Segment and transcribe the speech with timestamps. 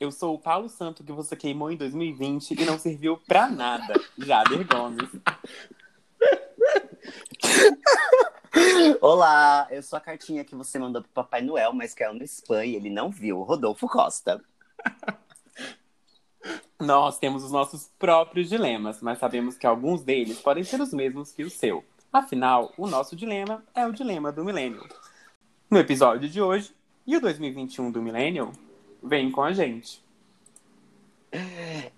[0.00, 3.94] Eu sou o Paulo Santo que você queimou em 2020 e não serviu pra nada,
[4.16, 5.10] Jader Gomes.
[9.00, 12.64] Olá, eu sou a cartinha que você mandou pro Papai Noel, mas caiu no spam
[12.64, 14.40] e ele não viu, Rodolfo Costa.
[16.78, 21.32] Nós temos os nossos próprios dilemas, mas sabemos que alguns deles podem ser os mesmos
[21.32, 21.84] que o seu.
[22.12, 24.88] Afinal, o nosso dilema é o dilema do milênio.
[25.68, 26.72] No episódio de hoje,
[27.04, 28.52] e o 2021 do milênio?
[29.02, 30.02] Vem com a gente.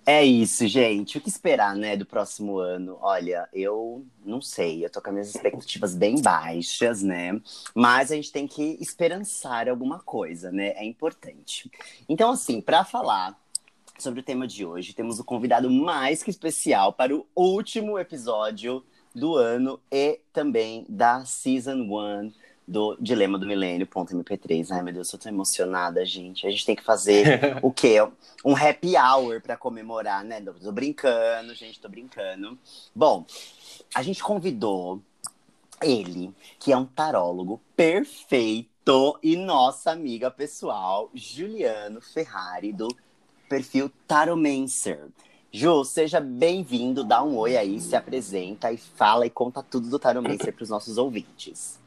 [0.05, 1.17] É isso, gente.
[1.17, 2.99] O que esperar, né, do próximo ano?
[3.01, 4.85] Olha, eu não sei.
[4.85, 7.41] Eu tô com as minhas expectativas bem baixas, né?
[7.75, 10.71] Mas a gente tem que esperançar alguma coisa, né?
[10.71, 11.71] É importante.
[12.09, 13.39] Então, assim, para falar
[13.99, 18.85] sobre o tema de hoje, temos o convidado mais que especial para o último episódio
[19.15, 22.33] do ano e também da Season 1
[22.71, 24.69] do Dilema do Milênio, ponto MP3.
[24.71, 26.47] Ai, meu Deus, eu tô emocionada, gente.
[26.47, 27.97] A gente tem que fazer o quê?
[28.45, 30.41] Um happy hour para comemorar, né?
[30.41, 32.57] Tô brincando, gente, tô brincando.
[32.95, 33.27] Bom,
[33.93, 35.03] a gente convidou
[35.83, 42.89] ele, que é um tarólogo perfeito, e nossa amiga pessoal, Juliano Ferrari, do
[43.49, 45.09] perfil Taromancer.
[45.53, 49.99] Ju, seja bem-vindo, dá um oi aí, se apresenta e fala e conta tudo do
[49.99, 51.81] Taromancer para os nossos ouvintes.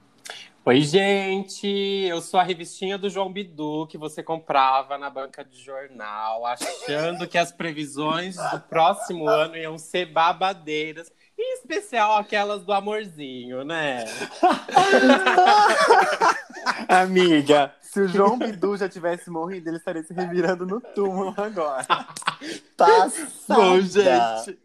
[0.65, 1.67] Oi, gente!
[1.67, 7.27] Eu sou a revistinha do João Bidu que você comprava na banca de jornal, achando
[7.27, 11.11] que as previsões do próximo ano iam ser babadeiras.
[11.37, 14.05] Em especial aquelas do amorzinho, né?
[16.87, 21.85] Amiga, se o João Bidu já tivesse morrido, ele estaria se revirando no túmulo agora.
[22.77, 23.27] Passada.
[23.49, 24.57] Bom, gente.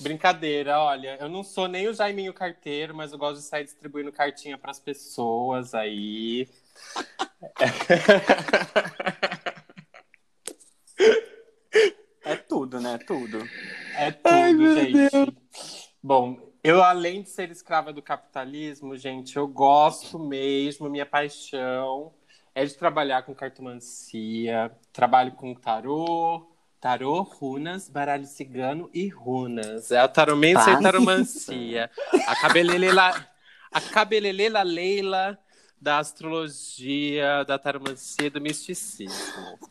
[0.00, 4.12] Brincadeira, olha, eu não sou nem o Jaiminho carteiro, mas eu gosto de sair distribuindo
[4.12, 6.48] cartinha para as pessoas aí.
[12.24, 12.98] É tudo, né?
[12.98, 13.38] Tudo.
[13.96, 15.36] É tudo, Ai, gente.
[16.00, 22.14] Bom, eu além de ser escrava do capitalismo, gente, eu gosto mesmo, minha paixão
[22.54, 26.51] é de trabalhar com cartomancia, trabalho com tarô,
[26.82, 29.92] Tarô, runas, baralho cigano e runas.
[29.92, 31.88] É a taromense e taromancia.
[32.26, 33.24] A cabelelela,
[33.70, 35.38] a cabelelela Leila
[35.80, 39.16] da astrologia, da taromancia e do misticismo.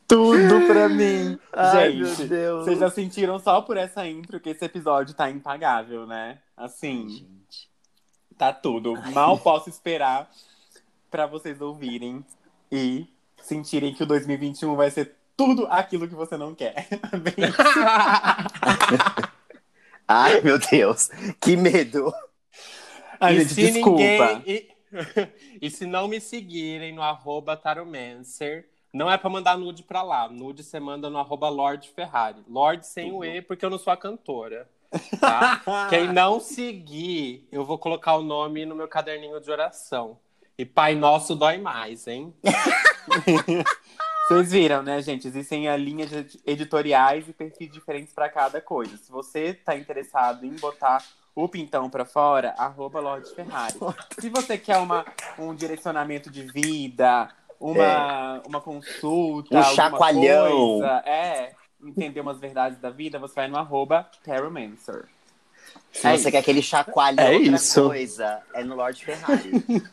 [0.07, 1.37] Tudo pra mim.
[1.51, 2.63] Ai, Gente, meu Deus.
[2.63, 6.39] Vocês já sentiram só por essa intro que esse episódio tá impagável, né?
[6.55, 7.69] Assim, Gente.
[8.37, 8.93] tá tudo.
[9.11, 10.31] Mal posso esperar
[11.09, 12.25] para vocês ouvirem
[12.71, 13.05] e
[13.41, 16.87] sentirem que o 2021 vai ser tudo aquilo que você não quer.
[20.13, 21.09] Ai, meu Deus,
[21.39, 22.13] que medo.
[23.17, 23.99] Ai, gente, desculpa.
[23.99, 24.43] Ninguém...
[24.45, 24.69] E...
[25.61, 25.69] e...
[25.69, 30.27] se não me seguirem no arroba taromancer, não é para mandar nude para lá.
[30.27, 32.43] Nude você manda no arroba Lorde Ferrari.
[32.45, 34.69] Lorde sem o E, porque eu não sou a cantora.
[35.17, 35.61] Tá?
[35.89, 40.19] Quem não seguir, eu vou colocar o nome no meu caderninho de oração.
[40.57, 42.33] E Pai Nosso dói mais, hein?
[44.31, 45.27] Vocês viram, né, gente?
[45.27, 46.09] Existem a linhas
[46.45, 48.95] editoriais e perfis diferentes para cada coisa.
[48.95, 51.03] Se você está interessado em botar
[51.35, 53.77] o pintão para fora, arroba Lorde Ferrari.
[54.17, 55.03] Se você quer uma,
[55.37, 57.27] um direcionamento de vida,
[57.59, 58.47] uma, é.
[58.47, 60.79] uma consulta, um chacoalhão.
[60.79, 61.51] Coisa, é,
[61.83, 65.09] entender umas verdades da vida, você vai no arroba Taromancer.
[65.91, 66.31] Se é você isso.
[66.31, 67.87] quer aquele chacoalhão é outra isso.
[67.87, 69.51] coisa, é no Lorde Ferrari.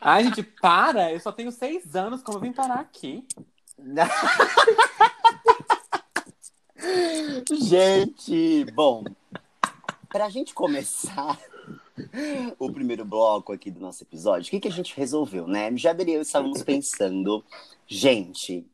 [0.00, 1.12] Ai, gente, para!
[1.12, 3.24] Eu só tenho seis anos, como eu vim parar aqui?
[7.52, 9.04] gente, bom,
[10.08, 11.38] pra gente começar
[12.58, 15.70] o primeiro bloco aqui do nosso episódio, o que, que a gente resolveu, né?
[15.76, 17.44] Já e eu estávamos pensando,
[17.86, 18.66] gente,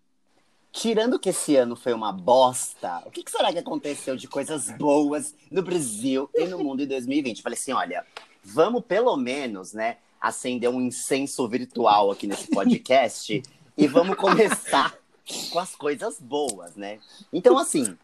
[0.73, 4.71] tirando que esse ano foi uma bosta, o que, que, será que aconteceu de coisas
[4.71, 7.43] boas no Brasil e no mundo em 2020?
[7.43, 8.05] Falei assim, olha,
[8.43, 13.43] vamos pelo menos, né, acender um incenso virtual aqui nesse podcast
[13.77, 14.97] e vamos começar
[15.53, 16.99] com as coisas boas, né?
[17.33, 17.97] Então, assim,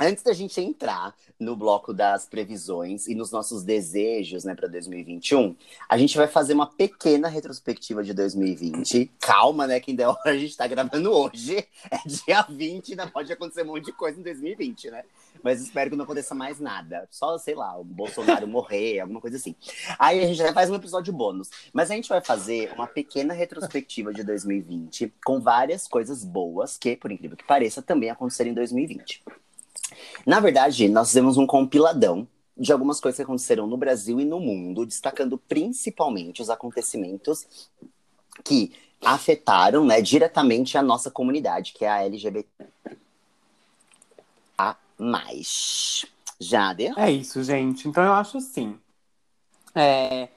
[0.00, 5.56] Antes da gente entrar no bloco das previsões e nos nossos desejos né, para 2021,
[5.88, 9.10] a gente vai fazer uma pequena retrospectiva de 2020.
[9.18, 9.80] Calma, né?
[9.80, 11.66] Que ainda é hora a gente está gravando hoje.
[11.90, 15.04] É dia 20, ainda pode acontecer um monte de coisa em 2020, né?
[15.42, 17.08] Mas espero que não aconteça mais nada.
[17.10, 19.54] Só, sei lá, o Bolsonaro morrer, alguma coisa assim.
[19.98, 21.50] Aí a gente já faz um episódio bônus.
[21.72, 26.96] Mas a gente vai fazer uma pequena retrospectiva de 2020 com várias coisas boas que,
[26.96, 29.24] por incrível que pareça, também aconteceram em 2020.
[30.26, 34.40] Na verdade, nós fizemos um compiladão de algumas coisas que aconteceram no Brasil e no
[34.40, 37.46] mundo, destacando principalmente os acontecimentos
[38.44, 42.48] que afetaram, né, diretamente a nossa comunidade, que é a LGBT
[44.56, 46.04] a mais.
[46.40, 46.96] Jader?
[46.96, 47.88] É isso, gente.
[47.88, 48.78] Então eu acho assim.
[49.74, 50.28] É,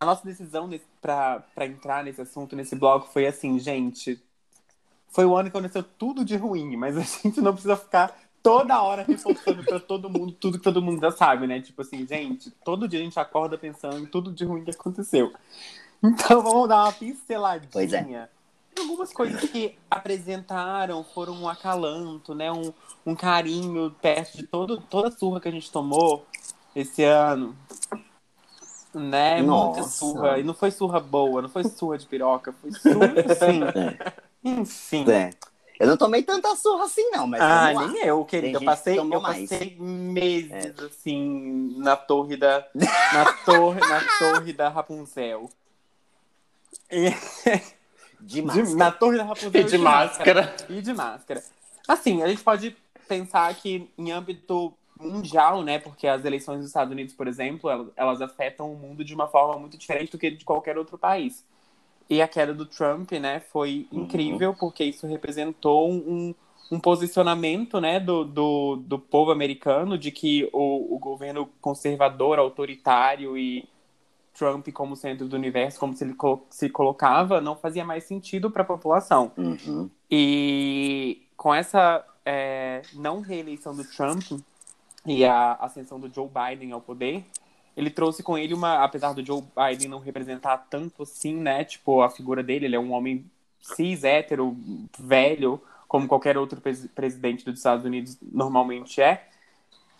[0.00, 0.68] a nossa decisão
[1.00, 4.22] para entrar nesse assunto, nesse bloco, foi assim, gente.
[5.08, 8.80] Foi o ano que aconteceu tudo de ruim, mas a gente não precisa ficar toda
[8.80, 11.60] hora reforçando para todo mundo tudo que todo mundo já sabe, né?
[11.60, 15.32] Tipo assim, gente, todo dia a gente acorda pensando em tudo de ruim que aconteceu.
[16.00, 17.68] Então vamos dar uma pinceladinha.
[17.72, 18.28] Pois é.
[18.78, 22.52] Algumas coisas que apresentaram foram um acalanto, né?
[22.52, 22.72] Um,
[23.04, 26.24] um carinho perto de todo, toda a surra que a gente tomou
[26.72, 27.56] esse ano.
[28.94, 29.42] Né?
[29.42, 29.80] Nossa.
[29.80, 30.38] Muita surra.
[30.38, 33.60] E não foi surra boa, não foi surra de piroca, foi surra assim.
[34.44, 35.04] Enfim.
[35.10, 35.30] É.
[35.78, 37.40] Eu não tomei tanta surra assim, não, mas.
[37.40, 38.58] Ah, nem eu, querido.
[38.58, 39.48] Eu passei, eu mais.
[39.48, 42.66] passei meses, assim, na torre da.
[42.74, 45.50] Na torre, na torre da Rapunzel.
[46.90, 47.10] E-
[48.20, 48.74] De de- máscara.
[48.76, 49.60] na torre da Rapunzel.
[49.60, 50.56] E de máscara.
[50.68, 51.42] E de máscara.
[51.86, 52.76] Assim, a gente pode
[53.06, 55.78] pensar que em âmbito mundial, né?
[55.78, 59.58] Porque as eleições dos Estados Unidos, por exemplo, elas afetam o mundo de uma forma
[59.58, 61.44] muito diferente do que de qualquer outro país.
[62.08, 64.02] E a queda do Trump, né, foi Uhum.
[64.02, 66.34] incrível, porque isso representou um,
[66.70, 73.36] um posicionamento, né, do, do, do povo americano de que o, o governo conservador, autoritário
[73.36, 73.68] e
[74.36, 76.14] Trump como centro do universo, como se ele
[76.50, 79.32] se colocava, não fazia mais sentido para a população.
[79.36, 79.90] Uhum.
[80.10, 84.22] E com essa é, não reeleição do Trump
[85.04, 87.24] e a ascensão do Joe Biden ao poder,
[87.76, 92.02] ele trouxe com ele uma, apesar do Joe Biden não representar tanto assim, né, tipo
[92.02, 93.24] a figura dele, ele é um homem
[93.60, 94.56] cis, hétero,
[94.98, 99.28] velho, como qualquer outro pres- presidente dos Estados Unidos normalmente é.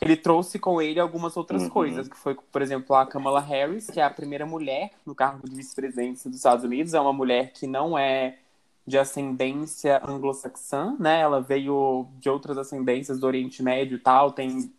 [0.01, 1.71] Ele trouxe com ele algumas outras Uhum.
[1.71, 5.49] coisas, que foi, por exemplo, a Kamala Harris, que é a primeira mulher no cargo
[5.49, 8.39] de vice-presidência dos Estados Unidos, é uma mulher que não é
[8.87, 11.21] de ascendência anglo-saxã, né?
[11.21, 14.71] Ela veio de outras ascendências do Oriente Médio e tal, tem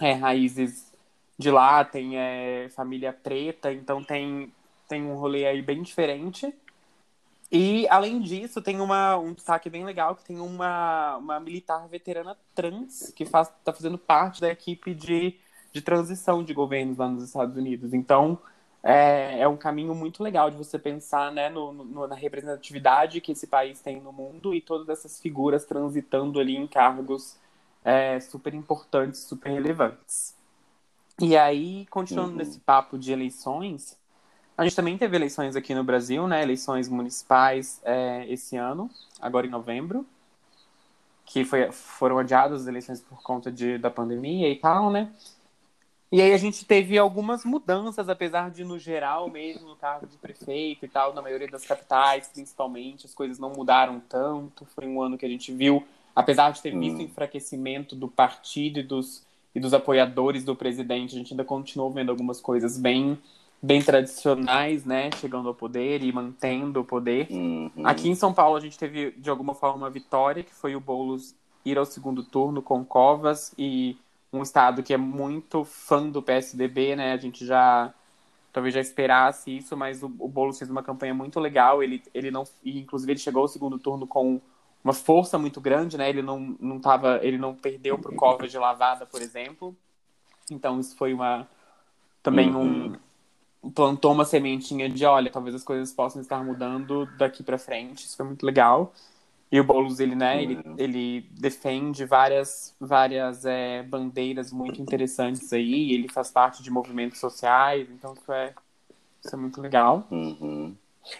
[0.00, 0.85] é, raízes
[1.38, 4.52] de lá, tem é, família preta, então tem,
[4.88, 6.54] tem um rolê aí bem diferente.
[7.50, 12.36] E, além disso, tem uma, um destaque bem legal, que tem uma, uma militar veterana
[12.54, 15.36] trans, que faz, tá fazendo parte da equipe de,
[15.72, 17.94] de transição de governos lá nos Estados Unidos.
[17.94, 18.36] Então,
[18.82, 23.32] é, é um caminho muito legal de você pensar né, no, no- na representatividade que
[23.32, 27.36] esse país tem no mundo e todas essas figuras transitando ali em cargos
[27.84, 30.34] é, super importantes, super relevantes.
[31.20, 32.38] E aí, continuando Uhum.
[32.38, 33.98] nesse papo de eleições,
[34.56, 36.42] a gente também teve eleições aqui no Brasil, né?
[36.42, 38.90] Eleições municipais é, esse ano,
[39.20, 40.06] agora em novembro,
[41.24, 45.12] que foi, foram adiadas as eleições por conta de, da pandemia e tal, né?
[46.10, 50.16] E aí a gente teve algumas mudanças, apesar de, no geral, mesmo no cargo de
[50.16, 54.64] prefeito e tal, na maioria das capitais, principalmente, as coisas não mudaram tanto.
[54.66, 55.84] Foi um ano que a gente viu,
[56.14, 56.78] apesar de ter Hum.
[56.78, 59.25] visto o enfraquecimento do partido e dos,
[59.56, 63.18] e dos apoiadores do presidente, a gente ainda continuou vendo algumas coisas bem,
[63.62, 65.08] bem tradicionais, né?
[65.18, 67.26] Chegando ao poder e mantendo o poder.
[67.30, 67.70] Uhum.
[67.82, 70.80] Aqui em São Paulo a gente teve, de alguma forma, uma vitória, que foi o
[70.80, 73.96] Boulos ir ao segundo turno com Covas e
[74.30, 77.14] um estado que é muito fã do PSDB, né?
[77.14, 77.94] A gente já
[78.52, 81.82] talvez já esperasse isso, mas o, o Boulos fez uma campanha muito legal.
[81.82, 84.38] Ele, ele não, e inclusive ele chegou ao segundo turno com
[84.86, 86.08] uma força muito grande, né?
[86.08, 89.76] Ele não, não tava, ele não perdeu para o Covas de lavada, por exemplo.
[90.50, 91.48] Então isso foi uma
[92.22, 92.56] também Uhum.
[92.56, 92.96] um
[93.74, 98.06] plantou uma sementinha de, olha, talvez as coisas possam estar mudando daqui para frente.
[98.06, 98.92] Isso foi muito legal.
[99.52, 100.74] E o Boulos, ele, né, ele, Uhum.
[100.78, 105.92] ele defende várias, várias é, bandeiras muito interessantes aí.
[105.92, 108.54] Ele faz parte de movimentos sociais, então isso é,
[109.24, 110.08] isso é muito legal.
[110.10, 110.76] Uhum.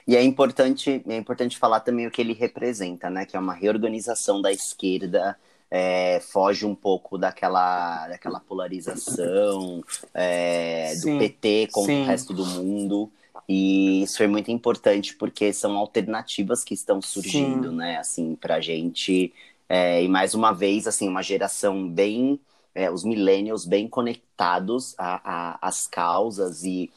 [0.06, 3.24] E é importante, é importante falar também o que ele representa, né?
[3.26, 5.38] Que é uma reorganização da esquerda,
[5.70, 9.82] é, foge um pouco daquela, daquela polarização
[10.14, 12.02] é, do PT com sim.
[12.02, 13.10] o resto do mundo.
[13.48, 17.76] E isso foi muito importante porque são alternativas que estão surgindo, Sim.
[17.76, 17.96] né?
[17.98, 19.32] Assim, pra gente.
[19.68, 22.40] É, e mais uma vez, assim, uma geração bem.
[22.74, 26.92] é, os millennials bem conectados às causas e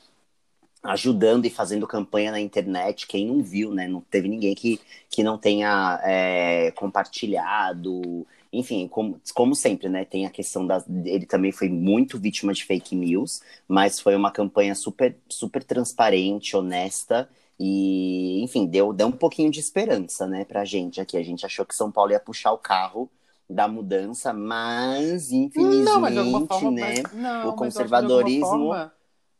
[0.83, 3.07] ajudando e fazendo campanha na internet.
[3.07, 3.87] Quem não viu, né?
[3.87, 8.25] Não teve ninguém que, que não tenha é, compartilhado.
[8.51, 10.05] Enfim, como, como sempre, né?
[10.05, 10.83] Tem a questão da.
[11.05, 16.55] Ele também foi muito vítima de fake news, mas foi uma campanha super, super transparente,
[16.55, 17.29] honesta.
[17.59, 21.17] E, enfim, deu, deu um pouquinho de esperança, né, pra gente aqui.
[21.17, 23.11] A gente achou que São Paulo ia puxar o carro
[23.49, 27.03] da mudança, mas, infelizmente, Não, mas alguma forma, né?
[27.03, 28.73] mas- não, o conservadorismo-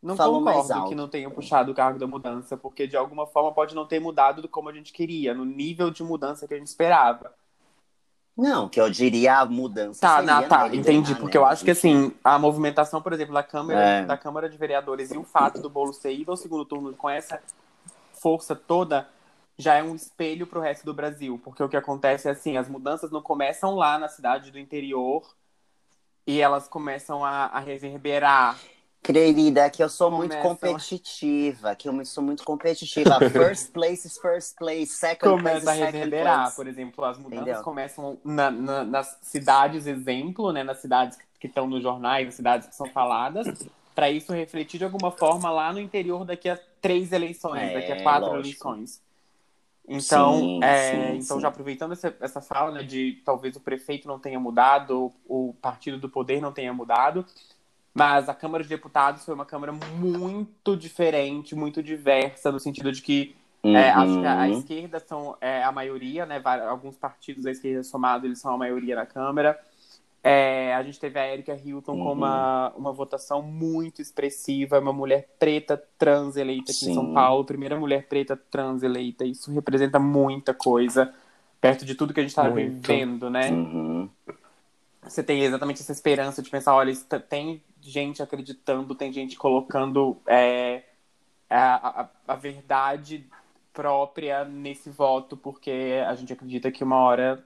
[0.02, 3.52] Não Falou concordo que não tenha puxado o cargo da mudança, porque de alguma forma
[3.52, 6.58] pode não ter mudado do como a gente queria, no nível de mudança que a
[6.58, 7.34] gente esperava.
[8.36, 10.00] Não, que eu diria a mudança.
[10.00, 11.14] Tá, não, tá, entendi.
[11.16, 11.44] Porque né?
[11.44, 14.06] eu acho que assim, a movimentação, por exemplo, da Câmara, é.
[14.06, 17.10] da Câmara de Vereadores e o fato do bolo ser ido ao segundo turno com
[17.10, 17.42] essa
[18.14, 19.10] força toda
[19.58, 21.38] já é um espelho para o resto do Brasil.
[21.44, 25.22] Porque o que acontece é assim, as mudanças não começam lá na cidade do interior
[26.26, 28.58] e elas começam a, a reverberar
[29.02, 33.18] Querida, que eu sou muito competitiva, que eu sou muito competitiva.
[33.32, 36.56] First place is first place, second Começa place is second a reverberar, place.
[36.56, 37.64] por exemplo, as mudanças Entendeu?
[37.64, 42.68] começam na, na, nas cidades exemplo, né, nas cidades que estão nos jornais, nas cidades
[42.68, 43.48] que são faladas,
[43.96, 47.92] para isso refletir de alguma forma lá no interior daqui a três eleições, é, daqui
[47.94, 48.68] a quatro lógico.
[48.68, 49.02] eleições.
[49.88, 51.42] Então, sim, é, sim, então sim.
[51.42, 55.98] já aproveitando essa, essa fala né, de talvez o prefeito não tenha mudado, o partido
[55.98, 57.26] do poder não tenha mudado,
[58.00, 63.02] mas a Câmara de Deputados foi uma Câmara muito diferente, muito diversa, no sentido de
[63.02, 63.76] que uhum.
[63.76, 64.58] é, acho que a, a uhum.
[64.58, 66.42] esquerda são é, a maioria, né?
[66.70, 69.60] Alguns partidos da esquerda somados, eles são a maioria na Câmara.
[70.24, 72.04] É, a gente teve a Erika Hilton uhum.
[72.06, 76.92] com uma, uma votação muito expressiva, uma mulher preta trans eleita aqui Sim.
[76.92, 79.26] em São Paulo, primeira mulher preta trans eleita.
[79.26, 81.14] Isso representa muita coisa,
[81.60, 83.52] perto de tudo que a gente está vivendo, né?
[83.52, 84.10] Uhum.
[85.04, 86.94] Você tem exatamente essa esperança de pensar, olha,
[87.28, 90.84] tem gente acreditando, tem gente colocando é,
[91.50, 93.28] a, a, a verdade
[93.74, 97.46] própria nesse voto, porque a gente acredita que uma hora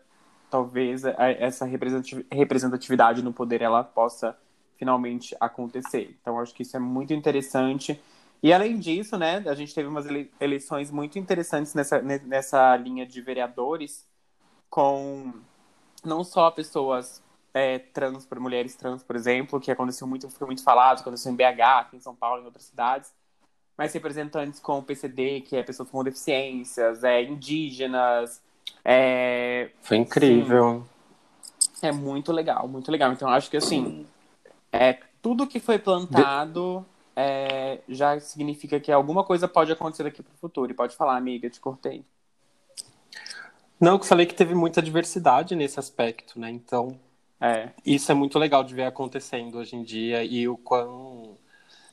[0.49, 1.03] talvez
[1.39, 4.37] essa representatividade no poder ela possa
[4.77, 6.15] finalmente acontecer.
[6.21, 7.99] Então acho que isso é muito interessante.
[8.41, 10.05] E além disso, né, a gente teve umas
[10.39, 14.05] eleições muito interessantes nessa, nessa linha de vereadores,
[14.69, 15.33] com
[16.03, 17.23] não só pessoas
[17.53, 21.35] é, trans, por mulheres trans, por exemplo, que aconteceu muito, foi muito falado, aconteceu em
[21.35, 23.11] BH, aqui em São Paulo, em outras cidades,
[23.77, 28.41] mas representantes com o PCD, que é pessoas com deficiências, é, indígenas,
[28.83, 29.69] é...
[29.81, 30.85] Foi incrível.
[31.73, 33.11] Sim, é muito legal, muito legal.
[33.11, 34.05] Então, acho que, assim,
[34.71, 40.33] é, tudo que foi plantado é, já significa que alguma coisa pode acontecer daqui para
[40.33, 40.71] o futuro.
[40.71, 42.03] E pode falar, amiga, te cortei.
[43.79, 46.49] Não, que falei que teve muita diversidade nesse aspecto, né?
[46.49, 46.97] Então,
[47.43, 51.31] é, isso é muito legal de ver acontecendo hoje em dia e o quão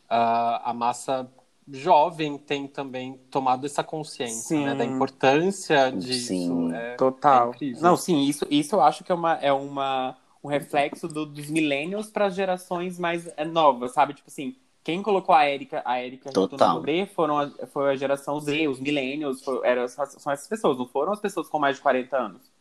[0.08, 1.28] uh, a massa
[1.68, 6.28] jovem tem também tomado essa consciência né, da importância disso.
[6.28, 7.52] Sim, é, total.
[7.60, 11.26] É Não, sim, isso, isso eu acho que é, uma, é uma, um reflexo do,
[11.26, 14.14] dos millennials para as gerações mais é, novas, sabe?
[14.14, 14.54] Tipo assim,
[14.84, 18.78] quem colocou a Erika, a Erika no poder foram a, foi a geração Z, os
[18.78, 22.59] millennials, foi, eram, são essas pessoas, não foram as pessoas com mais de 40 anos.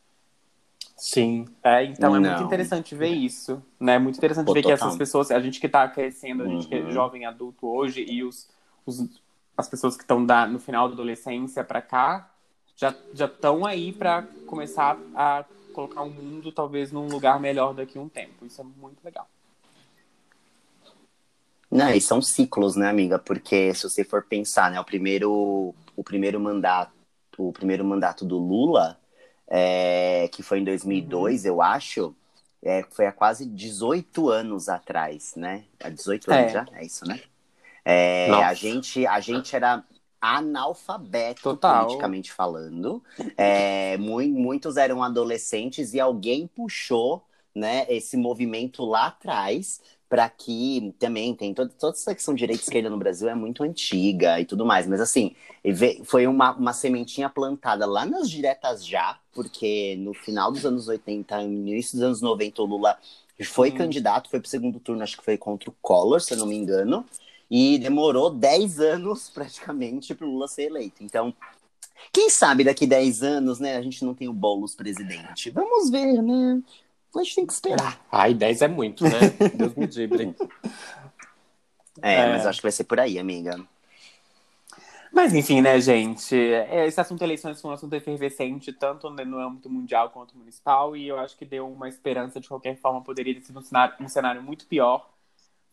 [0.99, 1.45] Sim.
[1.63, 3.95] É, então é muito interessante ver isso, né?
[3.95, 4.77] É muito interessante Pô, ver total.
[4.77, 6.91] que essas pessoas, a gente que está crescendo, a gente que é uhum.
[6.91, 8.47] jovem adulto hoje e os
[8.85, 9.07] os,
[9.57, 12.29] as pessoas que estão no final da adolescência para cá
[12.75, 17.97] já já estão aí para começar a colocar o mundo talvez num lugar melhor daqui
[17.97, 18.45] a um tempo.
[18.45, 19.27] Isso é muito legal.
[21.71, 23.19] Não, e são ciclos, né, amiga?
[23.19, 26.91] Porque se você for pensar, né, o primeiro o primeiro mandato,
[27.37, 28.99] o primeiro mandato do Lula,
[29.49, 31.47] é, que foi em 2002, uhum.
[31.47, 32.15] eu acho,
[32.63, 35.65] é, foi há quase 18 anos atrás, né?
[35.79, 36.53] Há 18 anos é.
[36.53, 36.65] já?
[36.73, 37.19] É isso, né?
[37.83, 39.83] É, a, gente, a gente era
[40.21, 41.85] analfabeto, Total.
[41.85, 43.03] politicamente falando.
[43.37, 47.25] É, muitos eram adolescentes e alguém puxou
[47.55, 52.63] né, esse movimento lá atrás para que também tem toda, toda essa questão de direita
[52.63, 55.35] e esquerda no Brasil é muito antiga e tudo mais, mas assim,
[56.03, 61.43] foi uma, uma sementinha plantada lá nas diretas já, porque no final dos anos 80,
[61.43, 62.97] no início dos anos 90, o Lula
[63.45, 63.75] foi hum.
[63.75, 66.55] candidato, foi pro segundo turno, acho que foi contra o Collor, se eu não me
[66.55, 67.05] engano.
[67.49, 71.03] E demorou 10 anos praticamente para o Lula ser eleito.
[71.03, 71.33] Então,
[72.11, 75.49] quem sabe daqui 10 anos, né, a gente não tem o Boulos presidente.
[75.51, 76.61] Vamos ver, né?
[77.15, 77.99] A gente tem que esperar.
[78.11, 79.19] Ai, 10 é muito, né?
[79.55, 80.35] Deus me livre.
[82.01, 83.59] É, é, mas acho que vai ser por aí, amiga.
[85.11, 86.35] Mas enfim, né, gente?
[86.35, 91.07] É, esse assunto eleições foi um assunto efervescente, tanto no âmbito mundial quanto municipal, e
[91.07, 94.07] eu acho que deu uma esperança de qualquer forma, poderia ter sido um cenário, um
[94.07, 95.09] cenário muito pior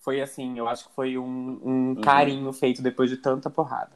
[0.06, 1.24] foi assim, eu acho que foi um,
[1.64, 2.00] um uhum.
[2.00, 3.90] carinho feito depois de tanta porrada.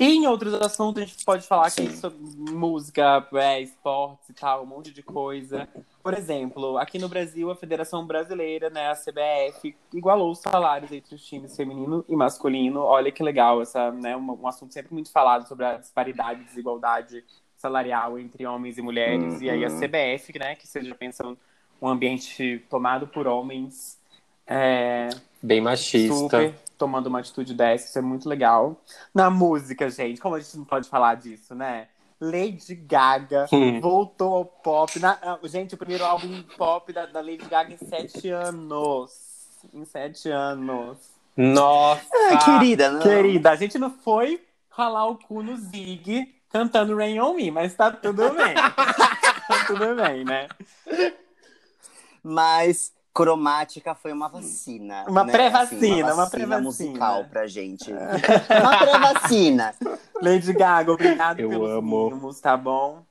[0.00, 1.84] E em outros assuntos, a gente pode falar Sim.
[1.84, 2.18] aqui sobre
[2.50, 5.68] música, é, esportes e tal, um monte de coisa.
[6.02, 11.14] Por exemplo, aqui no Brasil, a Federação Brasileira, né, a CBF, igualou os salários entre
[11.14, 12.80] os times feminino e masculino.
[12.80, 17.22] Olha que legal, essa, né, um, um assunto sempre muito falado sobre a disparidade, desigualdade
[17.58, 19.34] salarial entre homens e mulheres.
[19.34, 19.42] Uhum.
[19.42, 19.80] E aí a uhum.
[19.80, 21.36] CBF, né, que seja pensando
[21.78, 24.00] um ambiente tomado por homens,
[24.46, 25.10] é,
[25.42, 26.14] Bem machista.
[26.14, 28.80] Super, tomando uma atitude dessa, isso é muito legal.
[29.14, 31.88] Na música, gente, como a gente não pode falar disso, né?
[32.18, 33.80] Lady Gaga hum.
[33.80, 34.98] voltou ao pop.
[34.98, 39.12] Na, ah, gente, o primeiro álbum pop da, da, Lady Gaga em sete anos.
[39.74, 40.96] Em sete anos.
[41.36, 42.16] Nossa!
[42.32, 43.00] É, querida, não.
[43.00, 47.74] Querida, a gente não foi ralar o cu no Zig cantando Rain On Me, mas
[47.74, 48.54] tá tudo bem.
[48.56, 50.48] tá tudo bem, né?
[52.22, 55.04] Mas Cromática foi uma vacina.
[55.08, 55.32] Uma né?
[55.32, 57.90] pré-vacina, assim, uma, uma pré-vacina musical pra gente.
[57.92, 59.74] uma pré-vacina.
[60.22, 62.10] Lady Gaga, obrigado Eu pelos amo.
[62.10, 63.04] mimos, tá bom?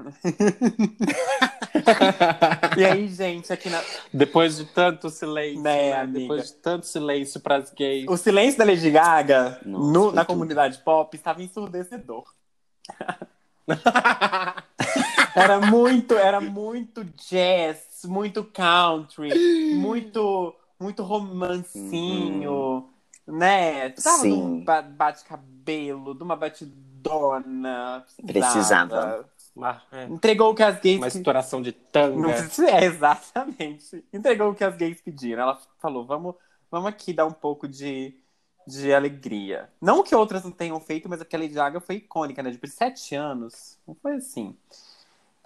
[2.76, 3.82] e aí, gente, aqui na.
[4.12, 6.06] Depois de tanto silêncio, né, né?
[6.06, 8.06] Depois de tanto silêncio pras gays.
[8.08, 10.34] O silêncio da Lady Gaga Nossa, no, na tudo.
[10.34, 12.24] comunidade pop estava ensurdecedor.
[15.34, 22.88] era muito, era muito jazz, muito country, muito, muito romancinho, uhum.
[23.26, 23.90] né?
[23.90, 24.64] Tu tava Sim.
[24.96, 28.04] bate-cabelo, de uma batidona.
[28.26, 29.28] Precisava.
[29.34, 29.82] precisava.
[29.92, 30.04] é.
[30.04, 30.98] Entregou o que as gays.
[30.98, 32.30] Uma estouração de tanga.
[32.68, 34.04] É, exatamente.
[34.12, 35.42] Entregou o que as gays pediram.
[35.42, 36.34] Ela falou: vamos,
[36.70, 38.14] vamos aqui dar um pouco de
[38.66, 39.68] de alegria.
[39.80, 42.50] Não que outras não tenham feito, mas aquela Lady Gaga foi icônica, né?
[42.50, 43.78] De sete anos.
[43.86, 44.56] Não foi assim.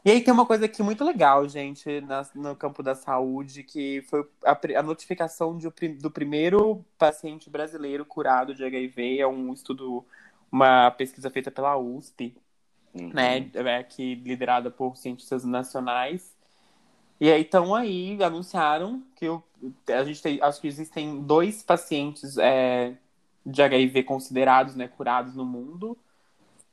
[0.05, 4.03] E aí tem uma coisa aqui muito legal, gente, na, no campo da saúde, que
[4.03, 9.21] foi a, a notificação de, do primeiro paciente brasileiro curado de HIV.
[9.21, 10.05] É um estudo,
[10.53, 12.37] uma pesquisa feita pela USP,
[12.95, 13.11] uhum.
[13.15, 13.51] né?
[13.55, 16.37] É, que liderada por cientistas nacionais.
[17.19, 19.43] E aí estão aí, anunciaram que eu,
[19.89, 22.95] a gente tem, acho que existem dois pacientes é,
[23.47, 25.97] de HIV considerados, né, curados no mundo,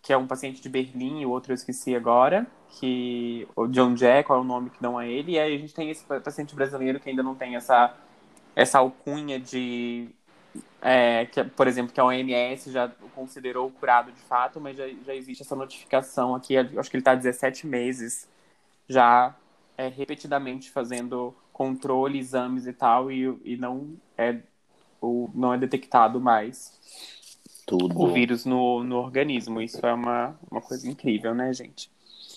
[0.02, 2.48] que é um paciente de Berlim o outro eu esqueci agora,
[2.80, 5.58] que o John Jack, qual é o nome que dão a ele, e aí a
[5.58, 7.96] gente tem esse paciente brasileiro que ainda não tem essa,
[8.56, 10.10] essa alcunha de,
[10.82, 15.14] é, que, por exemplo, que a OMS já considerou curado de fato, mas já, já
[15.14, 18.28] existe essa notificação aqui, acho que ele está 17 meses
[18.90, 19.36] já
[19.78, 24.40] é, repetidamente fazendo controle, exames e tal, e, e não é
[25.00, 26.80] ou não é detectado mais
[27.66, 28.00] Tudo.
[28.00, 29.62] o vírus no, no organismo.
[29.62, 31.90] Isso é uma, uma coisa incrível, né, gente?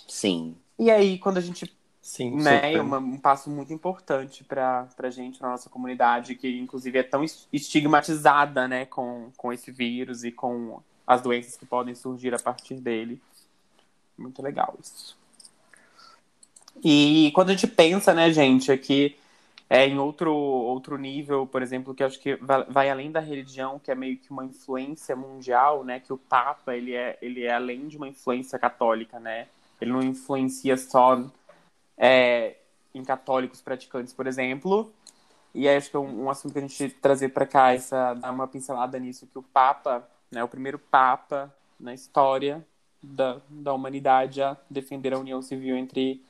[0.09, 0.57] Sim.
[0.79, 1.73] E aí, quando a gente.
[2.01, 6.59] Sim, né, é uma, um passo muito importante para a gente, na nossa comunidade, que
[6.59, 11.95] inclusive é tão estigmatizada né, com, com esse vírus e com as doenças que podem
[11.95, 13.19] surgir a partir dele.
[14.19, 15.17] Muito legal isso.
[16.85, 19.17] E quando a gente pensa, né, gente, aqui
[19.69, 23.79] é, em outro, outro nível, por exemplo, que acho que vai, vai, além da religião,
[23.79, 26.01] que é meio que uma influência mundial, né?
[26.01, 29.49] Que o Papa, ele é, ele é além de uma influência católica, né?
[29.81, 31.25] Ele não influencia só
[31.97, 32.57] é,
[32.95, 34.93] em católicos praticantes, por exemplo.
[35.55, 38.33] E acho que é um, um assunto que a gente trazer para cá, essa, dar
[38.33, 40.45] uma pincelada nisso, que o Papa, né?
[40.45, 42.65] O primeiro Papa na história
[43.03, 46.23] da, da humanidade a defender a união civil entre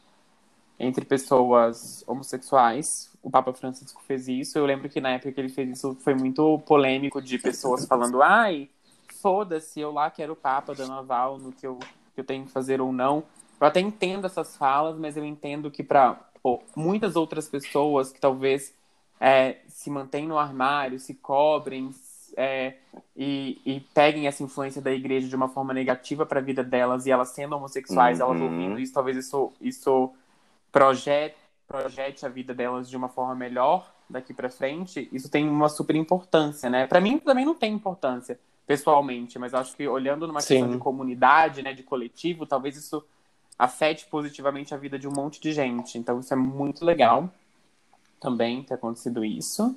[0.78, 3.13] entre pessoas homossexuais.
[3.24, 4.58] O Papa Francisco fez isso.
[4.58, 8.22] Eu lembro que na época que ele fez isso foi muito polêmico de pessoas falando:
[8.22, 8.68] ai,
[9.20, 11.78] foda-se, eu lá quero o Papa dando aval no que eu,
[12.14, 13.24] que eu tenho que fazer ou não.
[13.58, 16.20] Eu até entendo essas falas, mas eu entendo que para
[16.76, 18.74] muitas outras pessoas que talvez
[19.18, 21.90] é, se mantêm no armário, se cobrem
[22.36, 22.74] é,
[23.16, 27.06] e, e, peguem essa influência da igreja de uma forma negativa para a vida delas
[27.06, 28.26] e elas sendo homossexuais, uhum.
[28.26, 30.12] elas ouvindo isso, talvez isso, isso
[30.70, 31.36] projete,
[31.82, 35.96] projete a vida delas de uma forma melhor daqui para frente, isso tem uma super
[35.96, 36.86] importância, né?
[36.86, 40.54] Para mim também não tem importância pessoalmente, mas acho que olhando numa Sim.
[40.54, 43.04] questão de comunidade, né, de coletivo, talvez isso
[43.58, 45.98] afete positivamente a vida de um monte de gente.
[45.98, 47.28] Então isso é muito legal
[48.20, 49.76] também ter acontecido isso.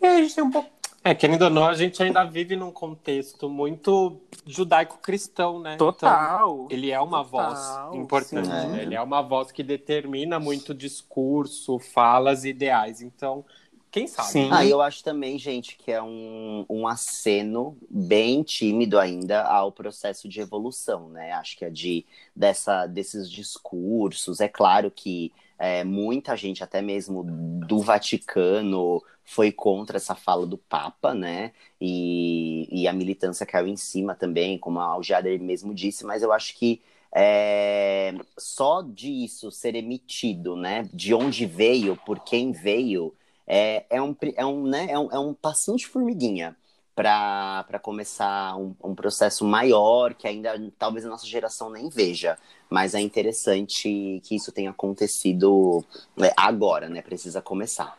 [0.00, 0.70] E aí a gente tem um pouco
[1.04, 5.76] é, querendo ou não, a gente ainda vive num contexto muito judaico-cristão, né?
[5.76, 6.64] Total.
[6.64, 8.48] Então, ele é uma Total, voz importante.
[8.48, 8.82] Né?
[8.82, 13.02] Ele é uma voz que determina muito discurso, falas e ideais.
[13.02, 13.44] Então,
[13.90, 14.28] quem sabe?
[14.28, 14.48] Sim.
[14.50, 20.28] Ah, eu acho também, gente, que é um, um aceno bem tímido ainda ao processo
[20.28, 21.32] de evolução, né?
[21.32, 24.40] Acho que é de dessa, desses discursos.
[24.40, 27.22] É claro que é, muita gente, até mesmo
[27.66, 31.52] do Vaticano, foi contra essa fala do Papa, né?
[31.80, 36.32] E, e a militância caiu em cima também, como a Aljader mesmo disse, mas eu
[36.32, 36.82] acho que
[37.14, 40.88] é, só disso ser emitido, né?
[40.92, 43.14] De onde veio, por quem veio,
[43.46, 46.56] é, é, um, é, um, né, é, um, é um passinho de formiguinha
[46.94, 52.38] para começar um, um, processo maior que ainda talvez a nossa geração nem veja.
[52.70, 55.84] Mas é interessante que isso tenha acontecido
[56.20, 57.02] é, agora, né?
[57.02, 57.98] Precisa começar.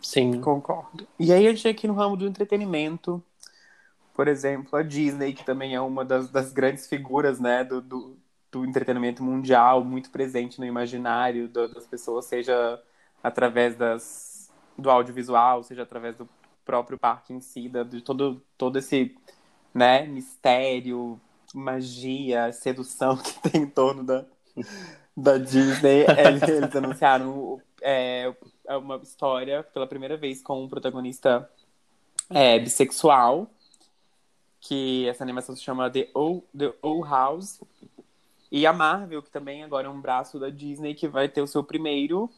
[0.00, 0.40] Sim.
[0.40, 1.06] Concordo.
[1.18, 3.20] E aí a gente aqui no ramo do entretenimento,
[4.14, 8.16] por exemplo, a Disney, que também é uma das, das grandes figuras, né, do, do,
[8.52, 12.80] do, entretenimento mundial, muito presente no imaginário das pessoas, seja
[13.22, 16.28] através das, do audiovisual, seja através do
[16.66, 19.16] próprio parque em si, de todo, todo esse
[19.72, 21.18] né, mistério,
[21.54, 24.26] magia, sedução que tem em torno da,
[25.16, 26.04] da Disney.
[26.18, 28.34] Eles, eles anunciaram é,
[28.68, 31.48] uma história pela primeira vez com um protagonista
[32.28, 33.48] é, bissexual,
[34.60, 37.60] que essa animação se chama The Old, The Old House.
[38.50, 41.46] E a Marvel, que também agora é um braço da Disney, que vai ter o
[41.46, 42.30] seu primeiro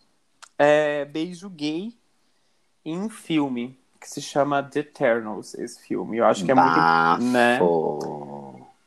[0.58, 1.94] é, beijo gay
[2.84, 6.18] em filme que se chama The Eternals, esse filme.
[6.18, 7.22] Eu acho que é Bafo.
[7.22, 7.32] muito.
[7.32, 7.58] Né?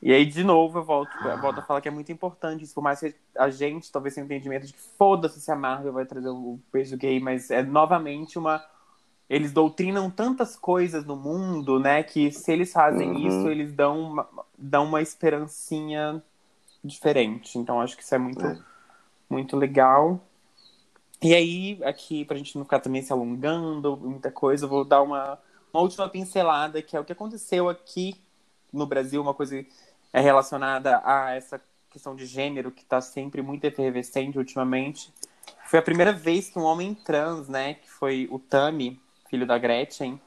[0.01, 2.73] E aí, de novo, eu volto, eu volto a falar que é muito importante isso,
[2.73, 6.05] por mais que a gente talvez tenha entendimento de que foda-se se a Marvel vai
[6.05, 8.65] trazer o beijo gay, mas é novamente uma.
[9.29, 12.01] Eles doutrinam tantas coisas no mundo, né?
[12.03, 13.27] Que se eles fazem uhum.
[13.27, 16.21] isso, eles dão uma, dão uma esperancinha
[16.83, 17.57] diferente.
[17.57, 18.57] Então acho que isso é muito, é.
[19.29, 20.19] muito legal.
[21.21, 25.03] E aí, aqui, pra gente não ficar também se alongando, muita coisa, eu vou dar
[25.03, 25.37] uma,
[25.71, 28.15] uma última pincelada, que é o que aconteceu aqui
[28.73, 29.63] no Brasil, uma coisa
[30.11, 35.13] é relacionada a essa questão de gênero que está sempre muito efervescente ultimamente.
[35.65, 39.57] Foi a primeira vez que um homem trans, né, que foi o Tami, filho da
[39.57, 40.19] Gretchen,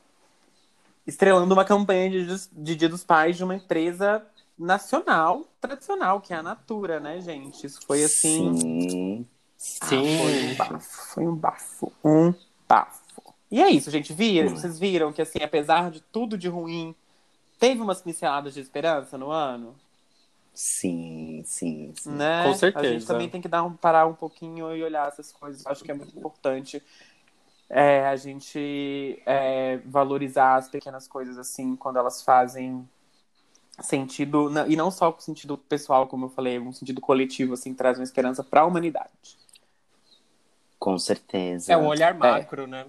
[1.07, 4.25] estrelando uma campanha de, de Dia dos Pais de uma empresa
[4.57, 7.67] nacional, tradicional, que é a Natura, né, gente?
[7.67, 8.57] Isso foi assim.
[8.57, 9.27] Sim.
[9.65, 9.87] Sim.
[9.89, 10.79] Ah, foi um bafo,
[11.15, 12.35] foi um bafo, um
[12.69, 13.35] bafo.
[13.51, 14.13] E é isso, gente.
[14.13, 14.51] Viram?
[14.51, 14.57] Hum.
[14.57, 16.95] Vocês viram que, assim, apesar de tudo de ruim,
[17.59, 19.75] teve umas pinceladas de esperança no ano?
[20.53, 22.11] Sim, sim, sim.
[22.11, 22.45] Né?
[22.45, 22.87] Com certeza.
[22.87, 25.67] A gente também tem que dar um, parar um pouquinho e olhar essas coisas.
[25.67, 26.83] Acho que é muito importante
[27.71, 32.87] é, a gente é, valorizar as pequenas coisas assim, quando elas fazem
[33.81, 37.99] sentido, e não só com sentido pessoal, como eu falei, um sentido coletivo, assim, traz
[37.99, 39.43] uma esperança para a humanidade.
[40.85, 41.73] Com certeza.
[41.73, 42.67] É um olhar macro, é.
[42.67, 42.87] né?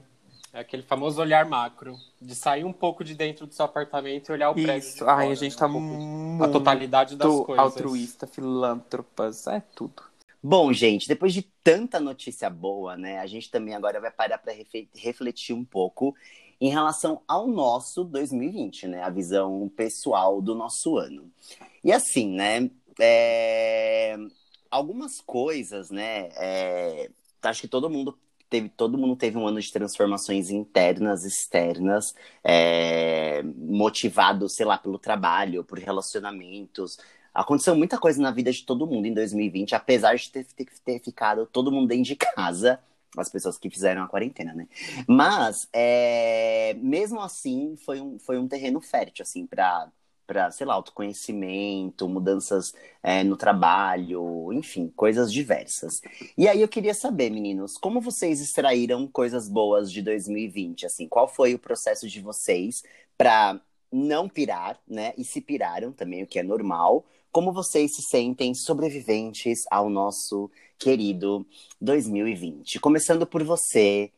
[0.52, 4.34] É aquele famoso olhar macro, de sair um pouco de dentro do seu apartamento e
[4.34, 4.90] olhar o prédio.
[4.90, 5.60] Isso, ai, a gente né?
[5.60, 7.58] tá um a totalidade das coisas.
[7.58, 10.04] altruísta, filântropas, é tudo.
[10.44, 14.52] Bom, gente, depois de tanta notícia boa, né, a gente também agora vai parar para
[14.94, 16.14] refletir um pouco
[16.60, 21.32] em relação ao nosso 2020, né, a visão pessoal do nosso ano.
[21.82, 24.18] E assim, né, é...
[24.70, 27.10] algumas coisas, né, é
[27.46, 28.18] acho que todo mundo
[28.50, 35.00] teve, todo mundo teve um ano de transformações internas, externas, é, motivado, sei lá, pelo
[35.00, 36.98] trabalho, por relacionamentos.
[37.34, 41.00] Aconteceu muita coisa na vida de todo mundo em 2020, apesar de ter, ter, ter
[41.00, 42.80] ficado todo mundo dentro de casa,
[43.18, 44.68] as pessoas que fizeram a quarentena, né?
[45.08, 49.90] Mas, é, mesmo assim, foi um, foi um terreno fértil, assim, para
[50.26, 56.02] para, sei lá, autoconhecimento, mudanças é, no trabalho, enfim, coisas diversas.
[56.38, 60.86] E aí eu queria saber, meninos, como vocês extraíram coisas boas de 2020?
[60.86, 62.84] Assim, qual foi o processo de vocês
[63.18, 63.60] para
[63.92, 65.14] não pirar, né?
[65.18, 67.06] E se piraram também, o que é normal.
[67.32, 71.46] Como vocês se sentem sobreviventes ao nosso querido
[71.80, 72.80] 2020?
[72.80, 74.12] Começando por você,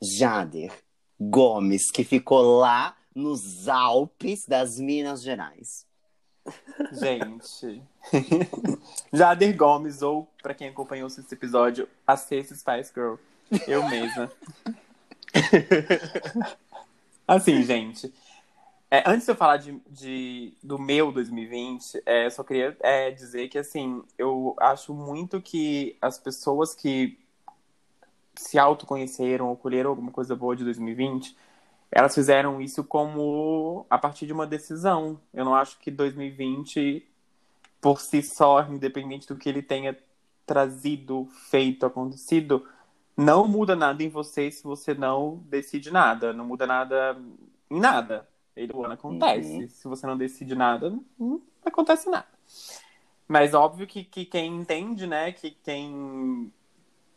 [0.00, 0.72] Jader
[1.20, 5.86] Gomes, que ficou lá nos Alpes das Minas Gerais.
[6.92, 7.82] Gente,
[9.12, 13.14] Jader Gomes, ou para quem acompanhou esse episódio, a Sexta Spice Girl,
[13.68, 14.30] eu mesma.
[17.28, 18.12] assim, gente,
[18.90, 23.48] é, antes de eu falar de, de do meu 2020, é, só queria é, dizer
[23.48, 27.18] que, assim, eu acho muito que as pessoas que
[28.34, 31.36] se autoconheceram ou colheram alguma coisa boa de 2020
[31.92, 35.20] elas fizeram isso como a partir de uma decisão.
[35.32, 37.06] Eu não acho que 2020,
[37.80, 39.96] por si só, independente do que ele tenha
[40.46, 42.66] trazido, feito, acontecido,
[43.14, 46.32] não muda nada em você se você não decide nada.
[46.32, 47.16] Não muda nada
[47.70, 48.26] em nada.
[48.56, 49.62] Ele, o ano acontece.
[49.62, 49.68] Uhum.
[49.68, 52.26] Se você não decide nada, não acontece nada.
[53.28, 55.30] Mas óbvio que, que quem entende, né?
[55.32, 56.50] Que quem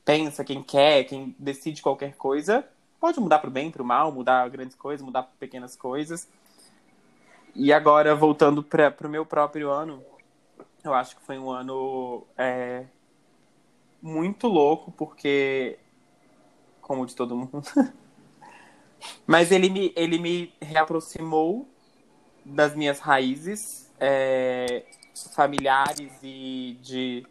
[0.04, 2.68] pensa, quem quer, quem decide qualquer coisa,
[3.00, 6.28] pode mudar para o bem, para o mal, mudar grandes coisas, mudar pequenas coisas.
[7.54, 10.04] E agora, voltando para o meu próprio ano,
[10.84, 12.86] eu acho que foi um ano é,
[14.02, 15.80] muito louco, porque,
[16.82, 17.64] como de todo mundo,
[19.26, 21.68] mas ele me, ele me reaproximou
[22.44, 24.84] das minhas raízes é,
[25.34, 27.26] familiares e de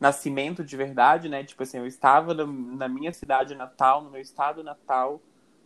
[0.00, 1.44] nascimento de verdade, né?
[1.44, 5.20] Tipo assim, eu estava na minha cidade natal, no meu estado natal,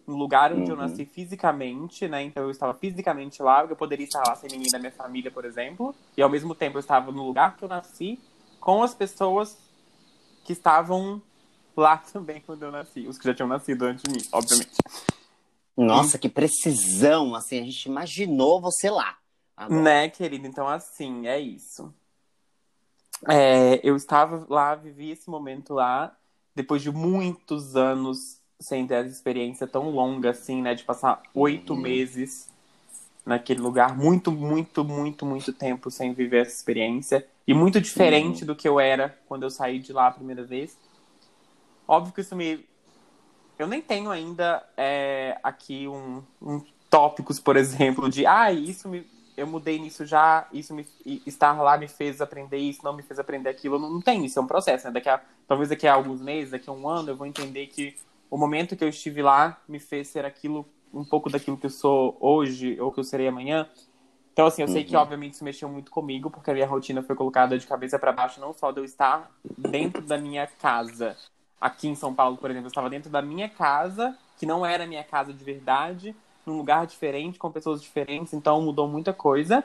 [0.04, 0.70] no lugar onde uhum.
[0.70, 2.22] eu nasci fisicamente, né?
[2.24, 5.44] Então eu estava fisicamente lá, eu poderia estar lá sem ninguém da minha família, por
[5.44, 5.94] exemplo.
[6.16, 8.18] E ao mesmo tempo eu estava no lugar que eu nasci,
[8.60, 9.56] com as pessoas
[10.44, 11.22] que estavam
[11.76, 13.06] lá também quando eu nasci.
[13.06, 14.72] Os que já tinham nascido antes de mim, obviamente.
[15.76, 17.34] Nossa, que precisão!
[17.34, 19.16] Assim, a gente imaginou você lá.
[19.56, 19.80] Agora.
[19.80, 20.46] Né, querida?
[20.46, 21.92] Então, assim, é isso.
[23.28, 26.14] É, eu estava lá, vivi esse momento lá,
[26.54, 30.74] depois de muitos anos sem ter essa experiência tão longa assim, né?
[30.74, 31.80] De passar oito uhum.
[31.80, 32.48] meses
[33.24, 37.26] naquele lugar, muito, muito, muito, muito tempo sem viver essa experiência.
[37.46, 40.78] E muito diferente do que eu era quando eu saí de lá a primeira vez.
[41.86, 42.64] Óbvio que isso me.
[43.58, 49.06] Eu nem tenho ainda é, aqui um, um tópicos, por exemplo, de ah, isso me,
[49.36, 50.86] eu mudei nisso já, isso me,
[51.26, 53.78] estar lá me fez aprender isso, não me fez aprender aquilo.
[53.78, 54.92] Não, não tem isso, é um processo, né?
[54.92, 57.96] Daqui a, talvez daqui a alguns meses, daqui a um ano, eu vou entender que
[58.30, 61.70] o momento que eu estive lá me fez ser aquilo, um pouco daquilo que eu
[61.70, 63.68] sou hoje ou que eu serei amanhã.
[64.32, 64.74] Então, assim, eu uhum.
[64.74, 65.02] sei que, uhum.
[65.02, 68.40] obviamente, isso mexeu muito comigo, porque a minha rotina foi colocada de cabeça para baixo,
[68.40, 71.16] não só de eu estar dentro da minha casa.
[71.60, 74.86] Aqui em São Paulo, por exemplo, eu estava dentro da minha casa, que não era
[74.86, 79.64] minha casa de verdade, num lugar diferente, com pessoas diferentes, então mudou muita coisa.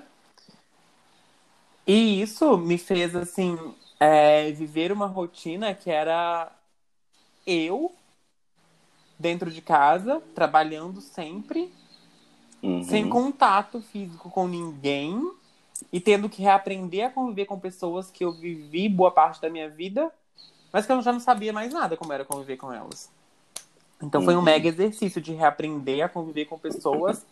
[1.85, 3.57] E isso me fez, assim,
[3.99, 6.51] é, viver uma rotina que era
[7.45, 7.91] eu
[9.17, 11.73] dentro de casa, trabalhando sempre,
[12.63, 12.83] uhum.
[12.83, 15.19] sem contato físico com ninguém
[15.91, 19.69] e tendo que reaprender a conviver com pessoas que eu vivi boa parte da minha
[19.69, 20.11] vida,
[20.71, 23.11] mas que eu já não sabia mais nada como era conviver com elas.
[24.01, 24.43] Então foi um uhum.
[24.43, 27.25] mega exercício de reaprender a conviver com pessoas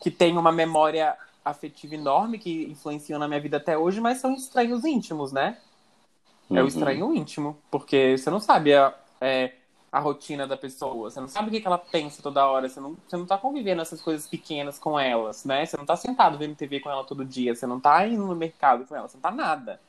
[0.00, 4.34] que têm uma memória afetiva enorme, que influenciam na minha vida até hoje, mas são
[4.34, 5.58] estranhos íntimos, né?
[6.48, 6.56] Uhum.
[6.56, 6.68] É o uhum.
[6.68, 8.72] estranho íntimo, porque você não sabe
[9.20, 9.52] é,
[9.96, 11.10] a rotina da pessoa.
[11.10, 12.68] Você não sabe o que, que ela pensa toda hora.
[12.68, 15.64] Você não, você não tá convivendo essas coisas pequenas com elas, né?
[15.64, 17.54] Você não tá sentado vendo TV com ela todo dia.
[17.54, 19.08] Você não tá indo no mercado com ela.
[19.08, 19.80] Você não tá nada.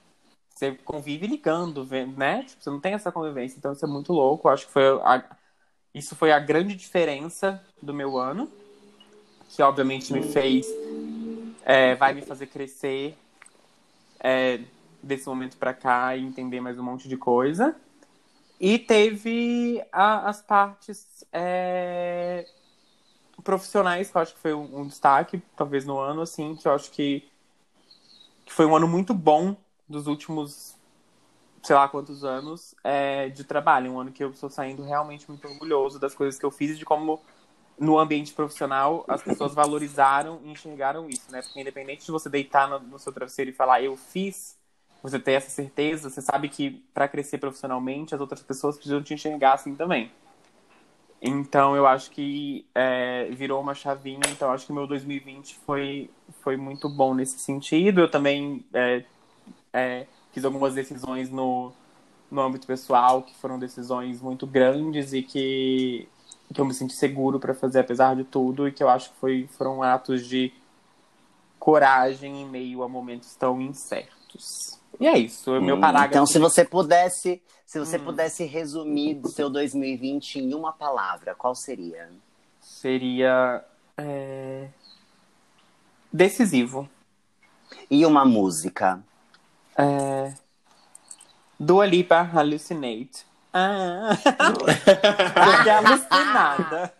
[0.49, 2.43] Você convive ligando, né?
[2.43, 3.57] Tipo, você não tem essa convivência.
[3.57, 4.47] Então isso é muito louco.
[4.47, 5.23] Eu acho que foi a...
[5.93, 8.49] isso foi a grande diferença do meu ano.
[9.49, 10.67] Que obviamente me fez.
[11.63, 13.17] É, vai me fazer crescer
[14.19, 14.59] é,
[15.01, 17.75] desse momento para cá e entender mais um monte de coisa.
[18.59, 22.47] E teve a, as partes é,
[23.43, 26.73] profissionais, que eu acho que foi um, um, destaque, talvez no ano, assim, que eu
[26.73, 27.27] acho que,
[28.45, 29.55] que foi um ano muito bom
[29.87, 30.75] dos últimos,
[31.67, 33.91] sei lá quantos anos, é, de trabalho.
[33.91, 36.75] Um ano que eu estou saindo realmente muito orgulhoso das coisas que eu fiz e
[36.75, 37.21] de como
[37.77, 41.41] no ambiente profissional as pessoas valorizaram e enxergaram isso, né?
[41.41, 44.57] Porque independente de você deitar no, no seu travesseiro e falar eu fiz,
[45.03, 49.13] você ter essa certeza, você sabe que para crescer profissionalmente as outras pessoas precisam te
[49.13, 50.09] enxergar assim também.
[51.21, 54.21] Então eu acho que é, virou uma chavinha.
[54.29, 56.09] Então acho que meu 2020 foi,
[56.41, 57.99] foi muito bom nesse sentido.
[57.99, 59.03] Eu também é,
[59.73, 61.71] é, fiz algumas decisões no,
[62.29, 66.07] no âmbito pessoal que foram decisões muito grandes e que,
[66.53, 69.19] que eu me senti seguro para fazer apesar de tudo e que eu acho que
[69.19, 70.51] foi, foram atos de
[71.59, 74.79] coragem em meio a momentos tão incertos.
[74.99, 76.13] E é isso, o meu hum, parágrafo.
[76.13, 78.05] Então, se você pudesse, se você hum.
[78.05, 82.09] pudesse resumir o seu 2020 em uma palavra, qual seria?
[82.61, 83.63] Seria
[83.97, 84.67] é...
[86.11, 86.89] decisivo.
[87.91, 89.03] E uma música?
[89.77, 90.33] É...
[91.59, 93.25] Dua Lipa, Hallucinate.
[93.53, 94.09] Ah.
[94.23, 96.93] Porque é alucinada.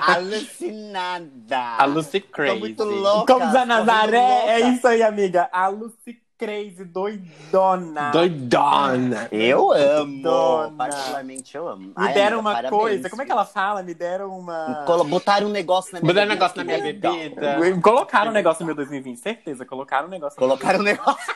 [0.00, 1.60] alucinada.
[1.78, 2.54] Aluci crazy.
[2.54, 3.32] Tô muito louca.
[3.32, 5.48] Como Zanazaré, é isso aí, amiga.
[5.52, 8.10] Aluci crazy, doidona.
[8.10, 9.28] Doidona.
[9.30, 10.22] Eu amo.
[10.22, 10.76] Doidona.
[10.76, 11.88] Particularmente eu amo.
[11.88, 13.82] Me Ai, deram amiga, uma parabéns, coisa, como é que ela fala?
[13.82, 14.84] Me deram uma.
[15.08, 17.80] Botaram um negócio na minha Botaram um negócio na minha bebida.
[17.80, 19.64] Colocaram um negócio no meu 2020, certeza.
[19.64, 20.38] Colocaram um negócio.
[20.38, 21.34] Colocaram um negócio.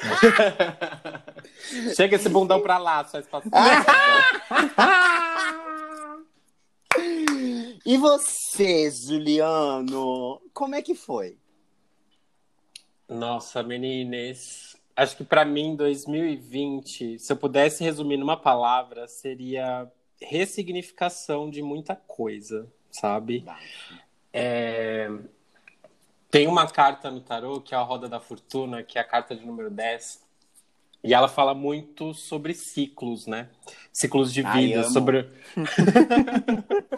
[1.94, 3.48] Chega esse bundão pra lá, só espaço.
[7.84, 10.40] e você, Juliano?
[10.52, 11.38] Como é que foi?
[13.08, 14.76] Nossa, meninas.
[14.96, 21.96] Acho que para mim, 2020, se eu pudesse resumir numa palavra, seria ressignificação de muita
[21.96, 23.44] coisa, sabe?
[24.32, 25.08] É...
[26.30, 29.34] Tem uma carta no tarô, que é a Roda da Fortuna, que é a carta
[29.34, 30.22] de número 10.
[31.02, 33.48] E ela fala muito sobre ciclos, né?
[33.92, 35.28] Ciclos de vida, Ai, sobre.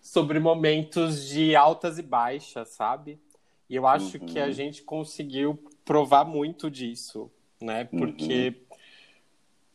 [0.00, 3.18] sobre momentos de altas e baixas, sabe?
[3.68, 4.26] E eu acho uhum.
[4.26, 4.52] que a uhum.
[4.52, 7.28] gente conseguiu provar muito disso,
[7.60, 7.84] né?
[7.84, 8.76] Porque uhum.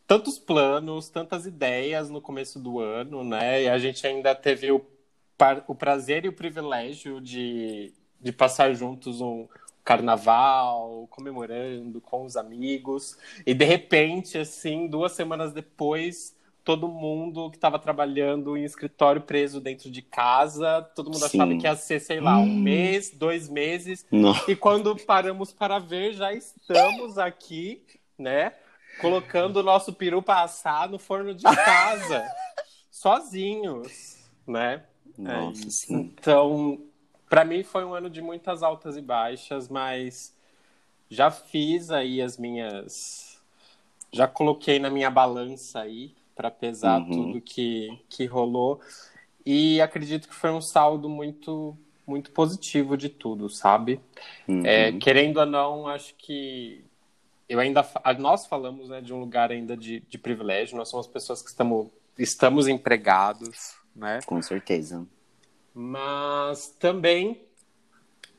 [0.08, 3.64] tantos planos, tantas ideias no começo do ano, né?
[3.64, 4.80] E a gente ainda teve o,
[5.68, 9.48] o prazer e o privilégio de, de passar juntos um
[9.84, 13.18] carnaval, comemorando com os amigos.
[13.46, 19.60] E de repente, assim, duas semanas depois, todo mundo que estava trabalhando em escritório preso
[19.60, 21.40] dentro de casa, todo mundo Sim.
[21.42, 22.60] achava que ia ser, sei lá, um hum.
[22.60, 24.06] mês, dois meses.
[24.12, 24.36] Não.
[24.48, 27.84] E quando paramos para ver, já estamos aqui,
[28.18, 28.54] né?
[29.02, 32.24] Colocando o nosso peru para assar no forno de casa,
[32.92, 34.84] sozinhos, né?
[35.20, 36.14] Nossa, é sim.
[36.20, 36.80] Então,
[37.30, 40.34] para mim foi um ano de muitas altas e baixas, mas
[41.10, 43.40] já fiz aí as minhas.
[44.12, 47.10] Já coloquei na minha balança aí para pesar uhum.
[47.10, 48.80] tudo que, que rolou.
[49.46, 51.78] E acredito que foi um saldo muito
[52.08, 54.00] muito positivo de tudo, sabe?
[54.48, 54.66] Uhum.
[54.66, 56.84] É, querendo ou não, acho que
[57.48, 57.86] eu ainda
[58.18, 60.76] nós falamos né, de um lugar ainda de, de privilégio.
[60.76, 64.20] Nós somos pessoas que estamos estamos empregados, né?
[64.26, 65.06] Com certeza.
[65.74, 67.42] Mas também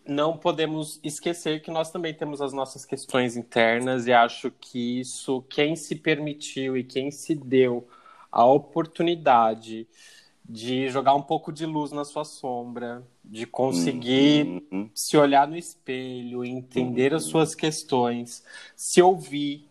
[0.06, 5.42] não podemos esquecer que nós também temos as nossas questões internas e acho que isso,
[5.42, 7.86] quem se permitiu e quem se deu
[8.32, 9.86] a oportunidade
[10.48, 14.90] de jogar um pouco de luz na sua sombra, de conseguir uhum.
[14.92, 17.18] se olhar no espelho, entender uhum.
[17.18, 18.42] as suas questões,
[18.74, 19.68] se ouvir,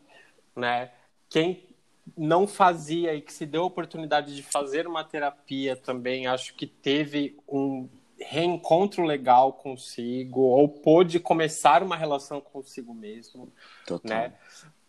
[0.55, 0.89] né?
[1.29, 1.68] Quem
[2.17, 6.67] não fazia e que se deu a oportunidade de fazer uma terapia também, acho que
[6.67, 7.87] teve um
[8.19, 13.51] reencontro legal consigo ou pôde começar uma relação consigo mesmo,
[13.85, 14.09] Total.
[14.09, 14.33] né?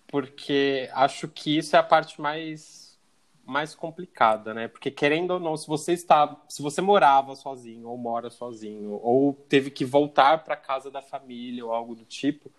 [0.07, 2.91] Porque acho que isso é a parte mais
[3.45, 4.69] mais complicada, né?
[4.69, 9.33] Porque querendo ou não, se você está, se você morava sozinho ou mora sozinho ou
[9.33, 12.53] teve que voltar para casa da família ou algo do tipo,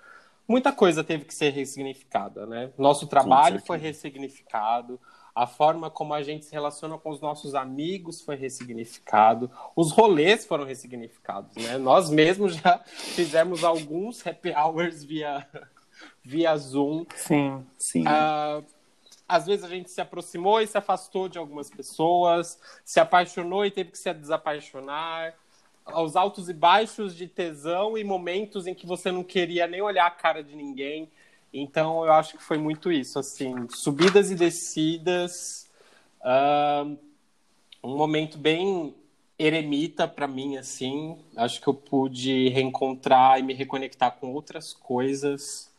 [0.51, 2.71] muita coisa teve que ser ressignificada, né?
[2.77, 4.99] Nosso trabalho foi ressignificado,
[5.33, 10.45] a forma como a gente se relaciona com os nossos amigos foi ressignificado, os rolês
[10.45, 11.77] foram ressignificados, né?
[11.77, 15.47] Nós mesmos já fizemos alguns happy hours via,
[16.21, 17.05] via Zoom.
[17.15, 18.03] Sim, sim.
[18.03, 18.63] Uh,
[19.27, 23.71] às vezes a gente se aproximou e se afastou de algumas pessoas, se apaixonou e
[23.71, 25.33] teve que se desapaixonar
[25.85, 30.07] aos altos e baixos de tesão e momentos em que você não queria nem olhar
[30.07, 31.09] a cara de ninguém.
[31.53, 35.69] Então eu acho que foi muito isso, assim, subidas e descidas,
[36.21, 36.97] uh,
[37.83, 38.95] um momento bem
[39.37, 41.17] eremita para mim, assim.
[41.35, 45.71] Acho que eu pude reencontrar e me reconectar com outras coisas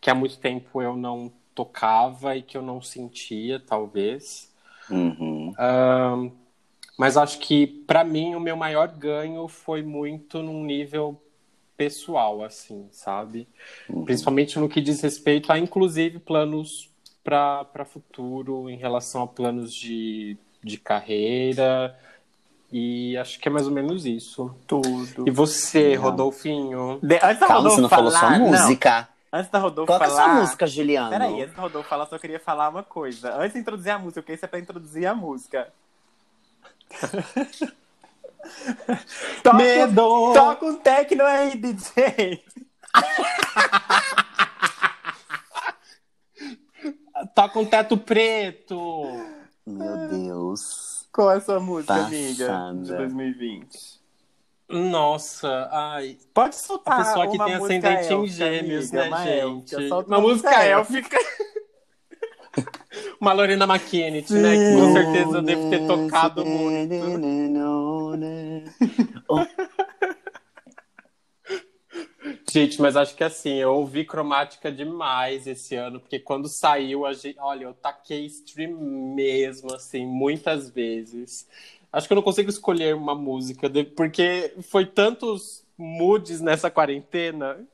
[0.00, 4.50] que há muito tempo eu não tocava e que eu não sentia, talvez.
[4.88, 5.50] Uhum.
[5.50, 6.32] Uh,
[7.00, 11.18] mas acho que, para mim, o meu maior ganho foi muito num nível
[11.74, 13.48] pessoal, assim, sabe?
[13.88, 14.04] Uhum.
[14.04, 16.90] Principalmente no que diz respeito a, inclusive, planos
[17.24, 21.98] para futuro, em relação a planos de, de carreira.
[22.70, 24.54] E acho que é mais ou menos isso.
[24.66, 25.26] Tudo.
[25.26, 26.02] E você, não.
[26.02, 26.98] Rodolfinho?
[27.02, 27.14] De...
[27.14, 28.10] Antes da Calma, Rodolfo você não falar...
[28.10, 29.08] falou só música.
[29.32, 29.38] Não.
[29.40, 30.10] Antes da Rodolfo Qual falar...
[30.10, 31.08] Qual é a sua música, Juliana?
[31.08, 33.34] Peraí, antes da Rodolfo falar, só queria falar uma coisa.
[33.36, 35.72] Antes de introduzir a música, porque isso é pra introduzir a música.
[39.42, 40.32] toca, Medo!
[40.32, 42.44] Toca um techno aí, DJ!
[47.34, 49.02] toca um teto preto!
[49.66, 51.08] Meu Deus.
[51.12, 52.16] Qual é a sua música, Passada.
[52.16, 54.00] amiga, de 2020?
[54.68, 56.18] Nossa, ai.
[56.32, 57.00] Pode soltar.
[57.00, 59.76] A pessoa que tem ascendente em gêmeos, amiga, né, gente?
[59.76, 61.18] Uma, uma música élfica.
[63.20, 64.56] Uma Lorena McKennett, né?
[64.56, 66.94] Que com certeza deve ter tocado muito.
[72.52, 77.12] Gente, mas acho que assim, eu ouvi cromática demais esse ano, porque quando saiu, a
[77.12, 78.72] gente, olha, eu taquei stream
[79.14, 81.46] mesmo, assim, muitas vezes.
[81.92, 87.64] Acho que eu não consigo escolher uma música, porque foi tantos moods nessa quarentena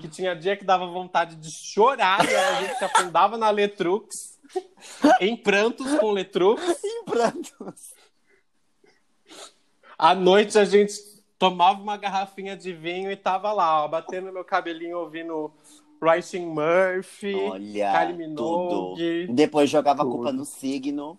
[0.00, 4.38] que tinha dia que dava vontade de chorar e a gente se afundava na Letrux,
[5.20, 6.62] em prantos com Letrux.
[6.84, 7.92] em prantos.
[9.98, 10.94] À noite a gente
[11.38, 15.52] tomava uma garrafinha de vinho e tava lá, ó, batendo meu cabelinho ouvindo
[16.00, 19.22] Writing Murphy, Olha, Kylie Minogue.
[19.26, 19.34] Tudo.
[19.34, 20.08] Depois jogava tudo.
[20.08, 21.18] a culpa no signo.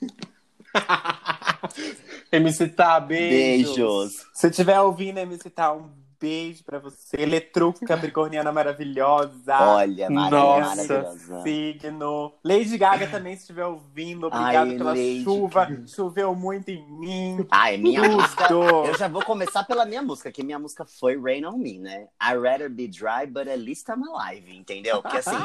[2.30, 3.74] MC Tá, beijos.
[3.76, 4.12] beijos.
[4.34, 5.90] Se tiver ouvindo MC Tá, um
[6.20, 7.16] beijo pra você.
[7.20, 9.56] Eletrux Capricorniana maravilhosa.
[9.60, 11.42] Olha, Nossa, maravilhosa.
[11.42, 12.32] signo.
[12.44, 14.26] Lady Gaga também, se estiver ouvindo.
[14.26, 15.68] Obrigada Ai, pela Lady chuva.
[15.86, 17.46] Choveu muito em mim.
[17.50, 18.48] Ai, minha música.
[18.50, 22.08] Eu já vou começar pela minha música, que minha música foi Rain on Me, né?
[22.22, 25.02] I rather be dry, but at least I'm alive, entendeu?
[25.02, 25.36] Porque assim,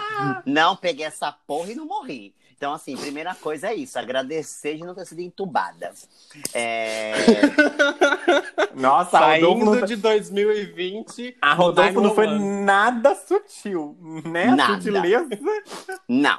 [0.46, 2.34] não peguei essa porra e não morri.
[2.60, 5.94] Então, assim, primeira coisa é isso, agradecer de não ter sido entubada.
[6.54, 7.14] É...
[8.76, 11.38] Nossa, Saindo de 2020.
[11.42, 14.48] A Rodolfo não foi nada sutil, né?
[14.48, 14.74] Nada.
[14.74, 15.30] sutileza.
[16.06, 16.38] Não.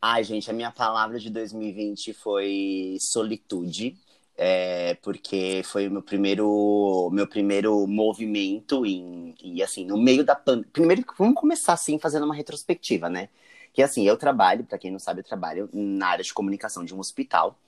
[0.00, 3.96] Ai, gente, a minha palavra de 2020 foi solitude.
[4.36, 10.36] É, porque foi o meu primeiro, meu primeiro movimento em, e assim, no meio da
[10.36, 10.70] pandemia.
[10.72, 13.28] Primeiro, vamos começar assim, fazendo uma retrospectiva, né?
[13.72, 16.94] Que assim, eu trabalho, para quem não sabe, eu trabalho na área de comunicação de
[16.94, 17.58] um hospital.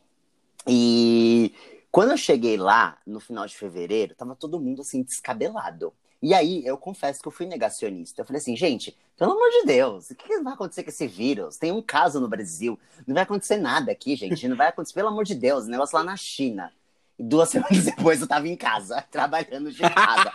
[0.66, 1.54] E
[1.90, 5.92] quando eu cheguei lá, no final de fevereiro, tava todo mundo assim, descabelado.
[6.22, 8.20] E aí, eu confesso que eu fui negacionista.
[8.20, 11.56] Eu falei assim, gente, pelo amor de Deus, o que vai acontecer com esse vírus?
[11.56, 14.46] Tem um caso no Brasil, não vai acontecer nada aqui, gente.
[14.46, 16.72] Não vai acontecer, pelo amor de Deus, negócio lá na China.
[17.18, 20.30] E duas semanas depois eu tava em casa, trabalhando de casa.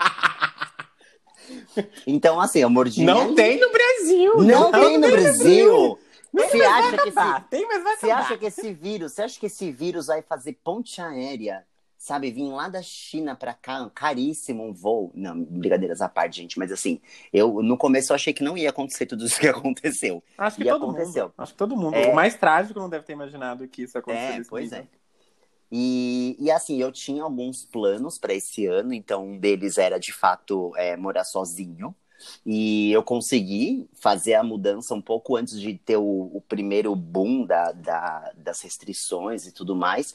[2.05, 3.03] Então, assim, eu mordi.
[3.03, 4.37] Não tem no Brasil!
[4.37, 5.99] Não, não tem no Brasil!
[6.33, 10.07] Você acha, que esse, tem, você acha que esse vírus, você acha que esse vírus
[10.07, 11.65] vai fazer ponte aérea
[12.05, 15.11] sabe, vim lá da China pra cá, caríssimo um voo.
[15.15, 17.01] Não, brincadeiras à parte, gente, mas assim,
[17.33, 20.23] eu no começo eu achei que não ia acontecer tudo isso que aconteceu.
[20.37, 21.23] Acho que e todo aconteceu.
[21.23, 21.33] mundo.
[21.37, 21.95] Acho que todo mundo.
[21.95, 22.11] É...
[22.11, 24.41] O mais trágico não deve ter imaginado que isso acontecesse.
[24.41, 24.85] É, pois é.
[25.71, 30.13] E, e assim, eu tinha alguns planos para esse ano, então um deles era de
[30.13, 31.95] fato é, morar sozinho.
[32.45, 37.45] E eu consegui fazer a mudança um pouco antes de ter o, o primeiro boom
[37.45, 40.13] da, da, das restrições e tudo mais.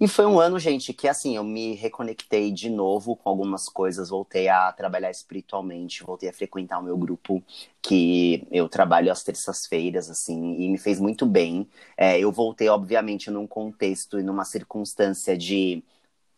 [0.00, 4.08] E foi um ano, gente, que assim, eu me reconectei de novo com algumas coisas,
[4.10, 7.42] voltei a trabalhar espiritualmente, voltei a frequentar o meu grupo,
[7.80, 11.68] que eu trabalho às terças-feiras, assim, e me fez muito bem.
[11.96, 15.82] É, eu voltei, obviamente, num contexto e numa circunstância de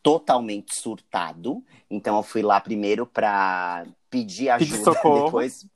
[0.02, 1.64] totalmente surtado.
[1.90, 5.66] Então eu fui lá primeiro para pedir ajuda, pedir depois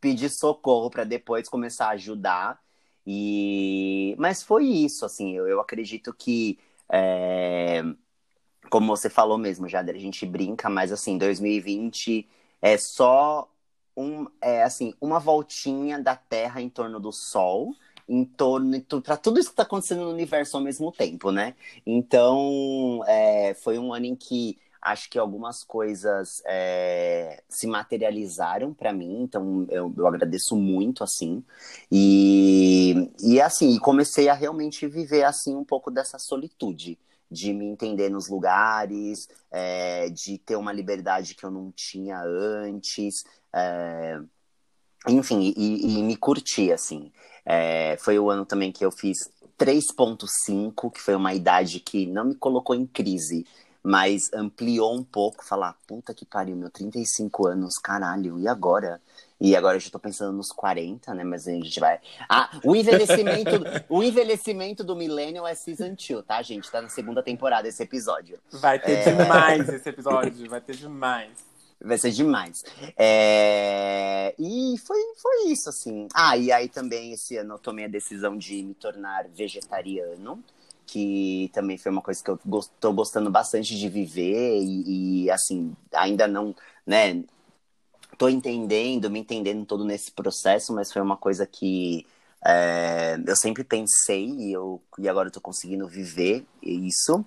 [0.00, 2.60] pedir socorro para depois começar a ajudar.
[3.06, 6.58] E mas foi isso, assim, eu, eu acredito que
[6.92, 7.82] é...
[8.70, 12.28] Como você falou mesmo, Jader, a gente brinca, mas assim, 2020
[12.62, 13.50] é só
[13.96, 17.74] um, é, assim, uma voltinha da Terra em torno do Sol,
[18.08, 21.54] em torno para tudo isso que está acontecendo no universo ao mesmo tempo, né?
[21.86, 28.92] Então, é, foi um ano em que acho que algumas coisas é, se materializaram para
[28.92, 31.44] mim, então eu, eu, agradeço muito, assim,
[31.90, 36.98] e, e assim, comecei a realmente viver, assim, um pouco dessa solitude,
[37.30, 43.22] de me entender nos lugares, é, de ter uma liberdade que eu não tinha antes,
[43.52, 44.20] é,
[45.08, 47.12] enfim, e, e, me curtir, assim.
[47.44, 49.16] É, foi o ano também que eu fiz
[49.58, 53.46] 3.5, que foi uma idade que não me colocou em crise,
[53.82, 59.00] mas ampliou um pouco, falar, puta que pariu, meu 35 anos, caralho, e agora?
[59.40, 61.24] E agora eu já tô pensando nos 40, né?
[61.24, 61.98] Mas a gente vai.
[62.28, 63.50] Ah, o envelhecimento,
[63.88, 66.70] o envelhecimento do Millennial é Season 2, tá, gente?
[66.70, 68.38] Tá na segunda temporada esse episódio.
[68.52, 69.14] Vai ter é...
[69.14, 71.30] demais esse episódio, vai ter demais.
[71.82, 72.62] Vai ser demais.
[72.98, 74.34] É...
[74.38, 76.06] E foi, foi isso, assim.
[76.14, 80.44] Ah, e aí também esse ano eu tomei a decisão de me tornar vegetariano
[80.90, 85.72] que também foi uma coisa que eu estou gostando bastante de viver e, e, assim,
[85.94, 87.22] ainda não, né,
[88.18, 92.04] tô entendendo, me entendendo todo nesse processo, mas foi uma coisa que
[92.44, 97.24] é, eu sempre pensei e, eu, e agora eu tô conseguindo viver isso.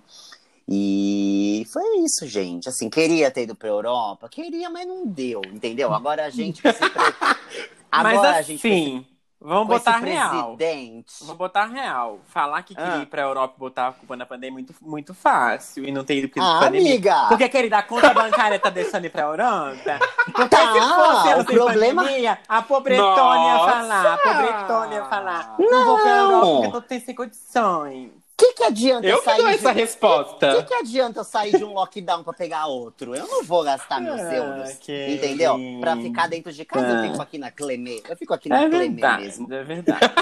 [0.68, 2.68] E foi isso, gente.
[2.68, 4.28] Assim, queria ter ido pra Europa?
[4.28, 5.92] Queria, mas não deu, entendeu?
[5.92, 6.62] Agora a gente
[7.90, 9.06] Agora assim, a gente
[9.44, 10.56] Vamos botar real.
[10.56, 11.12] Presidente.
[11.20, 12.18] Vamos botar real.
[12.28, 13.02] Falar que queria ah.
[13.02, 15.84] ir pra Europa e botar a culpa na pandemia é muito, muito fácil.
[15.84, 16.92] E não ter ido porque ah, pandemia.
[16.92, 17.26] Amiga.
[17.28, 19.98] Porque, querida, a conta bancária tá deixando ir pra Europa.
[20.24, 22.04] Porque tá, se fosse o problema...
[22.04, 24.14] pandemia, a pobretona ia falar.
[24.14, 25.54] A pobretona ia falar.
[25.58, 28.23] Não, não vou pra Europa porque eu tô sem condições.
[28.34, 29.38] O que, que adianta eu sair.
[29.38, 29.80] Eu essa de...
[29.80, 30.54] resposta.
[30.54, 33.14] O que, que adianta eu sair de um lockdown pra pegar outro?
[33.14, 34.72] Eu não vou gastar meus ah, euros.
[34.80, 35.14] Que...
[35.14, 35.56] Entendeu?
[35.80, 37.06] Pra ficar dentro de casa, ah.
[37.06, 38.02] eu fico aqui na Clemê.
[38.08, 39.54] Eu fico aqui na é Clemê verdade, mesmo.
[39.54, 40.12] É verdade.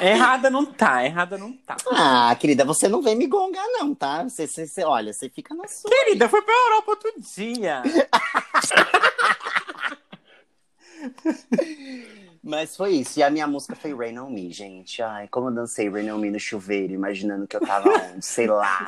[0.00, 1.76] errada não tá, errada não tá.
[1.92, 4.24] Ah, querida, você não vem me gongar, não, tá?
[4.24, 5.90] Você, você, você olha, você fica na sua.
[5.90, 7.82] Querida, foi pra Europa outro dia.
[12.42, 13.18] Mas foi isso.
[13.18, 15.02] E a minha música foi Rain On Me, gente.
[15.02, 18.24] Ai, como eu dancei Rain On Me no chuveiro, imaginando que eu tava onde?
[18.24, 18.86] Sei lá.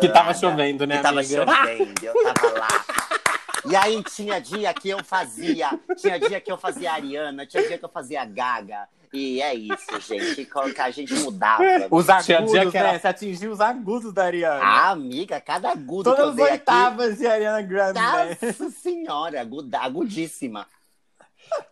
[0.00, 2.84] que tava chovendo, né, que tava chovendo, eu tava lá.
[3.66, 7.78] E aí tinha dia que eu fazia, tinha dia que eu fazia Ariana, tinha dia
[7.78, 8.86] que eu fazia Gaga.
[9.14, 10.44] E é isso, gente.
[10.44, 11.62] Que a gente mudava.
[11.88, 12.92] Os agudos, dia que era...
[12.92, 12.98] né?
[12.98, 14.60] Você atingiu os agudos da Ariana.
[14.60, 17.18] Ah, amiga, cada agudo Todas que eu as oitavas aqui...
[17.18, 18.00] de Ariana Grande.
[18.00, 18.70] Nossa né?
[18.82, 19.48] senhora,
[19.80, 20.66] agudíssima.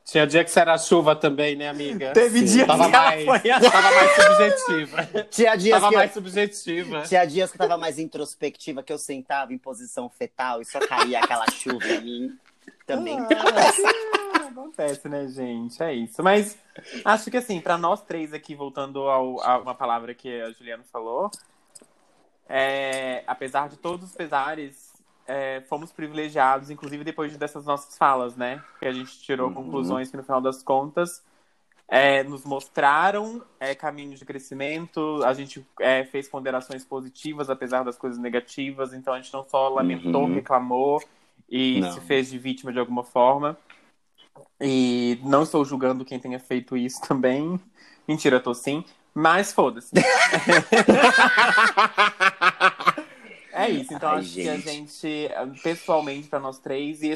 [0.05, 2.13] Tinha dia que você era chuva também, né, amiga?
[2.13, 2.45] Teve Sim.
[2.45, 3.41] dia tava que mais, foi...
[3.41, 5.25] tava mais subjetiva.
[5.31, 6.15] Tinha dias tava que mais eu...
[6.15, 7.03] subjetiva.
[7.03, 10.81] Tinha dias que eu tava mais introspectiva, que eu sentava em posição fetal e só
[10.81, 12.39] caía aquela chuva em mim.
[12.87, 13.19] Também.
[13.19, 15.83] Ah, acontece, né, gente?
[15.83, 16.23] É isso.
[16.23, 16.59] Mas
[17.05, 20.85] acho que assim, para nós três aqui, voltando ao, a uma palavra que a Juliana
[20.93, 21.31] falou,
[22.49, 24.92] é, apesar de todos os pesares,
[25.33, 28.63] é, fomos privilegiados, inclusive depois dessas nossas falas, né?
[28.79, 29.55] Que a gente tirou uhum.
[29.55, 31.25] conclusões que no final das contas
[31.89, 37.97] é, nos mostraram é, caminhos de crescimento, a gente é, fez ponderações positivas, apesar das
[37.97, 40.35] coisas negativas, então a gente não só lamentou, uhum.
[40.35, 41.03] reclamou
[41.49, 41.93] e não.
[41.93, 43.57] se fez de vítima de alguma forma.
[44.61, 47.59] E não estou julgando quem tenha feito isso também.
[48.07, 48.85] Mentira, tô sim.
[49.15, 49.93] Mas foda-se.
[53.53, 53.93] é isso.
[53.95, 54.43] Então, Ai, acho gente.
[54.43, 57.13] que a gente, pessoalmente, para nós três, e,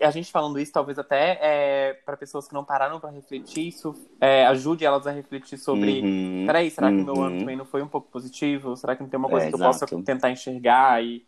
[0.00, 3.94] a gente falando isso, talvez até é, para pessoas que não pararam para refletir, isso
[4.20, 7.38] é, ajude elas a refletir sobre: uhum, peraí, será que o meu ano uhum.
[7.40, 8.76] também não foi um pouco positivo?
[8.76, 11.02] Será que não tem uma coisa é, que eu possa tentar enxergar?
[11.02, 11.26] E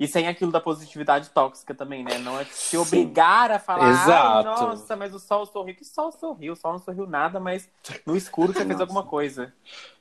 [0.00, 2.16] e sem aquilo da positividade tóxica também, né?
[2.16, 4.48] Não é te obrigar a falar, Exato.
[4.48, 5.76] nossa, mas o sol sorriu.
[5.76, 6.54] Que sol sorriu?
[6.54, 7.68] O sol não sorriu nada, mas
[8.06, 9.52] no escuro você fez alguma coisa,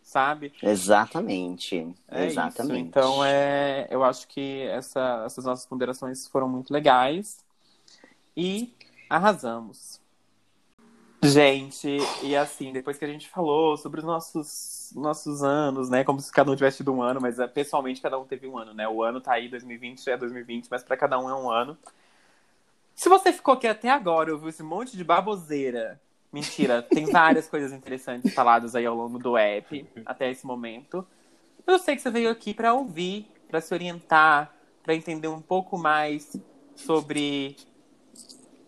[0.09, 0.51] sabe?
[0.63, 1.95] Exatamente.
[2.07, 2.79] É Exatamente.
[2.79, 2.87] Isso.
[2.87, 7.45] Então, é, eu acho que essa, essas nossas ponderações foram muito legais.
[8.35, 8.73] E
[9.07, 10.01] arrasamos.
[11.21, 16.03] Gente, e assim, depois que a gente falou sobre os nossos, nossos anos, né?
[16.03, 18.57] Como se cada um tivesse tido um ano, mas é, pessoalmente cada um teve um
[18.57, 18.87] ano, né?
[18.87, 21.77] O ano tá aí, 2020 é 2020, mas para cada um é um ano.
[22.95, 26.01] Se você ficou aqui até agora, ouviu esse monte de baboseira.
[26.31, 31.05] Mentira, tem várias coisas interessantes faladas aí ao longo do app, até esse momento.
[31.65, 34.53] Eu sei que você veio aqui para ouvir, para se orientar,
[34.83, 36.35] para entender um pouco mais
[36.75, 37.55] sobre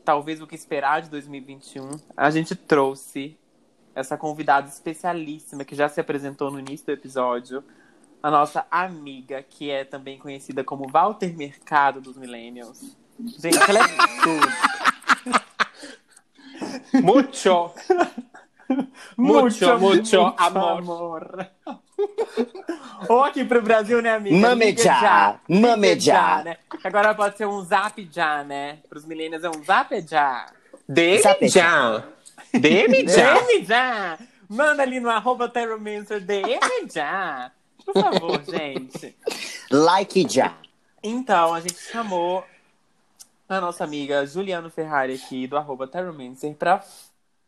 [0.03, 3.37] talvez o que esperar de 2021, a gente trouxe
[3.93, 7.63] essa convidada especialíssima que já se apresentou no início do episódio,
[8.23, 12.95] a nossa amiga, que é também conhecida como Walter Mercado dos Millennials.
[13.19, 13.87] Gente, ela é
[14.23, 14.70] tudo.
[17.01, 17.71] Mucho.
[19.17, 20.77] Mucho, mucho, amor.
[20.79, 21.47] amor.
[23.09, 24.35] Ou aqui pro Brasil, né, amiga?
[24.35, 25.39] Mamejá.
[25.47, 26.41] Mamejá.
[26.43, 26.57] Né?
[26.83, 28.79] Agora pode ser um zap já, né?
[28.89, 30.47] Pros milênios é um zap já.
[30.87, 32.03] Deme já.
[32.53, 33.33] Deme já.
[33.33, 34.17] Deme já.
[34.49, 36.59] Manda ali no arroba Terromancer, deme
[36.93, 37.51] já.
[37.85, 39.15] Por favor, gente.
[39.69, 40.53] Like já.
[41.03, 42.43] Então, a gente chamou
[43.57, 46.83] a nossa amiga Juliano Ferrari aqui do arroba Terromancer pra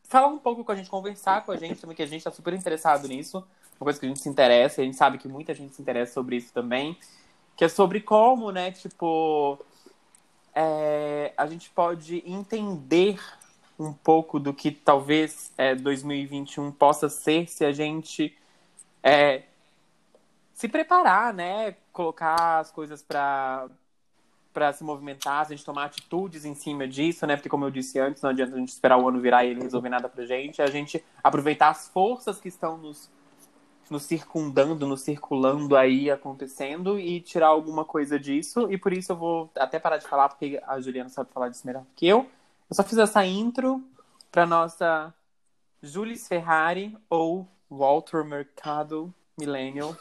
[0.04, 2.32] falar um pouco com a gente, conversar com a gente também, que a gente tá
[2.32, 3.38] super interessado nisso.
[3.80, 6.14] Uma coisa que a gente se interessa, a gente sabe que muita gente se interessa
[6.14, 6.98] sobre isso também.
[7.56, 9.58] Que é sobre como, né, tipo,
[10.54, 13.20] é, a gente pode entender
[13.80, 18.38] um pouco do que talvez é, 2021 possa ser se a gente
[19.02, 19.44] é,
[20.54, 21.76] se preparar, né?
[21.92, 23.68] Colocar as coisas para
[24.54, 27.36] para se movimentar, a gente tomar atitudes em cima disso, né?
[27.36, 29.62] Porque, como eu disse antes, não adianta a gente esperar o ano virar e ele
[29.64, 30.62] resolver nada pra gente.
[30.62, 33.10] É a gente aproveitar as forças que estão nos,
[33.90, 38.72] nos circundando, nos circulando aí, acontecendo e tirar alguma coisa disso.
[38.72, 41.66] E por isso eu vou até parar de falar, porque a Juliana sabe falar disso
[41.66, 42.30] melhor que eu.
[42.70, 43.84] Eu só fiz essa intro
[44.32, 45.14] pra nossa
[45.82, 49.96] Jules Ferrari ou Walter Mercado Millennial.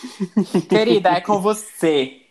[0.68, 2.25] Querida, é com você.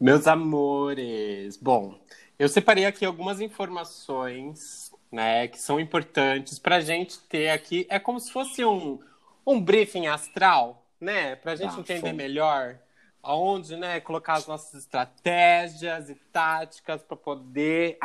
[0.00, 1.58] Meus amores.
[1.58, 1.94] Bom,
[2.38, 7.86] eu separei aqui algumas informações, né, que são importantes para a gente ter aqui.
[7.90, 8.98] É como se fosse um,
[9.46, 12.78] um briefing astral, né, para a gente ah, entender melhor
[13.22, 17.98] aonde, né, colocar as nossas estratégias e táticas para poder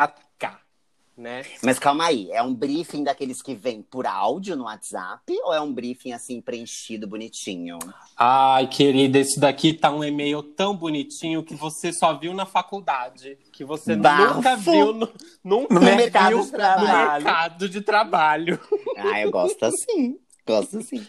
[1.18, 1.44] né?
[1.64, 5.62] Mas calma aí, é um briefing daqueles que vem por áudio no WhatsApp ou é
[5.62, 7.80] um briefing assim preenchido bonitinho?
[8.18, 13.38] Ai, querida, esse daqui tá um e-mail tão bonitinho que você só viu na faculdade,
[13.52, 14.36] que você Bafo.
[14.36, 15.12] nunca viu no,
[15.44, 16.86] nunca no mercado, de trabalho.
[16.86, 18.60] no mercado de trabalho.
[18.98, 20.18] Ah, eu gosto assim.
[20.46, 21.06] Gosto assim.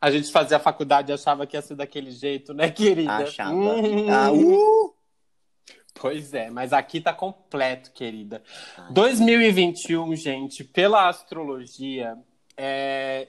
[0.00, 3.18] A gente fazia a faculdade e achava que ia ser daquele jeito, né, querida?
[3.18, 3.52] Achava.
[3.52, 4.10] Hum.
[4.10, 5.01] Ah, uh.
[5.94, 8.42] Pois é, mas aqui tá completo, querida.
[8.76, 12.18] Ai, 2021, gente, pela astrologia,
[12.56, 13.28] é,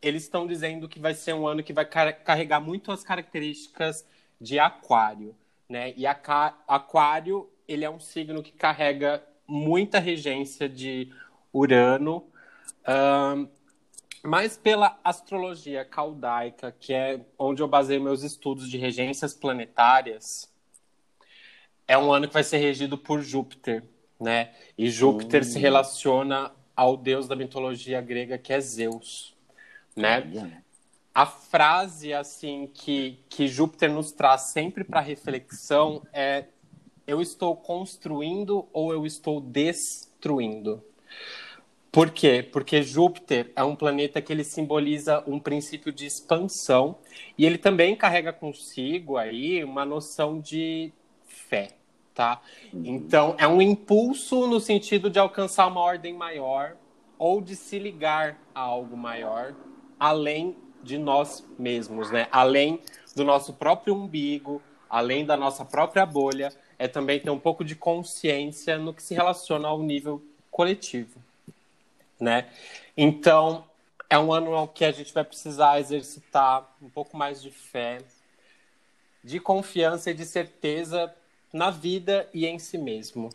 [0.00, 4.06] eles estão dizendo que vai ser um ano que vai carregar muito as características
[4.40, 5.34] de aquário,
[5.68, 5.92] né?
[5.96, 11.12] E aquário, ele é um signo que carrega muita regência de
[11.52, 12.24] Urano,
[12.88, 13.48] um,
[14.22, 20.50] mas pela astrologia caldaica, que é onde eu baseio meus estudos de regências planetárias,
[21.86, 23.82] é um ano que vai ser regido por Júpiter,
[24.20, 24.52] né?
[24.76, 25.48] E Júpiter uhum.
[25.48, 29.34] se relaciona ao deus da mitologia grega que é Zeus,
[29.96, 30.62] né?
[31.14, 36.46] A frase assim que que Júpiter nos traz sempre para reflexão é
[37.06, 40.82] eu estou construindo ou eu estou destruindo?
[41.92, 42.42] Por quê?
[42.42, 46.98] Porque Júpiter é um planeta que ele simboliza um princípio de expansão
[47.38, 50.92] e ele também carrega consigo aí uma noção de
[51.48, 51.70] fé,
[52.14, 52.40] tá?
[52.72, 52.82] Uhum.
[52.84, 56.76] Então, é um impulso no sentido de alcançar uma ordem maior
[57.18, 59.54] ou de se ligar a algo maior,
[59.98, 62.28] além de nós mesmos, né?
[62.30, 62.80] Além
[63.16, 67.74] do nosso próprio umbigo, além da nossa própria bolha, é também ter um pouco de
[67.74, 71.24] consciência no que se relaciona ao nível coletivo
[72.20, 72.48] né?
[72.96, 73.64] Então,
[74.08, 77.98] é um ano que a gente vai precisar exercitar um pouco mais de fé,
[79.22, 81.14] de confiança e de certeza
[81.54, 83.30] na vida e em si mesmo,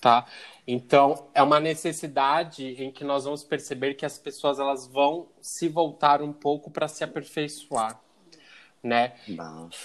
[0.00, 0.26] tá?
[0.66, 5.68] Então, é uma necessidade em que nós vamos perceber que as pessoas elas vão se
[5.68, 7.98] voltar um pouco para se aperfeiçoar,
[8.82, 9.14] né?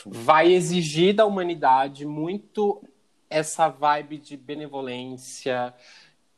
[0.06, 2.84] Vai exigir da humanidade muito
[3.30, 5.74] essa vibe de benevolência,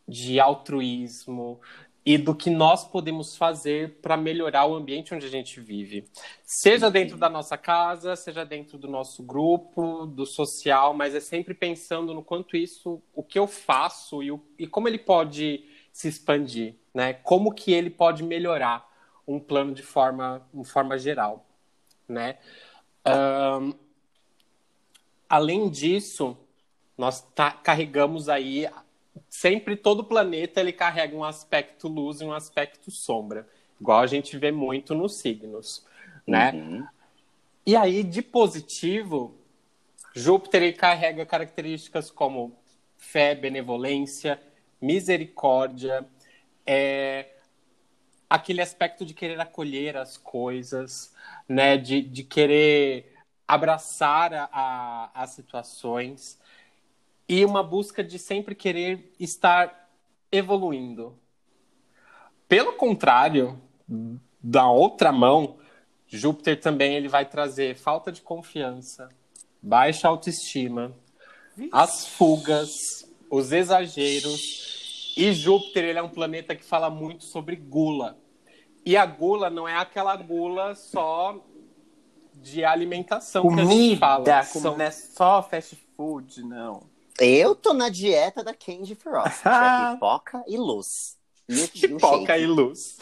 [0.07, 1.59] de altruísmo,
[2.06, 6.06] e do que nós podemos fazer para melhorar o ambiente onde a gente vive.
[6.43, 11.54] Seja dentro da nossa casa, seja dentro do nosso grupo, do social, mas é sempre
[11.54, 16.08] pensando no quanto isso, o que eu faço e, o, e como ele pode se
[16.08, 17.14] expandir, né?
[17.14, 18.89] Como que ele pode melhorar
[19.28, 21.45] um plano de forma, de forma geral,
[22.08, 22.39] né?
[23.06, 23.74] Um,
[25.30, 26.36] além disso,
[26.97, 28.68] nós tá, carregamos aí
[29.30, 33.47] sempre todo planeta ele carrega um aspecto luz e um aspecto sombra,
[33.80, 35.86] igual a gente vê muito nos signos,
[36.28, 36.51] né?
[36.51, 36.88] Uhum.
[37.66, 39.36] E aí de positivo,
[40.16, 42.55] Júpiter ele carrega características como
[42.97, 44.41] fé, benevolência,
[44.82, 46.05] misericórdia,
[46.66, 47.28] é,
[48.30, 51.14] aquele aspecto de querer acolher as coisas,
[51.47, 51.78] né?
[51.78, 53.14] De, de querer
[53.47, 56.39] abraçar a, a, as situações
[57.32, 59.89] e uma busca de sempre querer estar
[60.29, 61.17] evoluindo.
[62.45, 63.57] Pelo contrário,
[64.43, 65.55] da outra mão,
[66.07, 69.07] Júpiter também ele vai trazer falta de confiança,
[69.61, 70.93] baixa autoestima,
[71.71, 75.13] as fugas, os exageros.
[75.15, 78.17] E Júpiter ele é um planeta que fala muito sobre gula.
[78.86, 81.41] E a gula não é aquela gula só
[82.36, 84.25] de alimentação Comida, que a gente fala.
[84.61, 86.91] Não é só fast food, não.
[87.20, 89.41] Eu tô na dieta da Candy Frost.
[89.45, 91.18] é pipoca e luz.
[91.47, 92.97] E, pipoca e, luz.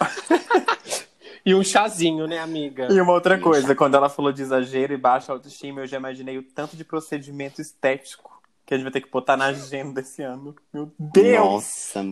[1.46, 2.88] e um chazinho, né, amiga?
[2.90, 5.96] E uma outra e coisa, quando ela falou de exagero e baixa autoestima, eu já
[5.96, 8.32] imaginei o tanto de procedimento estético
[8.64, 10.54] que a gente vai ter que botar na agenda esse ano.
[10.72, 11.44] Meu Deus!
[11.44, 12.02] Nossa!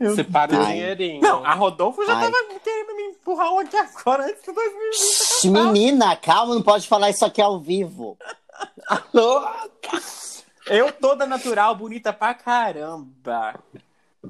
[0.00, 1.20] Meu Separa o dinheirinho.
[1.20, 2.30] Não, a Rodolfo já Ai.
[2.30, 5.50] tava querendo me empurrar um aqui agora antes de 2020.
[5.50, 8.18] Menina, calma, não pode falar isso aqui ao vivo.
[9.12, 10.02] Louca!
[10.66, 13.60] Eu toda natural, bonita pra caramba.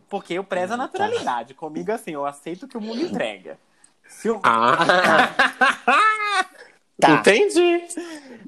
[0.09, 1.55] Porque eu prezo a naturalidade.
[1.55, 3.59] Comigo, assim, eu aceito que o mundo entrega.
[4.09, 4.41] Se eu...
[4.43, 5.28] Ah!
[7.01, 7.11] tá.
[7.11, 7.85] Entendi.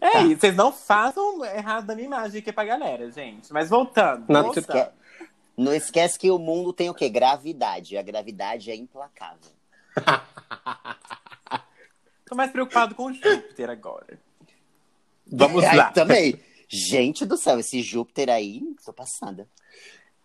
[0.01, 0.23] É tá.
[0.23, 3.53] isso, vocês não façam errado da minha imagem aqui pra galera, gente.
[3.53, 4.25] Mas voltando.
[4.29, 4.91] Não, voltando.
[5.57, 7.09] não esquece que o mundo tem o quê?
[7.09, 7.97] Gravidade.
[7.97, 9.53] A gravidade é implacável.
[12.27, 14.19] Tô mais preocupado com o Júpiter agora.
[15.31, 15.91] Vamos lá.
[15.93, 16.41] também.
[16.69, 19.49] Gente do céu, esse Júpiter aí, tô passada.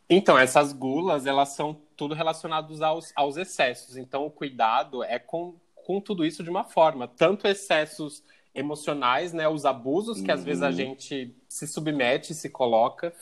[0.10, 3.96] Então, essas gulas, elas são tudo relacionadas aos, aos excessos.
[3.96, 7.08] Então, o cuidado é com, com tudo isso de uma forma.
[7.08, 8.24] Tanto excessos
[8.54, 9.48] emocionais, né?
[9.48, 10.34] Os abusos que uhum.
[10.34, 10.74] às vezes a uhum.
[10.74, 13.14] gente se submete, se coloca.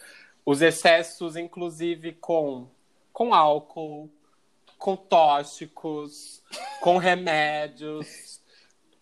[0.45, 2.67] Os excessos, inclusive, com,
[3.13, 4.09] com álcool,
[4.77, 6.41] com tóxicos,
[6.81, 8.41] com remédios,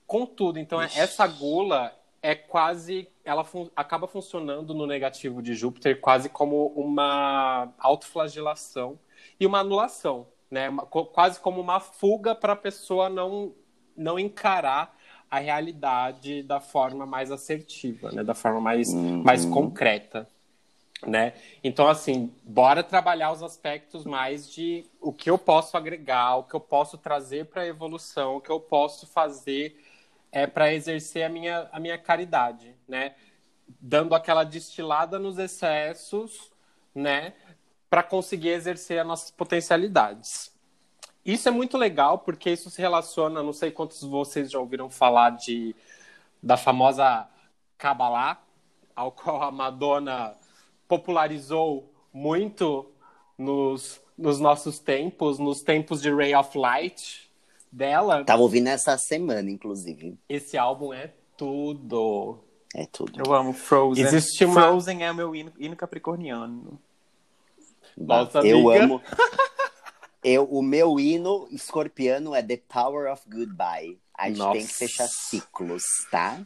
[0.06, 0.60] com tudo.
[0.60, 3.08] Então, essa gula é quase.
[3.24, 9.00] Ela fun acaba funcionando no negativo de Júpiter quase como uma autoflagelação
[9.40, 10.70] e uma anulação, né?
[11.14, 13.54] quase como uma fuga para a pessoa não,
[13.96, 14.96] não encarar
[15.30, 18.24] a realidade da forma mais assertiva, né?
[18.24, 19.22] Da forma mais, uhum.
[19.24, 20.28] mais concreta.
[21.06, 21.34] Né?
[21.64, 26.56] Então, assim, bora trabalhar os aspectos mais de o que eu posso agregar, o que
[26.56, 29.78] eu posso trazer para a evolução, o que eu posso fazer
[30.32, 33.16] é para exercer a minha, a minha caridade, né?
[33.80, 36.52] Dando aquela destilada nos excessos,
[36.94, 37.34] né?
[37.90, 40.52] Para conseguir exercer as nossas potencialidades.
[41.26, 44.90] Isso é muito legal porque isso se relaciona, não sei quantos de vocês já ouviram
[44.90, 45.76] falar de
[46.42, 47.28] da famosa
[47.78, 48.42] Kabbalah,
[48.96, 50.36] ao qual a Madonna
[50.88, 52.90] popularizou muito
[53.38, 57.27] nos, nos nossos tempos, nos tempos de Ray of Light
[57.78, 58.24] dela.
[58.26, 60.18] Tava ouvindo essa semana, inclusive.
[60.28, 62.40] Esse álbum é tudo.
[62.76, 63.14] É tudo.
[63.24, 64.04] Eu amo Frozen.
[64.04, 64.62] Existe uma...
[64.62, 66.80] Frozen é o meu hino, hino capricorniano.
[67.96, 68.84] Nossa, eu amiga.
[68.84, 69.02] amo.
[70.24, 73.98] Eu, o meu hino escorpiano é The Power of Goodbye.
[74.14, 74.54] A gente Nossa.
[74.54, 76.42] tem que fechar ciclos, tá?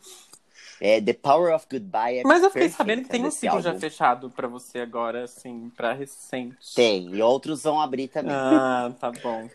[0.84, 3.76] É, The Power of Goodbye é Mas eu fiquei sabendo que tem um ciclo já
[3.76, 6.58] fechado pra você agora, assim, pra recente.
[6.74, 8.34] Tem, e outros vão abrir também.
[8.34, 9.48] Ah, tá bom.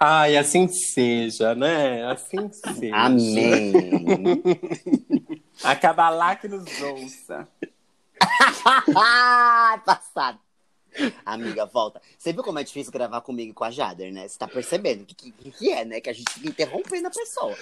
[0.00, 2.04] Ai, assim seja, né?
[2.06, 2.92] Assim seja.
[2.92, 3.72] Amém.
[5.62, 7.46] Acaba lá que nos ouça.
[9.86, 10.40] Passado.
[11.24, 12.02] Amiga, volta.
[12.18, 14.26] Você viu como é difícil gravar comigo e com a Jader, né?
[14.26, 16.00] Você tá percebendo o que, que, que, é, né?
[16.00, 17.56] Que a gente fica interrompendo a pessoa.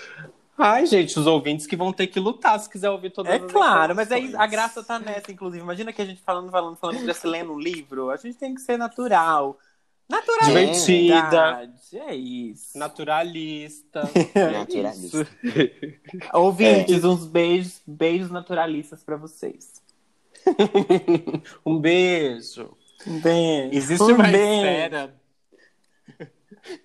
[0.57, 3.43] Ai, gente, os ouvintes que vão ter que lutar se quiser ouvir todas é as
[3.43, 5.63] É claro, mas aí a graça tá nessa, inclusive.
[5.63, 8.11] Imagina que a gente falando, falando, falando, estivesse lendo um livro.
[8.11, 9.59] A gente tem que ser natural.
[10.09, 10.49] Natural.
[10.49, 11.73] Divertida.
[11.95, 12.79] É isso.
[12.79, 14.03] Naturalista.
[14.53, 15.27] Naturalista.
[16.35, 17.07] Ouvintes, é.
[17.07, 19.83] uns beijos, beijos naturalistas para vocês.
[21.65, 22.77] um beijo.
[23.07, 23.75] Um beijo.
[23.75, 24.37] Existe um uma beijo.
[24.37, 25.15] esfera.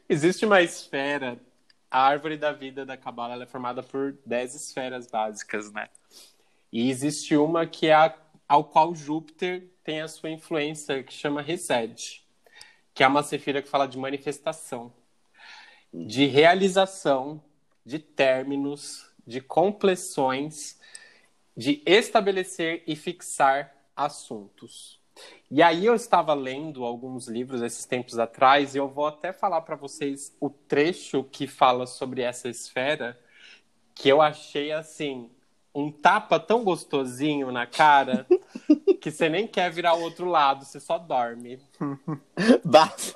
[0.09, 1.37] Existe uma esfera
[1.89, 5.87] a árvore da vida da Cabala é formada por 10 esferas básicas, né?
[6.71, 8.15] E existe uma que é a,
[8.47, 12.21] ao qual Júpiter tem a sua influência, que chama Resed,
[12.93, 14.93] que é uma sefira que fala de manifestação,
[15.93, 17.41] de realização,
[17.85, 20.79] de términos, de compleções,
[21.55, 24.96] de estabelecer e fixar assuntos.
[25.49, 29.61] E aí eu estava lendo alguns livros esses tempos atrás e eu vou até falar
[29.61, 33.17] para vocês o trecho que fala sobre essa esfera
[33.95, 35.29] que eu achei assim
[35.73, 38.25] um tapa tão gostosinho na cara
[38.99, 41.61] que você nem quer virar o outro lado, você só dorme.
[42.65, 43.15] Bafo.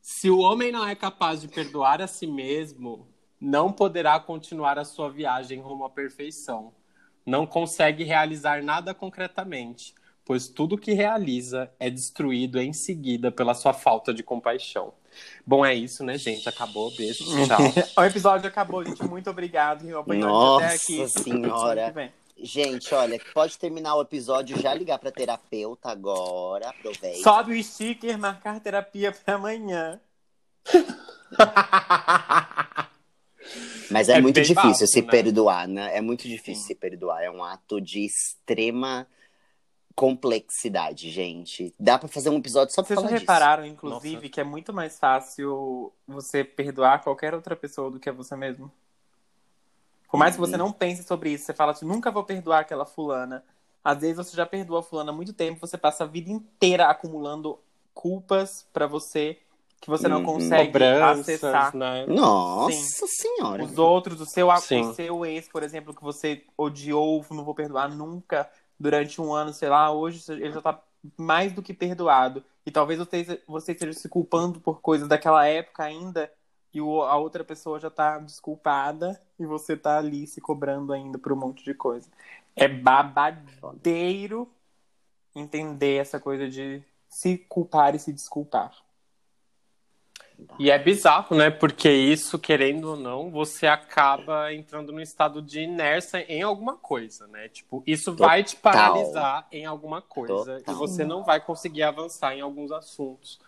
[0.00, 3.08] Se o homem não é capaz de perdoar a si mesmo,
[3.40, 6.72] não poderá continuar a sua viagem rumo à perfeição.
[7.26, 9.94] Não consegue realizar nada concretamente
[10.28, 14.92] pois tudo que realiza é destruído em seguida pela sua falta de compaixão.
[15.44, 16.46] Bom, é isso, né, gente?
[16.46, 16.94] Acabou.
[16.94, 17.24] Beijo.
[17.46, 17.58] Tchau.
[17.96, 19.02] o episódio acabou, gente.
[19.04, 19.84] Muito obrigado.
[20.06, 21.08] Nossa até aqui.
[21.08, 22.12] senhora.
[22.36, 26.68] Gente, olha, pode terminar o episódio já ligar para terapeuta agora.
[26.68, 27.22] Aproveita.
[27.22, 29.98] Sobe o sticker, marcar terapia para amanhã.
[33.90, 35.10] Mas é, é muito difícil se né?
[35.10, 35.96] perdoar, né?
[35.96, 36.68] É muito difícil Sim.
[36.68, 37.22] se perdoar.
[37.22, 39.08] É um ato de extrema
[39.98, 41.74] complexidade, gente.
[41.76, 43.20] Dá para fazer um episódio só pra Vocês falar disso.
[43.20, 44.28] repararam, inclusive, Nossa.
[44.28, 48.70] que é muito mais fácil você perdoar qualquer outra pessoa do que você mesmo?
[50.08, 50.58] Por mais que você uhum.
[50.58, 53.42] não pense sobre isso, você fala assim, nunca vou perdoar aquela fulana.
[53.82, 56.86] Às vezes você já perdoa a fulana há muito tempo, você passa a vida inteira
[56.86, 57.58] acumulando
[57.92, 59.36] culpas para você
[59.80, 60.26] que você não uhum.
[60.26, 61.74] consegue Cobranças, acessar.
[61.74, 62.06] Né?
[62.06, 63.06] Nossa Sim.
[63.08, 63.64] senhora.
[63.64, 67.88] Os outros, o seu, o seu ex, por exemplo, que você odiou, não vou perdoar
[67.92, 70.82] nunca durante um ano, sei lá, hoje ele já tá
[71.16, 72.44] mais do que perdoado.
[72.64, 76.30] E talvez você, você esteja se culpando por coisas daquela época ainda,
[76.72, 81.32] e a outra pessoa já tá desculpada, e você tá ali se cobrando ainda por
[81.32, 82.08] um monte de coisa.
[82.54, 84.48] É babadeiro
[85.34, 88.72] entender essa coisa de se culpar e se desculpar.
[90.58, 91.50] E é bizarro, né?
[91.50, 97.26] Porque isso, querendo ou não, você acaba entrando num estado de inércia em alguma coisa,
[97.28, 97.48] né?
[97.48, 98.28] Tipo, isso Total.
[98.28, 100.74] vai te paralisar em alguma coisa Total.
[100.74, 103.40] e você não vai conseguir avançar em alguns assuntos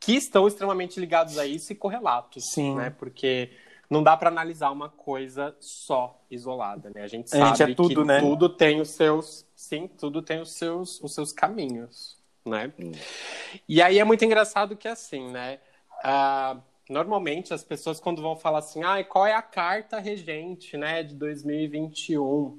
[0.00, 2.74] que estão extremamente ligados a isso e correlatos, Sim.
[2.76, 2.90] né?
[2.90, 3.50] Porque
[3.88, 7.02] não dá para analisar uma coisa só isolada, né?
[7.02, 8.20] A gente sabe a gente é tudo, que né?
[8.20, 12.72] tudo tem os seus, sim, tudo tem os seus, os seus caminhos, né?
[12.80, 12.92] Hum.
[13.68, 15.60] E aí é muito engraçado que assim, né?
[16.04, 21.02] Uh, normalmente as pessoas quando vão falar assim, ah, qual é a carta regente, né,
[21.02, 22.58] de 2021?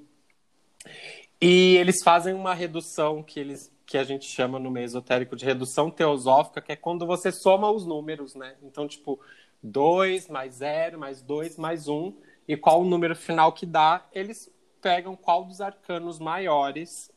[1.41, 5.45] E eles fazem uma redução que eles que a gente chama no meio esotérico de
[5.45, 8.55] redução teosófica, que é quando você soma os números, né?
[8.63, 9.19] Então, tipo,
[9.61, 12.17] 2 mais 0 mais 2 mais 1, um,
[12.47, 14.49] e qual o número final que dá, eles
[14.81, 17.11] pegam qual dos arcanos maiores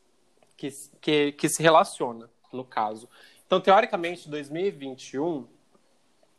[0.55, 0.69] que,
[1.01, 3.09] que, que se relaciona, no caso.
[3.45, 5.47] Então, teoricamente, 2021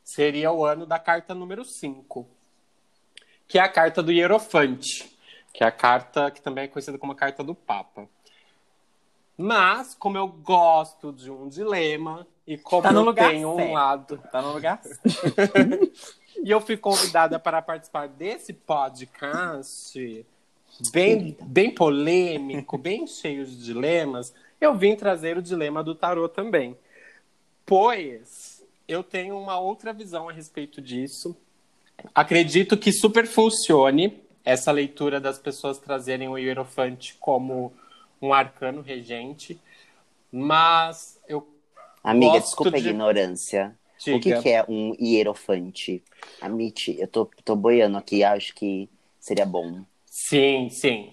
[0.08, 2.26] seria o ano da carta número 5,
[3.46, 5.14] que é a carta do Hierofante,
[5.52, 8.08] que é a carta que também é conhecida como a carta do Papa.
[9.36, 13.70] Mas, como eu gosto de um dilema, e como tá eu tenho certo.
[13.70, 14.18] um lado.
[14.32, 14.80] Tá no lugar
[16.42, 20.24] E eu fui convidada para participar desse podcast
[20.90, 24.32] bem, bem polêmico, bem cheio de dilemas.
[24.58, 26.78] eu vim trazer o dilema do tarô também.
[27.66, 28.47] Pois
[28.88, 31.36] eu tenho uma outra visão a respeito disso.
[32.14, 37.72] Acredito que super funcione essa leitura das pessoas trazerem o Hierofante como
[38.20, 39.60] um arcano regente,
[40.32, 41.46] mas eu.
[42.02, 42.76] Amiga, desculpa de...
[42.88, 43.76] a ignorância.
[43.98, 44.16] Diga.
[44.16, 46.02] O que, que, é um hierofante?
[46.40, 49.82] Amite, eu tô, tô boiando aqui, acho que seria bom.
[50.06, 51.12] Sim, sim.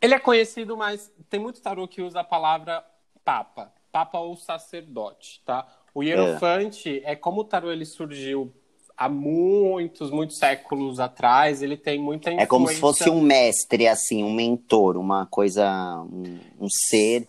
[0.00, 2.84] Ele é conhecido, mas tem muito tarô que usa a palavra
[3.24, 5.66] papa, papa ou sacerdote, tá?
[5.96, 8.52] O hierofante é, é como o tarô ele surgiu
[8.94, 12.44] há muitos, muitos séculos atrás, ele tem muita influência.
[12.44, 17.26] É como se fosse um mestre, assim, um mentor, uma coisa, um, um ser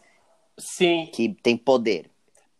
[0.57, 1.07] Sim.
[1.13, 2.11] que tem poder.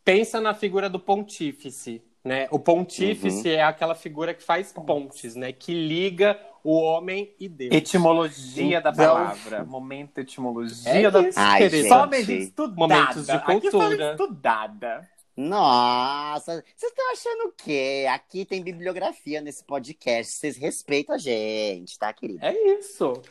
[0.06, 2.48] Pensa na figura do pontífice, né?
[2.52, 3.56] O pontífice uhum.
[3.56, 5.52] é aquela figura que faz pontes, né?
[5.52, 7.74] Que liga o homem e Deus.
[7.74, 8.94] Etimologia então...
[8.94, 9.66] da palavra.
[9.66, 12.76] Momento etimologia é da Ai, Só gente estudada.
[12.78, 14.14] Momentos de cultura.
[14.14, 15.17] Aqui estudada.
[15.38, 18.08] Nossa, vocês estão achando o quê?
[18.10, 20.34] Aqui tem bibliografia nesse podcast.
[20.34, 22.44] Vocês respeitam a gente, tá, querido?
[22.44, 23.22] É isso.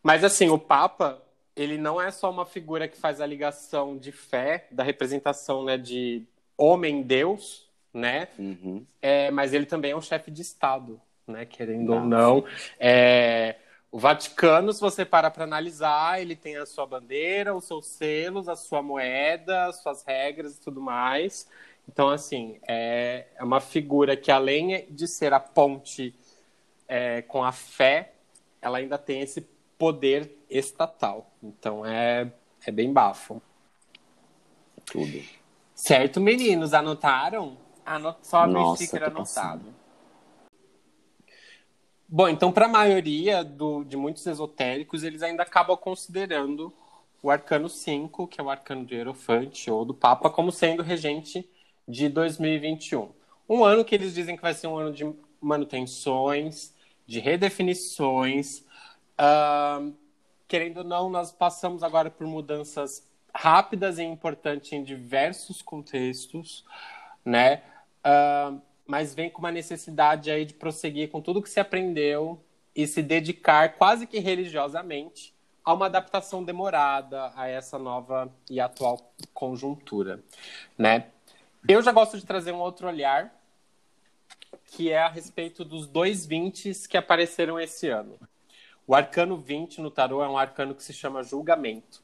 [0.00, 1.20] Mas assim, o Papa,
[1.56, 5.76] ele não é só uma figura que faz a ligação de fé, da representação né,
[5.76, 6.24] de
[6.56, 8.28] homem-deus, né?
[8.38, 8.86] Uhum.
[9.02, 11.44] É, mas ele também é um chefe de Estado, né?
[11.44, 12.00] Querendo Nossa.
[12.00, 12.44] ou não.
[12.78, 13.56] É,
[13.92, 18.48] o Vaticano, se você parar para analisar, ele tem a sua bandeira, os seus selos,
[18.48, 21.48] a sua moeda, as suas regras e tudo mais.
[21.88, 26.14] Então, assim, é, é uma figura que, além de ser a ponte
[26.86, 28.12] é, com a fé,
[28.62, 29.40] ela ainda tem esse
[29.76, 31.28] poder estatal.
[31.42, 32.30] Então, é,
[32.64, 33.42] é bem bafo.
[34.84, 35.20] Tudo.
[35.74, 36.74] Certo, meninos?
[36.74, 37.56] Anotaram?
[37.84, 38.18] Anot...
[38.22, 39.79] Só a sticker anotado.
[42.12, 46.72] Bom, então, para a maioria do, de muitos esotéricos, eles ainda acabam considerando
[47.22, 51.48] o arcano 5, que é o arcano do Hierofante ou do Papa, como sendo regente
[51.86, 53.12] de 2021.
[53.48, 55.08] Um ano que eles dizem que vai ser um ano de
[55.40, 56.74] manutenções,
[57.06, 58.64] de redefinições.
[59.16, 59.94] Uh,
[60.48, 66.64] querendo ou não, nós passamos agora por mudanças rápidas e importantes em diversos contextos,
[67.24, 67.62] né?
[68.04, 68.60] Uh,
[68.90, 72.42] mas vem com uma necessidade aí de prosseguir com tudo que se aprendeu
[72.74, 75.32] e se dedicar quase que religiosamente
[75.64, 80.20] a uma adaptação demorada a essa nova e atual conjuntura,
[80.76, 81.06] né?
[81.68, 83.32] Eu já gosto de trazer um outro olhar,
[84.64, 88.18] que é a respeito dos dois 20 que apareceram esse ano.
[88.88, 92.02] O arcano 20 no tarô é um arcano que se chama julgamento,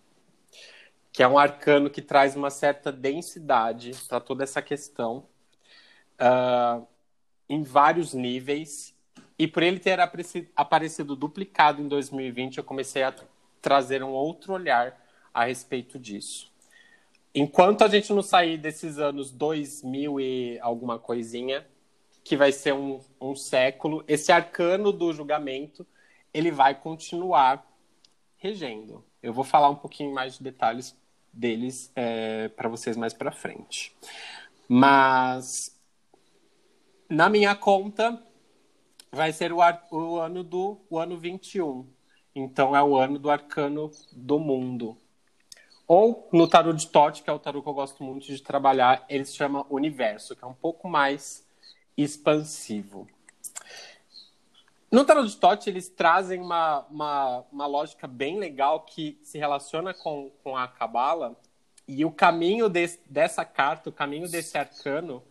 [1.10, 5.24] que é um arcano que traz uma certa densidade para toda essa questão
[6.20, 6.86] uh,
[7.48, 8.94] em vários níveis.
[9.38, 9.98] E por ele ter
[10.56, 13.14] aparecido duplicado em 2020, eu comecei a
[13.60, 14.98] trazer um outro olhar
[15.32, 16.50] a respeito disso.
[17.34, 21.66] Enquanto a gente não sair desses anos 2000 e alguma coisinha,
[22.24, 25.86] que vai ser um, um século, esse arcano do julgamento,
[26.32, 27.64] ele vai continuar
[28.38, 29.04] regendo.
[29.22, 30.96] Eu vou falar um pouquinho mais de detalhes
[31.32, 33.94] deles é, para vocês mais para frente.
[34.66, 35.75] Mas
[37.08, 38.20] na minha conta,
[39.12, 41.86] vai ser o, ar, o ano do o ano 21.
[42.34, 44.96] Então é o ano do arcano do mundo.
[45.88, 49.04] Ou no tarô de Tote, que é o tarô que eu gosto muito de trabalhar,
[49.08, 51.46] ele se chama Universo, que é um pouco mais
[51.96, 53.06] expansivo.
[54.90, 59.94] No tarô de Tote, eles trazem uma, uma, uma lógica bem legal que se relaciona
[59.94, 61.36] com, com a Cabala.
[61.88, 65.22] E o caminho desse, dessa carta, o caminho desse arcano,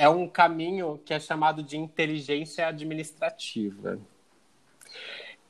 [0.00, 4.00] é um caminho que é chamado de inteligência administrativa.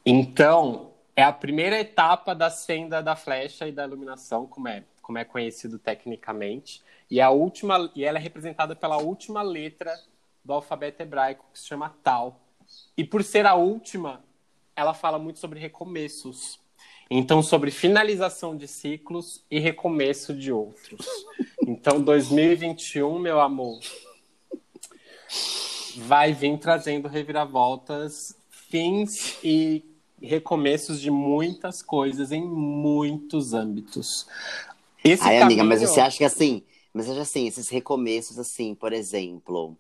[0.05, 5.19] Então, é a primeira etapa da senda da flecha e da iluminação, como é, como
[5.19, 9.97] é conhecido tecnicamente, e a última e ela é representada pela última letra
[10.45, 12.41] do alfabeto hebraico, que se chama Tal.
[12.97, 14.21] E por ser a última,
[14.75, 16.59] ela fala muito sobre recomeços.
[17.09, 21.07] Então, sobre finalização de ciclos e recomeço de outros.
[21.65, 23.79] Então, 2021, meu amor,
[25.97, 29.85] vai vir trazendo reviravoltas, fins e
[30.21, 34.27] recomeços de muitas coisas em muitos âmbitos.
[35.03, 35.63] Esse Ai, caminho...
[35.63, 36.63] amiga, mas você acha que assim,
[36.93, 39.77] mas acha assim, esses recomeços assim, por exemplo,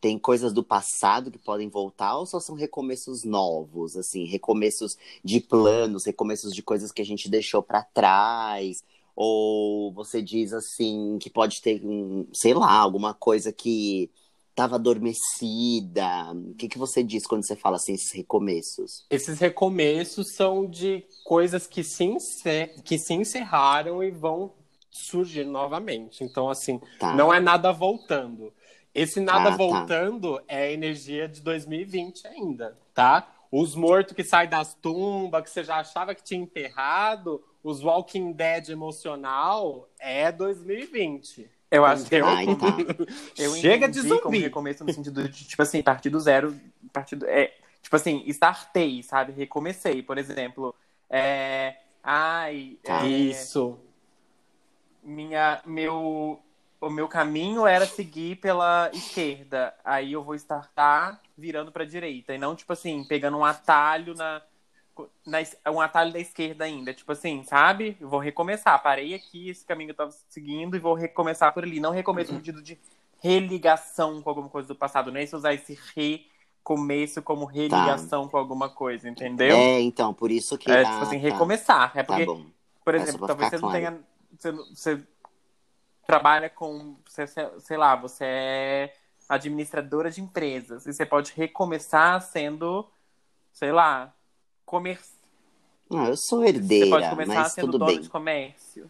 [0.00, 5.40] tem coisas do passado que podem voltar ou só são recomeços novos, assim, recomeços de
[5.40, 8.82] planos, recomeços de coisas que a gente deixou para trás?
[9.14, 14.10] Ou você diz assim que pode ter, um, sei lá, alguma coisa que
[14.50, 16.32] estava adormecida?
[16.32, 19.06] O que, que você diz quando você fala assim, esses recomeços?
[19.10, 22.74] Esses recomeços são de coisas que se, encer...
[22.82, 24.52] que se encerraram e vão
[24.90, 26.22] surgir novamente.
[26.24, 27.14] Então, assim, tá.
[27.14, 28.52] não é nada voltando.
[28.94, 29.56] Esse nada ah, tá.
[29.56, 30.44] voltando tá.
[30.48, 33.28] é a energia de 2020 ainda, tá?
[33.50, 38.32] Os mortos que saem das tumbas, que você já achava que tinha enterrado, os Walking
[38.32, 41.50] Dead emocional, é 2020.
[41.70, 42.66] Eu acho que eu, Ai, tá.
[43.38, 44.20] eu chega de zumbi.
[44.20, 46.58] como recomeço no sentido de, tipo assim, partir do zero,
[46.92, 49.32] partir do, é, tipo assim, startei, sabe?
[49.32, 50.74] Recomecei, por exemplo.
[51.08, 53.04] É, ai, tá.
[53.04, 53.78] é, isso.
[55.02, 56.40] Minha, meu,
[56.80, 59.72] o meu caminho era seguir pela esquerda.
[59.84, 64.42] Aí eu vou startar virando para direita e não tipo assim, pegando um atalho na
[65.26, 65.38] na,
[65.70, 66.92] um atalho da esquerda ainda.
[66.92, 67.96] Tipo assim, sabe?
[68.00, 68.82] Eu vou recomeçar.
[68.82, 71.80] Parei aqui, esse caminho que eu tava seguindo, e vou recomeçar por ali.
[71.80, 72.78] Não recomeço no sentido de
[73.18, 75.10] religação com alguma coisa do passado.
[75.10, 78.30] Não é isso usar esse recomeço como religação tá.
[78.30, 79.56] com alguma coisa, entendeu?
[79.56, 80.70] É, então, por isso que.
[80.70, 81.28] É, tipo assim, tá.
[81.28, 81.92] recomeçar.
[81.94, 82.50] É tá porque, tá
[82.84, 84.00] por exemplo, talvez você não tenha.
[84.38, 85.02] Você, você
[86.06, 86.96] trabalha com.
[87.06, 88.94] Você, sei lá, você é
[89.30, 90.86] administradora de empresas.
[90.86, 92.90] E você pode recomeçar sendo,
[93.52, 94.12] sei lá,
[94.70, 95.18] comércio.
[95.90, 98.00] Não, eu sou herdeira, Você pode começar mas sendo dono bem.
[98.00, 98.88] de comércio.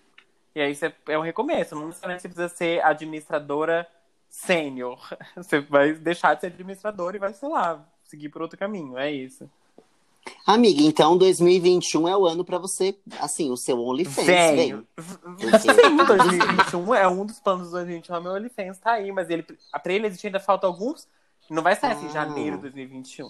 [0.54, 1.74] E aí você, é um recomeço.
[1.74, 3.88] Não necessariamente você precisa ser administradora
[4.28, 5.00] sênior.
[5.34, 8.96] Você vai deixar de ser administradora e vai, sei lá, seguir por outro caminho.
[8.96, 9.50] É isso.
[10.46, 14.86] Amiga, então 2021 é o ano para você, assim, o seu OnlyFans, vem.
[15.58, 19.92] Sim, 2021 é um dos planos do 2021, meu OnlyFans tá aí, mas ele, pra
[19.92, 21.08] ele existir ainda falta alguns,
[21.48, 22.10] não vai sair assim, ah.
[22.10, 23.26] janeiro de 2021.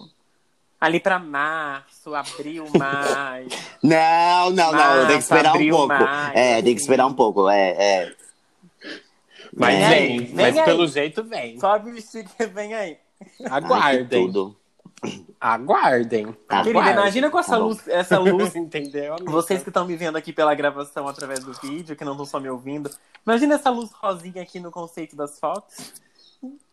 [0.81, 3.49] Ali pra março, abril, maio.
[3.83, 5.07] Não, não, março, não.
[5.07, 5.95] Tem que esperar abril, um pouco.
[6.05, 7.49] Maio, é, tem que esperar um pouco.
[7.51, 8.15] É, é.
[9.55, 10.65] Mas vem, vem, vem mas aí.
[10.65, 11.61] pelo jeito vem.
[11.61, 12.97] Sobe o vestido que vem aí.
[13.51, 13.81] Aguardem.
[13.83, 14.57] Ai, tudo.
[15.41, 16.35] Aguardem.
[16.49, 16.73] Aguardem.
[16.73, 19.15] Querida, imagina com essa tá luz, essa luz, entendeu?
[19.15, 19.31] Amiga?
[19.31, 22.41] Vocês que estão me vendo aqui pela gravação através do vídeo, que não estão só
[22.41, 22.91] me ouvindo.
[23.27, 25.93] Imagina essa luz rosinha aqui no conceito das fotos.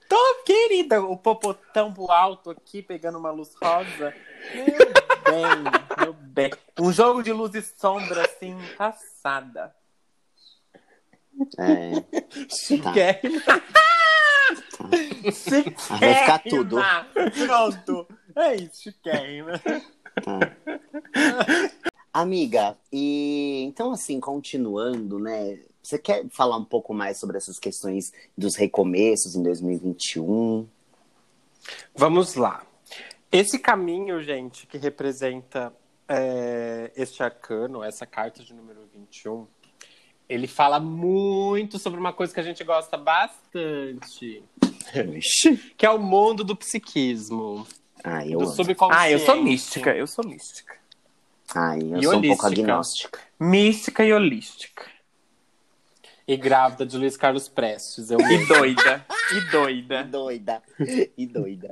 [0.07, 4.13] Tô, querida, o popotão alto aqui, pegando uma luz rosa.
[4.53, 4.93] Meu
[5.25, 6.51] bem, meu bem.
[6.79, 9.75] Um jogo de luz e sombra, assim, passada.
[11.57, 11.91] É.
[12.49, 13.41] Chiquérrima.
[13.41, 13.61] Tá.
[15.31, 15.99] Chiquérrima.
[15.99, 16.77] Vai ficar tudo.
[17.45, 18.07] Pronto.
[18.35, 19.59] É isso, chiquérrima.
[19.59, 20.39] Tá.
[22.13, 25.59] Amiga, e então assim, continuando, né?
[25.87, 30.67] Você quer falar um pouco mais sobre essas questões dos recomeços em 2021?
[31.95, 32.61] Vamos lá.
[33.31, 35.73] Esse caminho, gente, que representa
[36.05, 39.47] é, este arcano, essa carta de número 21,
[40.27, 44.43] ele fala muito sobre uma coisa que a gente gosta bastante.
[45.77, 47.65] que é o mundo do psiquismo.
[48.03, 50.75] Ah, eu, do ah, eu sou mística, eu sou mística.
[51.55, 52.17] Ah, eu e sou holística.
[52.17, 53.19] um pouco agnóstica.
[53.39, 54.96] Mística e holística.
[56.27, 58.11] E grávida de Luiz Carlos Prestes.
[58.11, 59.05] Eu e doida.
[59.31, 60.01] E doida.
[60.01, 60.63] E doida.
[61.17, 61.69] E doida.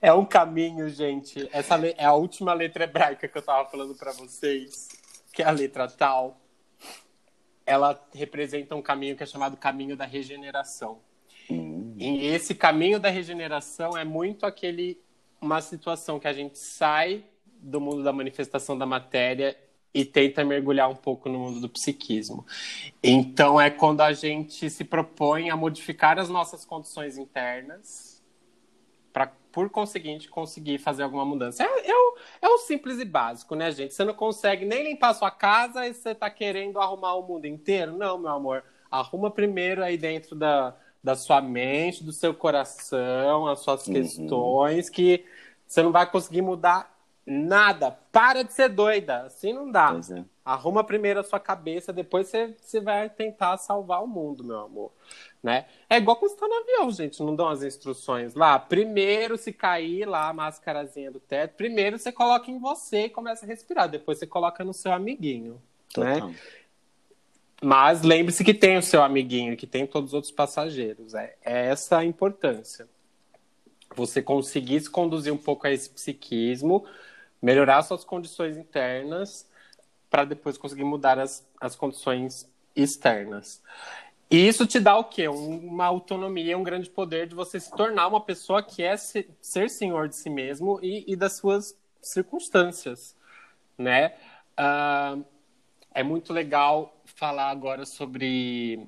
[0.00, 1.48] É um caminho, gente.
[1.50, 4.88] Essa é a última letra hebraica que eu tava falando para vocês,
[5.32, 6.40] que é a letra tal.
[7.64, 11.00] Ela representa um caminho que é chamado caminho da regeneração.
[11.50, 11.94] Hum.
[11.96, 15.00] E esse caminho da regeneração é muito aquele
[15.40, 19.56] uma situação que a gente sai do mundo da manifestação da matéria
[19.92, 22.46] e tenta mergulhar um pouco no mundo do psiquismo.
[23.02, 28.22] Então é quando a gente se propõe a modificar as nossas condições internas
[29.12, 31.62] para, por conseguinte, conseguir fazer alguma mudança.
[31.64, 33.94] É, é, o, é o simples e básico, né, gente?
[33.94, 37.96] Você não consegue nem limpar sua casa e você está querendo arrumar o mundo inteiro?
[37.96, 38.62] Não, meu amor.
[38.90, 43.94] Arruma primeiro aí dentro da, da sua mente, do seu coração, as suas uhum.
[43.94, 45.24] questões, que
[45.66, 46.97] você não vai conseguir mudar
[47.30, 47.90] Nada.
[48.10, 49.24] Para de ser doida.
[49.24, 49.94] Assim não dá.
[50.10, 50.24] É.
[50.42, 54.90] Arruma primeiro a sua cabeça, depois você, você vai tentar salvar o mundo, meu amor.
[55.42, 55.66] Né?
[55.90, 57.22] É igual quando você tá no avião, gente.
[57.22, 58.58] Não dão as instruções lá.
[58.58, 63.44] Primeiro, se cair lá a máscarazinha do teto, primeiro você coloca em você e começa
[63.44, 63.90] a respirar.
[63.90, 65.60] Depois você coloca no seu amiguinho.
[65.98, 66.34] Né?
[67.62, 71.12] Mas lembre-se que tem o seu amiguinho, que tem todos os outros passageiros.
[71.12, 72.88] É, é essa a importância.
[73.94, 76.86] Você conseguir se conduzir um pouco a esse psiquismo
[77.40, 79.48] melhorar suas condições internas
[80.10, 83.62] para depois conseguir mudar as, as condições externas.
[84.30, 85.26] E isso te dá o quê?
[85.28, 89.70] Uma autonomia, um grande poder de você se tornar uma pessoa que é ser, ser
[89.70, 93.16] senhor de si mesmo e, e das suas circunstâncias,
[93.76, 94.14] né?
[94.58, 95.24] Uh,
[95.94, 98.86] é muito legal falar agora sobre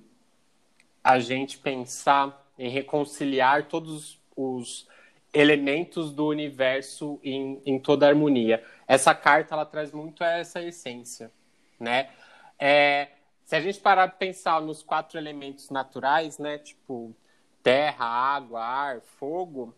[1.03, 4.86] a gente pensar em reconciliar todos os
[5.33, 8.62] elementos do universo em, em toda harmonia.
[8.87, 11.31] Essa carta ela traz muito essa essência,
[11.78, 12.11] né?
[12.59, 13.09] É,
[13.45, 16.59] se a gente parar de pensar nos quatro elementos naturais, né?
[16.59, 17.14] Tipo
[17.62, 19.74] terra, água, ar, fogo.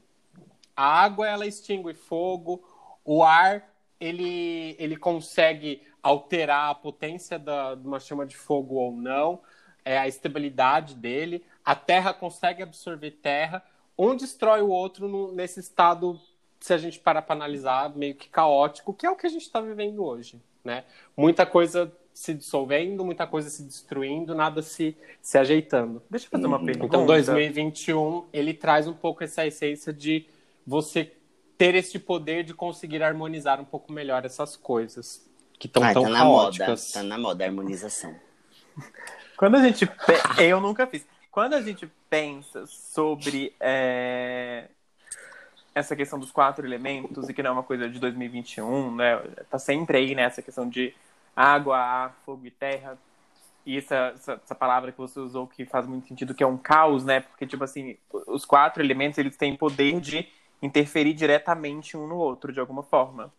[0.76, 2.62] A água ela extingue fogo,
[3.04, 3.68] o ar
[4.00, 9.40] ele, ele consegue alterar a potência da, de uma chama de fogo ou não,
[9.84, 11.44] é a estabilidade dele.
[11.64, 13.62] A terra consegue absorver terra.
[13.98, 16.18] Um destrói o outro no, nesse estado,
[16.60, 19.42] se a gente parar para analisar, meio que caótico, que é o que a gente
[19.42, 20.40] está vivendo hoje.
[20.64, 20.84] Né?
[21.16, 26.02] Muita coisa se dissolvendo, muita coisa se destruindo, nada se, se ajeitando.
[26.10, 26.86] Deixa eu fazer uma hum, pergunta.
[26.86, 30.26] Então, 2021, ele traz um pouco essa essência de
[30.66, 31.12] você
[31.56, 35.26] ter esse poder de conseguir harmonizar um pouco melhor essas coisas
[35.58, 36.88] que estão ah, tão tá na caóticas.
[36.88, 38.14] Moda, tá na moda a harmonização.
[39.36, 39.88] Quando a gente.
[40.38, 41.06] Eu nunca fiz.
[41.32, 44.68] Quando a gente pensa sobre é...
[45.74, 49.16] essa questão dos quatro elementos, e que não é uma coisa de 2021, né?
[49.50, 50.94] Tá sempre aí né, questão de
[51.34, 52.98] água, ar, fogo e terra.
[53.64, 56.58] E essa, essa, essa, palavra que você usou que faz muito sentido, que é um
[56.58, 57.20] caos, né?
[57.20, 60.28] Porque, tipo assim, os quatro elementos, eles têm poder de
[60.60, 63.32] interferir diretamente um no outro, de alguma forma.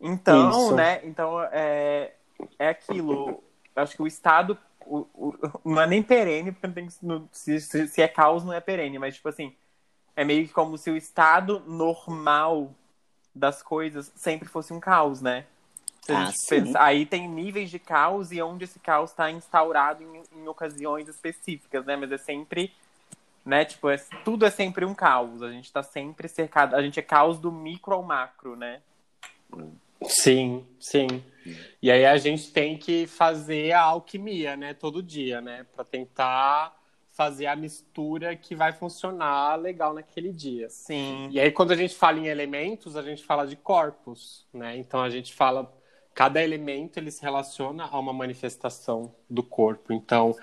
[0.00, 0.74] Então, Isso.
[0.74, 1.04] né?
[1.04, 2.14] Então, é,
[2.58, 3.44] é aquilo.
[3.76, 4.56] Acho que o Estado
[4.86, 6.88] o, o, não é nem perene, porque não tem,
[7.32, 9.54] se, se, se é caos, não é perene, mas, tipo assim,
[10.16, 12.72] é meio que como se o estado normal
[13.34, 15.44] das coisas sempre fosse um caos, né?
[16.08, 20.46] Ah, pensa, aí tem níveis de caos e onde esse caos está instaurado em, em,
[20.46, 21.96] ocasiões específicas, né?
[21.96, 22.72] Mas é sempre,
[23.44, 23.64] né?
[23.64, 25.42] Tipo, é, tudo é sempre um caos.
[25.42, 26.76] A gente está sempre cercado.
[26.76, 28.82] A gente é caos do micro ao macro, né?
[30.08, 31.06] Sim, sim.
[31.82, 34.72] E aí a gente tem que fazer a alquimia, né?
[34.72, 35.66] Todo dia, né?
[35.74, 36.74] Para tentar
[37.10, 40.68] fazer a mistura que vai funcionar legal naquele dia.
[40.68, 41.28] Sim.
[41.30, 44.76] E aí quando a gente fala em elementos, a gente fala de corpos, né?
[44.76, 45.72] Então a gente fala
[46.14, 49.92] cada elemento ele se relaciona a uma manifestação do corpo.
[49.92, 50.34] Então,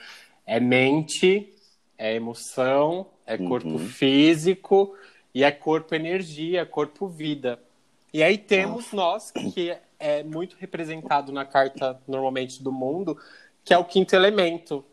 [0.46, 1.54] é mente,
[1.98, 3.80] é emoção, é corpo uhum.
[3.80, 4.94] físico
[5.34, 7.58] e é corpo energia, corpo vida.
[8.14, 13.18] E aí temos nós, que é muito representado na carta normalmente do mundo,
[13.64, 14.84] que é o quinto elemento,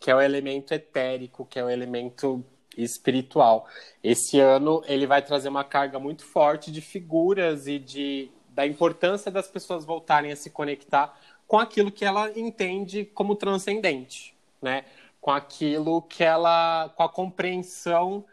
[0.00, 2.44] que é o elemento etérico, que é o elemento
[2.76, 3.66] espiritual.
[4.02, 9.30] Esse ano ele vai trazer uma carga muito forte de figuras e de da importância
[9.30, 14.84] das pessoas voltarem a se conectar com aquilo que ela entende como transcendente, né?
[15.20, 18.24] Com aquilo que ela, com a compreensão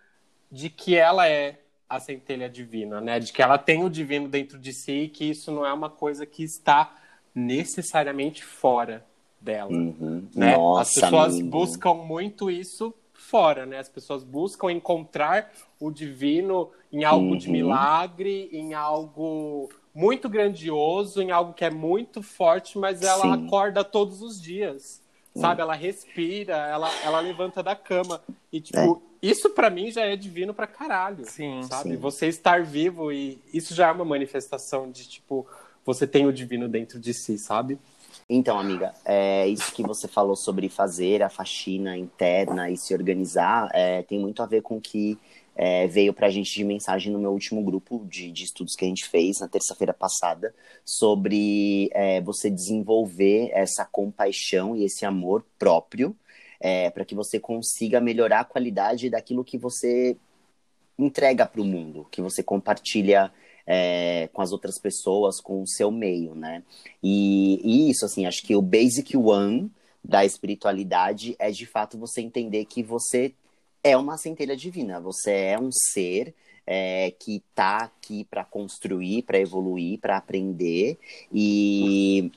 [0.52, 1.60] de que ela é
[1.90, 3.20] a centelha divina, né?
[3.20, 5.90] De que ela tem o divino dentro de si e que isso não é uma
[5.90, 6.96] coisa que está
[7.34, 9.06] necessariamente fora
[9.42, 10.28] dela, uhum.
[10.36, 10.56] né?
[10.56, 13.80] Nossa, As pessoas buscam muito isso fora, né?
[13.80, 17.38] As pessoas buscam encontrar o divino em algo uhum.
[17.38, 23.46] de milagre, em algo muito grandioso, em algo que é muito forte, mas ela Sim.
[23.46, 25.02] acorda todos os dias.
[25.36, 25.62] Sabe?
[25.62, 28.22] Ela respira, ela, ela levanta da cama.
[28.52, 29.09] E, tipo, é.
[29.22, 31.26] Isso para mim já é divino pra caralho.
[31.26, 31.64] Sim.
[31.64, 31.92] Sabe?
[31.92, 31.98] Sim.
[31.98, 35.46] Você estar vivo e isso já é uma manifestação de, tipo,
[35.86, 37.78] você tem o divino dentro de si, sabe?
[38.30, 43.70] Então, amiga, é, isso que você falou sobre fazer a faxina interna e se organizar
[43.74, 45.18] é, tem muito a ver com que
[45.56, 48.86] é, veio para a gente de mensagem no meu último grupo de, de estudos que
[48.86, 50.54] a gente fez na terça-feira passada
[50.86, 56.16] sobre é, você desenvolver essa compaixão e esse amor próprio
[56.60, 60.18] é, para que você consiga melhorar a qualidade daquilo que você
[60.98, 63.32] entrega para o mundo, que você compartilha
[63.66, 66.64] é, com as outras pessoas, com o seu meio, né?
[67.02, 69.72] E, e, isso, assim, acho que o basic one
[70.04, 73.34] da espiritualidade é de fato você entender que você
[73.84, 75.00] é uma centelha divina.
[75.00, 76.34] Você é um ser
[76.66, 80.98] é, que está aqui para construir, para evoluir, para aprender
[81.32, 82.32] e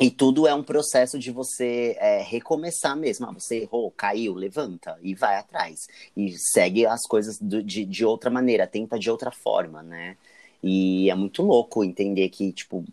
[0.00, 3.26] e tudo é um processo de você é, recomeçar mesmo.
[3.26, 5.88] Ah, você errou, caiu, levanta e vai atrás.
[6.16, 10.16] E segue as coisas do, de, de outra maneira, tenta de outra forma, né?
[10.62, 12.84] E é muito louco entender que, tipo,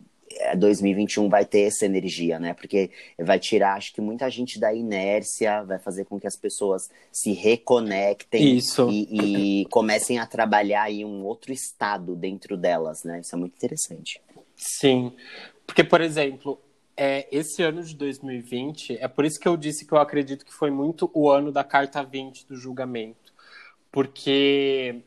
[0.58, 2.54] 2021 é, vai ter essa energia, né?
[2.54, 6.90] Porque vai tirar, acho que muita gente da inércia, vai fazer com que as pessoas
[7.12, 8.60] se reconectem
[8.90, 13.20] e, e, comecem a trabalhar em um outro estado dentro delas, né?
[13.20, 14.22] Isso é muito interessante.
[14.56, 15.14] Sim,
[15.66, 16.60] porque, por exemplo,
[16.98, 20.54] é, esse ano de 2020, é por isso que eu disse que eu acredito que
[20.54, 23.34] foi muito o ano da carta 20 do julgamento.
[23.92, 25.02] Porque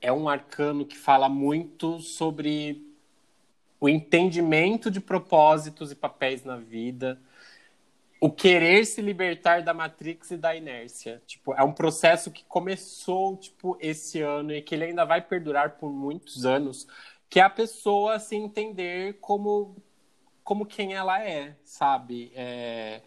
[0.00, 2.84] é um arcano que fala muito sobre
[3.80, 7.18] o entendimento de propósitos e papéis na vida,
[8.20, 11.20] o querer se libertar da Matrix e da inércia.
[11.26, 15.78] Tipo, é um processo que começou, tipo, esse ano e que ele ainda vai perdurar
[15.78, 16.86] por muitos anos,
[17.28, 19.74] que é a pessoa se entender como
[20.44, 22.32] como quem ela é, sabe?
[22.34, 23.02] É...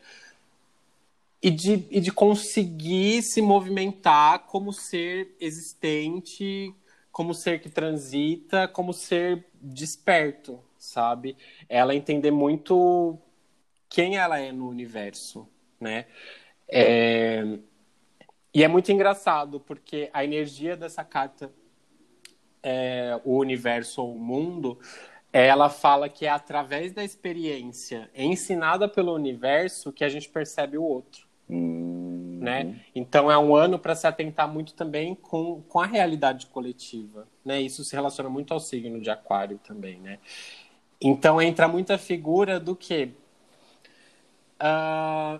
[1.42, 6.74] E, de, e de conseguir se movimentar como ser existente,
[7.12, 11.38] como ser que transita, como ser desperto, sabe?
[11.70, 13.18] Ela entender muito
[13.88, 15.48] quem ela é no universo,
[15.80, 16.08] né?
[16.68, 17.60] É...
[18.54, 21.52] E é muito engraçado, porque a energia dessa carta,
[22.64, 24.80] é, o universo ou o mundo,
[25.44, 30.84] ela fala que é através da experiência ensinada pelo universo que a gente percebe o
[30.84, 31.28] outro.
[31.50, 32.40] Uhum.
[32.42, 32.80] Né?
[32.96, 37.28] Então é um ano para se atentar muito também com, com a realidade coletiva.
[37.44, 37.62] Né?
[37.62, 40.00] Isso se relaciona muito ao signo de Aquário também.
[40.00, 40.20] Né?
[41.02, 43.12] Então entra muita figura do que?
[44.56, 45.38] Uh,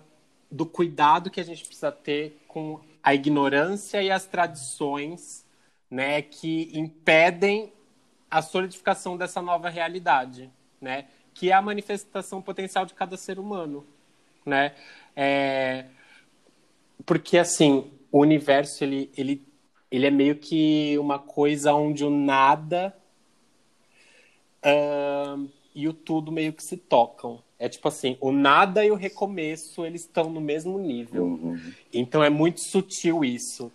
[0.50, 5.46] do cuidado que a gente precisa ter com a ignorância e as tradições
[5.90, 7.72] né, que impedem
[8.30, 10.50] a solidificação dessa nova realidade,
[10.80, 11.06] né?
[11.34, 13.86] Que é a manifestação potencial de cada ser humano,
[14.44, 14.74] né?
[15.14, 15.86] É...
[17.04, 19.46] Porque, assim, o universo, ele, ele,
[19.90, 22.96] ele é meio que uma coisa onde o nada
[24.64, 27.42] uh, e o tudo meio que se tocam.
[27.58, 31.24] É tipo assim, o nada e o recomeço, eles estão no mesmo nível.
[31.24, 31.72] Uhum.
[31.92, 33.72] Então é muito sutil isso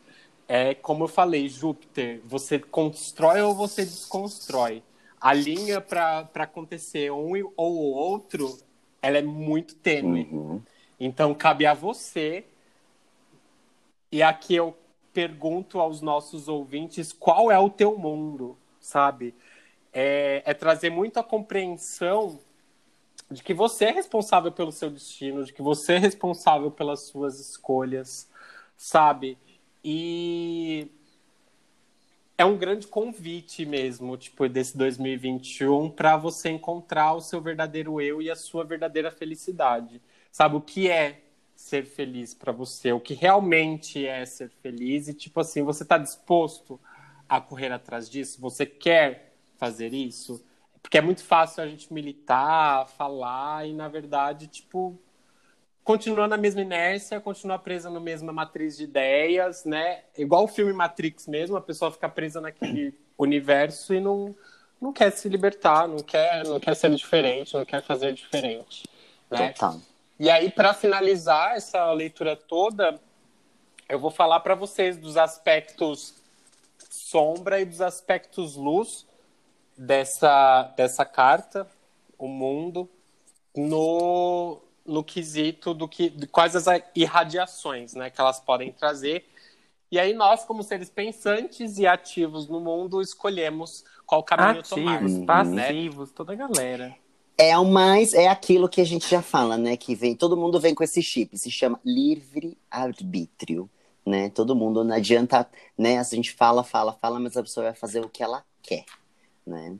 [0.54, 4.84] é como eu falei, Júpiter, você constrói ou você desconstrói.
[5.18, 8.58] A linha para acontecer um ou o outro,
[9.02, 10.28] ela é muito tênue.
[10.30, 10.62] Uhum.
[11.00, 12.44] Então cabe a você.
[14.12, 14.76] E aqui eu
[15.14, 19.34] pergunto aos nossos ouvintes qual é o teu mundo, sabe?
[19.94, 22.38] É, é trazer muita compreensão
[23.30, 27.40] de que você é responsável pelo seu destino, de que você é responsável pelas suas
[27.40, 28.30] escolhas,
[28.76, 29.38] sabe?
[29.84, 30.88] E
[32.38, 38.22] é um grande convite mesmo, tipo, desse 2021 para você encontrar o seu verdadeiro eu
[38.22, 40.02] e a sua verdadeira felicidade.
[40.32, 41.22] Sabe o que é
[41.56, 45.98] ser feliz para você, o que realmente é ser feliz e tipo assim, você está
[45.98, 46.80] disposto
[47.30, 48.42] a correr atrás disso?
[48.42, 50.44] Você quer fazer isso?
[50.82, 55.00] Porque é muito fácil a gente militar, falar e na verdade, tipo,
[55.84, 60.04] continua na mesma inércia, continua presa na mesma matriz de ideias, né?
[60.18, 64.36] Igual o filme Matrix mesmo, a pessoa fica presa naquele universo e não,
[64.80, 68.88] não quer se libertar, não quer, não quer ser diferente, não quer fazer diferente.
[69.30, 69.50] Né?
[69.54, 69.80] Total.
[70.20, 73.00] E aí, para finalizar essa leitura toda,
[73.90, 76.22] eu vou falar para vocês dos aspectos
[76.90, 79.06] sombra e dos aspectos luz
[79.78, 81.68] dessa, dessa carta,
[82.18, 82.90] o mundo,
[83.56, 84.62] no,
[84.92, 86.66] no quesito do que de quais as
[86.96, 89.26] irradiações né, que elas podem trazer.
[89.92, 95.02] E aí nós, como seres pensantes e ativos no mundo, escolhemos qual caminho ativos, tomar.
[95.02, 95.26] Né?
[95.26, 96.16] Passivos, né?
[96.16, 96.96] toda a galera.
[97.38, 99.76] É o mais, é aquilo que a gente já fala, né?
[99.76, 103.70] Que vem, todo mundo vem com esse chip, se chama livre arbítrio,
[104.06, 104.30] né?
[104.30, 105.98] Todo mundo não adianta, né?
[105.98, 108.86] A gente fala, fala, fala, mas a pessoa vai fazer o que ela quer,
[109.46, 109.76] né?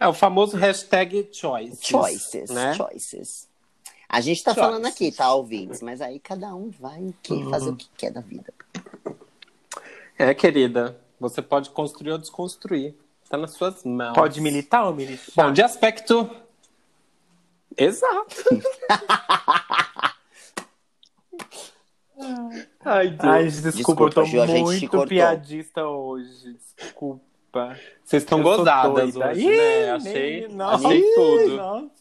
[0.00, 1.80] É o famoso hashtag choices.
[1.82, 2.74] Choices, né?
[2.74, 3.48] choices.
[4.08, 5.82] A gente tá falando aqui, tá, ouvintes?
[5.82, 7.50] Mas aí cada um vai uhum.
[7.50, 8.54] fazer o que quer da vida.
[10.18, 10.98] É, querida.
[11.20, 12.94] Você pode construir ou desconstruir.
[13.28, 14.14] Tá nas suas mãos.
[14.14, 15.32] Pode militar ou militar?
[15.36, 16.30] Bom, de aspecto.
[17.76, 18.34] Exato.
[22.84, 23.24] Ai, Deus.
[23.24, 24.26] Ai, desculpa, desculpa eu tô
[24.62, 26.56] muito piadista hoje.
[26.76, 27.76] Desculpa.
[28.02, 29.90] Vocês estão gozadas hoje, Ih, né?
[29.90, 30.60] Achei, nem...
[30.62, 31.56] achei tudo.
[31.56, 31.97] Nossa.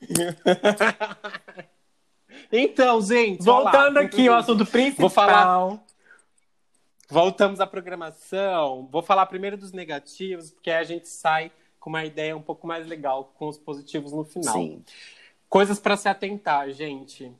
[2.52, 3.42] então, gente.
[3.42, 5.00] Voltando aqui ao assunto principal.
[5.00, 5.80] Vou falar.
[7.08, 8.88] Voltamos à programação.
[8.90, 11.50] Vou falar primeiro dos negativos, porque a gente sai
[11.80, 14.54] com uma ideia um pouco mais legal, com os positivos no final.
[14.54, 14.84] Sim.
[15.48, 17.32] Coisas para se atentar, gente.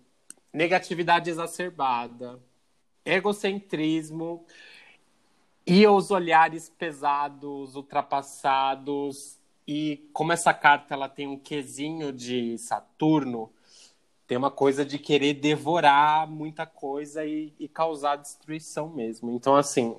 [0.53, 2.41] Negatividade exacerbada,
[3.05, 4.47] egocentrismo
[5.67, 9.38] e os olhares pesados, ultrapassados,
[9.69, 13.53] e como essa carta ela tem um quesinho de Saturno,
[14.27, 19.31] tem uma coisa de querer devorar muita coisa e, e causar destruição mesmo.
[19.31, 19.95] Então, assim,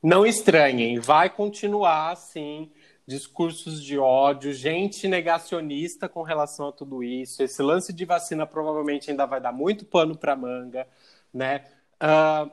[0.00, 2.70] não estranhem, vai continuar assim
[3.04, 7.42] discursos de ódio, gente negacionista com relação a tudo isso.
[7.42, 10.86] Esse lance de vacina provavelmente ainda vai dar muito pano para manga,
[11.34, 11.64] né?
[12.00, 12.48] Uh,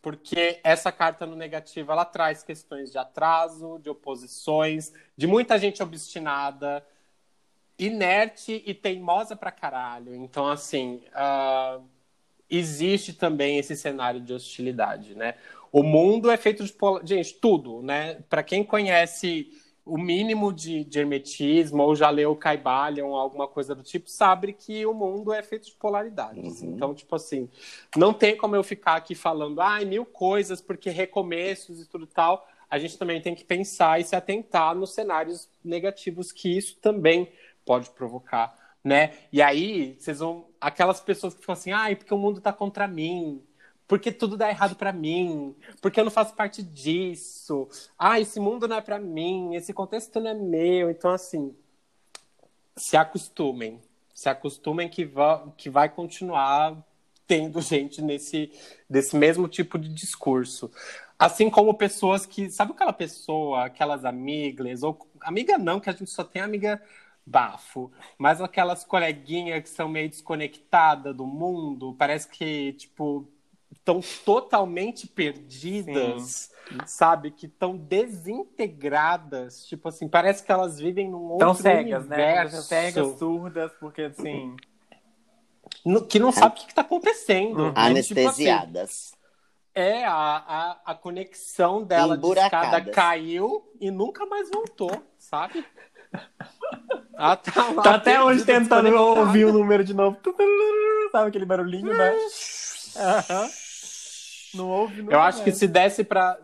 [0.00, 5.82] porque essa carta no negativo ela traz questões de atraso, de oposições, de muita gente
[5.82, 6.84] obstinada,
[7.78, 10.14] inerte e teimosa pra caralho.
[10.14, 11.82] Então, assim, uh,
[12.50, 15.34] existe também esse cenário de hostilidade, né?
[15.70, 16.74] O mundo é feito de.
[17.04, 18.20] Gente, tudo, né?
[18.28, 19.50] Para quem conhece
[19.88, 24.84] o mínimo de, de hermetismo, ou já leu Caibalion, alguma coisa do tipo, sabe que
[24.84, 26.60] o mundo é feito de polaridades.
[26.60, 26.74] Uhum.
[26.74, 27.48] Então, tipo assim,
[27.96, 32.06] não tem como eu ficar aqui falando, ai, ah, mil coisas, porque recomeços e tudo
[32.06, 32.46] tal.
[32.70, 37.32] A gente também tem que pensar e se atentar nos cenários negativos que isso também
[37.64, 38.54] pode provocar,
[38.84, 39.14] né?
[39.32, 40.46] E aí, vocês vão.
[40.60, 43.42] Aquelas pessoas que ficam assim, ai, porque o mundo tá contra mim,
[43.88, 47.66] porque tudo dá errado para mim, porque eu não faço parte disso.
[47.98, 50.90] Ah, esse mundo não é para mim, esse contexto não é meu.
[50.90, 51.56] Então, assim,
[52.76, 53.80] se acostumem.
[54.14, 56.76] Se acostumem que, vai, que vai continuar
[57.26, 58.52] tendo gente nesse
[58.88, 60.70] desse mesmo tipo de discurso.
[61.18, 62.50] Assim como pessoas que.
[62.50, 66.82] Sabe aquela pessoa, aquelas amigas, ou amiga não, que a gente só tem amiga
[67.24, 73.28] bafo, mas aquelas coleguinhas que são meio desconectadas do mundo, parece que, tipo,
[73.88, 76.78] estão totalmente perdidas, Sim.
[76.86, 77.30] sabe?
[77.30, 79.66] Que estão desintegradas.
[79.66, 82.16] Tipo assim, parece que elas vivem num outro tão cegas, né?
[82.16, 82.56] universo.
[82.56, 82.62] Né?
[82.62, 84.54] Cegas, surdas, porque assim...
[86.08, 87.64] que não sabe o que está acontecendo.
[87.64, 87.72] Uhum.
[87.74, 89.10] Anestesiadas.
[89.10, 89.18] Tipo assim,
[89.74, 95.64] é, a, a, a conexão dela de escada caiu e nunca mais voltou, sabe?
[97.16, 100.18] Ah, tá, lá, tá até hoje tentando ouvir o número de novo.
[101.12, 102.12] Sabe aquele barulhinho, né?
[102.12, 103.67] Uhum.
[104.54, 106.38] Não ouve Eu acho que se desse para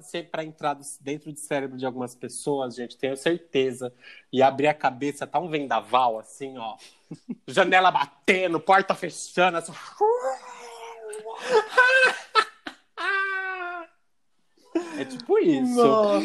[0.45, 3.93] entrar dentro do cérebro de algumas pessoas, gente, tenho certeza,
[4.33, 6.77] e abrir a cabeça, tá um vendaval assim, ó.
[7.49, 9.73] Janela batendo, porta fechando, assim.
[14.99, 15.75] É tipo isso.
[15.75, 16.21] Nossa.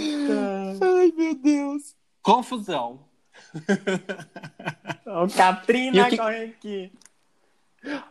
[0.82, 1.96] Ai, meu Deus.
[2.22, 3.06] Confusão.
[5.06, 6.18] O Katrina que...
[6.18, 6.92] correndo aqui.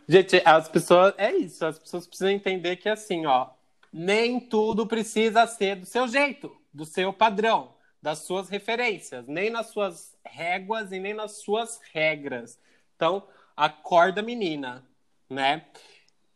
[0.07, 1.13] Gente, as pessoas.
[1.17, 3.51] É isso, as pessoas precisam entender que assim, ó
[3.91, 9.67] nem tudo precisa ser do seu jeito, do seu padrão, das suas referências, nem nas
[9.67, 12.59] suas réguas e nem nas suas regras.
[12.95, 14.85] Então, acorda menina,
[15.29, 15.65] né?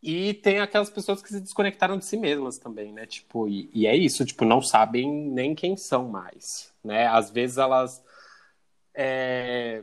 [0.02, 3.06] E tem aquelas pessoas que se desconectaram de si mesmas também, né?
[3.06, 7.06] Tipo, e, e, é isso, tipo, não sabem nem quem são mais, né?
[7.06, 8.04] Às vezes elas
[8.94, 9.82] é...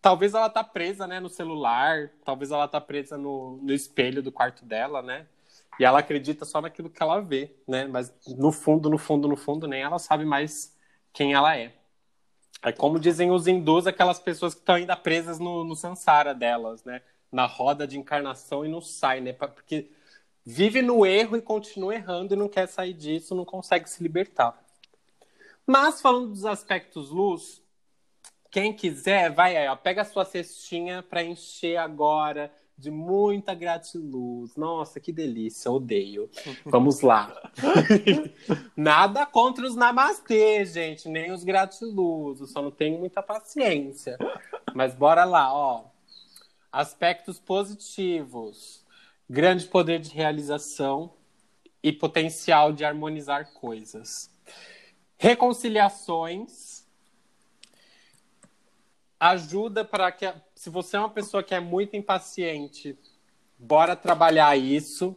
[0.00, 4.32] talvez ela tá presa, né, no celular, talvez ela tá presa no, no espelho do
[4.32, 5.26] quarto dela, né?
[5.78, 7.86] E ela acredita só naquilo que ela vê, né?
[7.86, 10.76] Mas no fundo, no fundo, no fundo, nem ela sabe mais
[11.12, 11.74] quem ela é.
[12.62, 16.84] É como dizem os hindus, aquelas pessoas que estão ainda presas no, no samsara delas,
[16.84, 17.02] né?
[17.30, 19.32] Na roda de encarnação e não sai, né?
[19.32, 19.90] Porque
[20.44, 24.58] vive no erro e continua errando e não quer sair disso, não consegue se libertar.
[25.66, 27.62] Mas falando dos aspectos luz,
[28.50, 34.56] quem quiser, vai aí, ó, pega a sua cestinha para encher agora de muita gratiluz.
[34.56, 36.28] Nossa, que delícia, odeio.
[36.66, 37.34] Vamos lá.
[38.76, 44.18] Nada contra os namastê, gente, nem os gratiluzos, só não tenho muita paciência.
[44.74, 45.84] Mas bora lá, ó.
[46.70, 48.84] Aspectos positivos:
[49.30, 51.12] grande poder de realização
[51.82, 54.30] e potencial de harmonizar coisas.
[55.16, 56.74] Reconciliações
[59.24, 60.30] ajuda para que,
[60.64, 62.98] se você é uma pessoa que é muito impaciente,
[63.58, 65.14] bora trabalhar isso,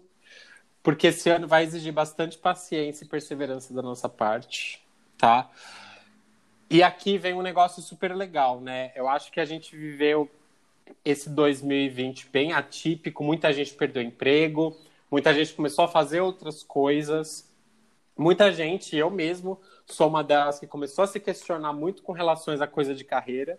[0.83, 4.85] porque esse ano vai exigir bastante paciência e perseverança da nossa parte,
[5.17, 5.49] tá?
[6.69, 8.91] E aqui vem um negócio super legal, né?
[8.93, 10.29] Eu acho que a gente viveu
[11.05, 14.75] esse 2020 bem atípico, muita gente perdeu emprego,
[15.09, 17.49] muita gente começou a fazer outras coisas,
[18.17, 22.59] muita gente, eu mesmo, sou uma delas que começou a se questionar muito com relações
[22.59, 23.57] à coisa de carreira.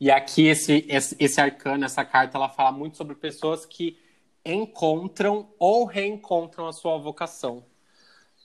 [0.00, 3.98] E aqui esse, esse, esse arcano, essa carta, ela fala muito sobre pessoas que
[4.44, 7.64] encontram ou reencontram a sua vocação.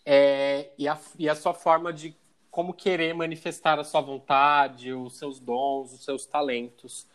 [0.06, 2.16] É, e, a, e a sua forma de
[2.50, 7.08] como querer manifestar a sua vontade, os seus dons, os seus talentos.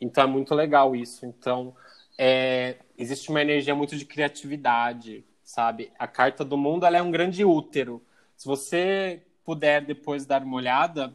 [0.00, 1.26] Então é muito legal isso.
[1.26, 1.74] Então
[2.18, 5.92] é, existe uma energia muito de criatividade, sabe?
[5.98, 8.02] A carta do mundo ela é um grande útero.
[8.36, 11.12] Se você puder depois dar uma olhada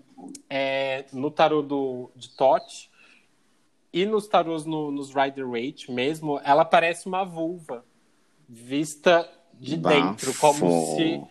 [0.49, 2.89] é, no tarô do, de Tote
[3.93, 7.85] e nos tarôs no, nos Rider Waite mesmo, ela parece uma vulva
[8.47, 9.95] vista de Bafo.
[9.95, 11.21] dentro, como se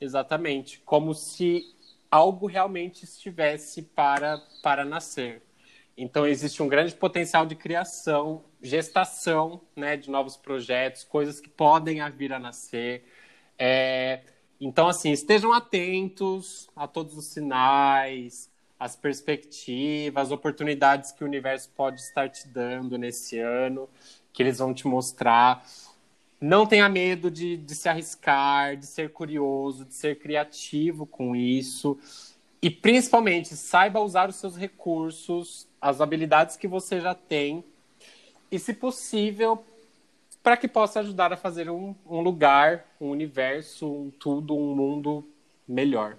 [0.00, 1.64] exatamente, como se
[2.10, 5.42] algo realmente estivesse para para nascer.
[5.96, 11.98] Então existe um grande potencial de criação, gestação, né, de novos projetos, coisas que podem
[12.10, 13.04] vir a nascer.
[13.58, 14.20] É,
[14.60, 21.70] então, assim, estejam atentos a todos os sinais, as perspectivas, as oportunidades que o universo
[21.76, 23.88] pode estar te dando nesse ano,
[24.32, 25.66] que eles vão te mostrar.
[26.40, 31.98] não tenha medo de, de se arriscar, de ser curioso, de ser criativo com isso.
[32.60, 37.64] E principalmente, saiba usar os seus recursos, as habilidades que você já tem.
[38.50, 39.64] E, se possível,
[40.46, 45.28] para que possa ajudar a fazer um, um lugar, um universo, um tudo, um mundo
[45.66, 46.16] melhor.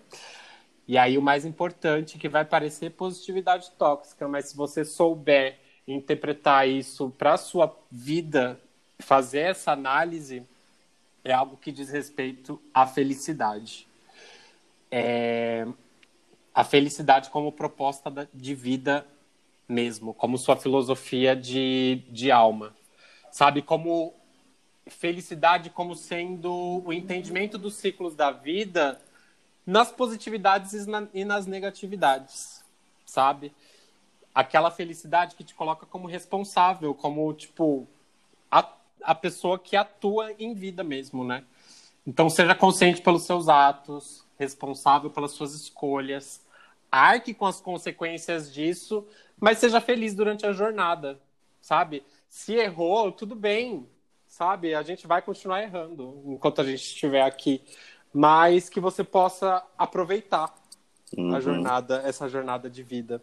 [0.86, 6.68] E aí, o mais importante, que vai parecer positividade tóxica, mas se você souber interpretar
[6.68, 8.60] isso para a sua vida
[9.00, 10.44] fazer essa análise
[11.24, 13.88] é algo que diz respeito à felicidade.
[14.92, 15.66] É...
[16.54, 19.08] A felicidade como proposta de vida
[19.70, 22.76] mesmo, como sua filosofia de, de alma.
[23.32, 24.17] Sabe, como
[24.90, 29.00] felicidade como sendo o entendimento dos ciclos da vida
[29.66, 32.64] nas positividades e nas negatividades,
[33.06, 33.54] sabe?
[34.34, 37.88] Aquela felicidade que te coloca como responsável, como, tipo,
[38.50, 38.64] a
[39.04, 41.44] a pessoa que atua em vida mesmo, né?
[42.06, 46.42] Então seja consciente pelos seus atos, responsável pelas suas escolhas,
[46.92, 49.06] arque com as consequências disso,
[49.40, 51.20] mas seja feliz durante a jornada,
[51.62, 52.04] sabe?
[52.30, 53.88] Se errou, tudo bem,
[54.38, 54.76] sabe?
[54.76, 57.60] A gente vai continuar errando enquanto a gente estiver aqui,
[58.14, 60.56] mas que você possa aproveitar
[61.18, 61.36] uhum.
[61.36, 63.20] a jornada, essa jornada de vida.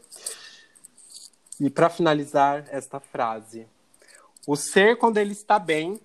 [1.60, 3.68] E para finalizar esta frase,
[4.44, 6.00] o ser, quando ele está bem,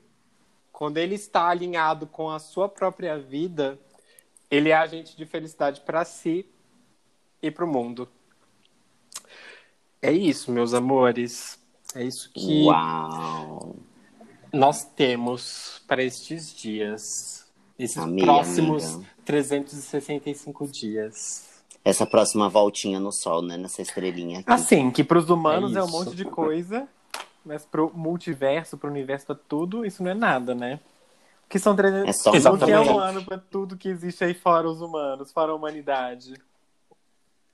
[0.72, 3.80] quando ele está alinhado com a sua própria vida,
[4.50, 6.46] ele é agente de felicidade para si
[7.42, 8.08] e para o mundo.
[10.00, 11.60] É isso, meus amores.
[11.96, 13.76] É isso que Uau.
[14.52, 17.46] Nós temos para estes dias.
[17.78, 19.10] Esses amiga, próximos amiga.
[19.26, 21.48] 365 dias.
[21.84, 23.58] Essa próxima voltinha no sol, né?
[23.58, 24.52] Nessa estrelinha aqui.
[24.52, 26.88] Assim, que para os humanos é, é um monte de coisa.
[27.46, 30.80] Mas pro multiverso, pro universo, pra tudo, isso não é nada, né?
[31.48, 32.10] Que são 300...
[32.10, 35.32] É só o que é um ano pra tudo que existe aí fora os humanos,
[35.32, 36.34] fora a humanidade.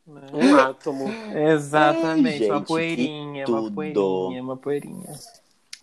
[0.05, 0.21] Né?
[0.33, 1.05] Um átomo.
[1.33, 5.13] Exatamente, Ai, gente, uma poeirinha, uma poeirinha, uma poeirinha.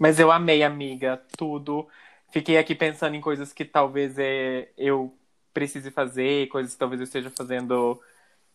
[0.03, 1.89] Mas eu amei, amiga, tudo.
[2.33, 5.17] Fiquei aqui pensando em coisas que talvez é, eu
[5.55, 8.03] precise fazer, coisas que talvez eu esteja fazendo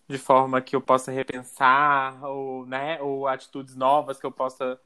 [0.09, 4.77] de forma que eu possa repensar, ou, né, ou atitudes novas que eu possa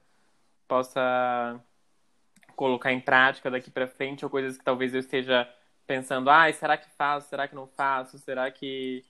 [0.67, 1.59] possa
[2.55, 5.49] colocar em prática daqui para frente, ou coisas que talvez eu esteja
[5.87, 9.03] pensando, ah, será que faço, será que não faço, será que,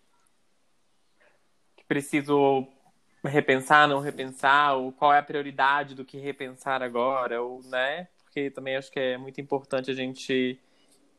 [1.75, 2.65] que preciso
[3.23, 8.07] repensar, não repensar, ou qual é a prioridade do que repensar agora, ou, né?
[8.23, 10.59] Porque também acho que é muito importante a gente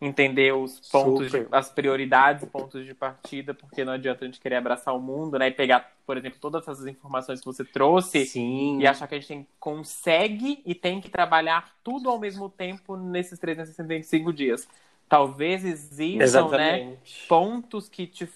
[0.00, 4.56] entender os pontos, de, as prioridades, pontos de partida, porque não adianta a gente querer
[4.56, 5.46] abraçar o mundo, né?
[5.46, 8.80] E pegar, por exemplo, todas essas informações que você trouxe Sim.
[8.80, 12.96] e achar que a gente tem, consegue e tem que trabalhar tudo ao mesmo tempo
[12.96, 14.66] nesses 365 dias.
[15.08, 16.96] Talvez existam, né,
[17.28, 18.28] pontos que te,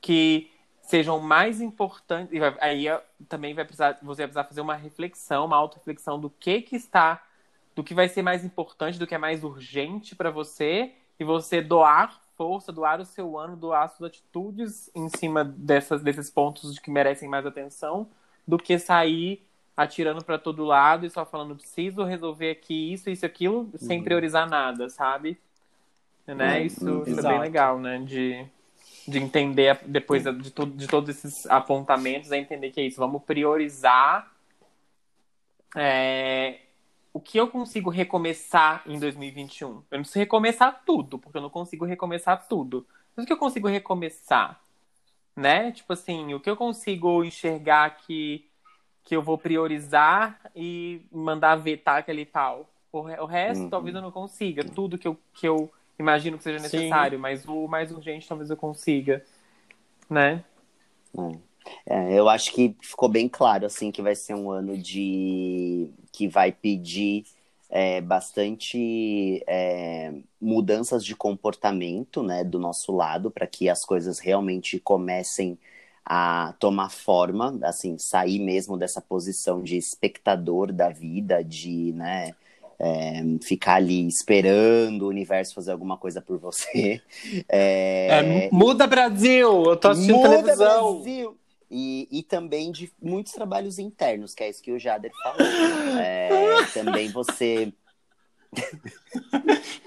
[0.00, 0.49] que
[0.90, 2.32] sejam mais importantes.
[2.32, 2.86] E aí
[3.28, 7.22] também vai precisar, você vai precisar fazer uma reflexão, uma auto-reflexão do que que está,
[7.74, 11.62] do que vai ser mais importante, do que é mais urgente para você e você
[11.62, 16.90] doar força, doar o seu ano, doar suas atitudes em cima dessas, desses pontos que
[16.90, 18.08] merecem mais atenção,
[18.46, 19.46] do que sair
[19.76, 23.70] atirando para todo lado e só falando preciso resolver aqui isso, isso, aquilo, uhum.
[23.76, 25.38] sem priorizar nada, sabe?
[26.26, 26.60] Né?
[26.60, 27.98] Uhum, isso, isso é bem legal, né?
[27.98, 28.46] De,
[29.10, 32.98] de entender depois de, tudo, de todos esses apontamentos, é entender que é isso.
[32.98, 34.30] Vamos priorizar
[35.76, 36.60] é,
[37.12, 39.68] o que eu consigo recomeçar em 2021?
[39.68, 42.86] Eu não preciso recomeçar tudo, porque eu não consigo recomeçar tudo.
[43.14, 44.60] Mas o que eu consigo recomeçar?
[45.36, 45.72] Né?
[45.72, 48.46] Tipo assim, o que eu consigo enxergar que,
[49.04, 52.68] que eu vou priorizar e mandar vetar aquele pau?
[52.92, 53.70] O, o resto, uhum.
[53.70, 54.64] talvez eu não consiga.
[54.64, 57.22] Tudo que eu, que eu imagino que seja necessário, Sim.
[57.22, 59.24] mas o mais urgente talvez eu consiga.
[60.08, 60.42] Né?
[61.16, 61.38] Hum.
[61.86, 66.26] É, eu acho que ficou bem claro assim que vai ser um ano de que
[66.26, 67.24] vai pedir
[67.68, 74.80] é, bastante é, mudanças de comportamento né, do nosso lado para que as coisas realmente
[74.80, 75.56] comecem
[76.04, 82.34] a tomar forma, assim, sair mesmo dessa posição de espectador da vida, de né,
[82.82, 87.02] é, ficar ali esperando o universo fazer alguma coisa por você.
[87.48, 88.46] É...
[88.46, 89.64] É, muda Brasil!
[89.64, 90.94] Eu tô assistindo muda televisão.
[90.94, 91.36] Brasil!
[91.70, 95.46] E, e também de muitos trabalhos internos, que é isso que o Jader falou.
[96.00, 97.72] É, também você.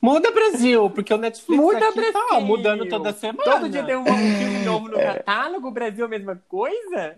[0.00, 2.28] Muda Brasil, porque o Netflix Muda aqui Brasil.
[2.28, 3.42] tá mudando toda semana.
[3.42, 5.14] Todo dia tem um filme novo no é.
[5.14, 7.16] catálogo, o Brasil a mesma coisa?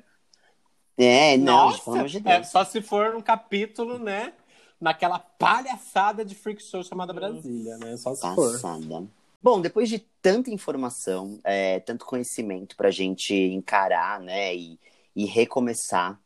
[0.97, 2.37] É, não, Nossa, de Deus.
[2.37, 4.33] É, só se for um capítulo, né?
[4.81, 7.97] Naquela palhaçada de freak show chamada Brasília, né?
[7.97, 8.59] Só se for.
[9.41, 14.79] Bom, depois de tanta informação, é, tanto conhecimento pra gente encarar, né, e,
[15.15, 16.21] e recomeçar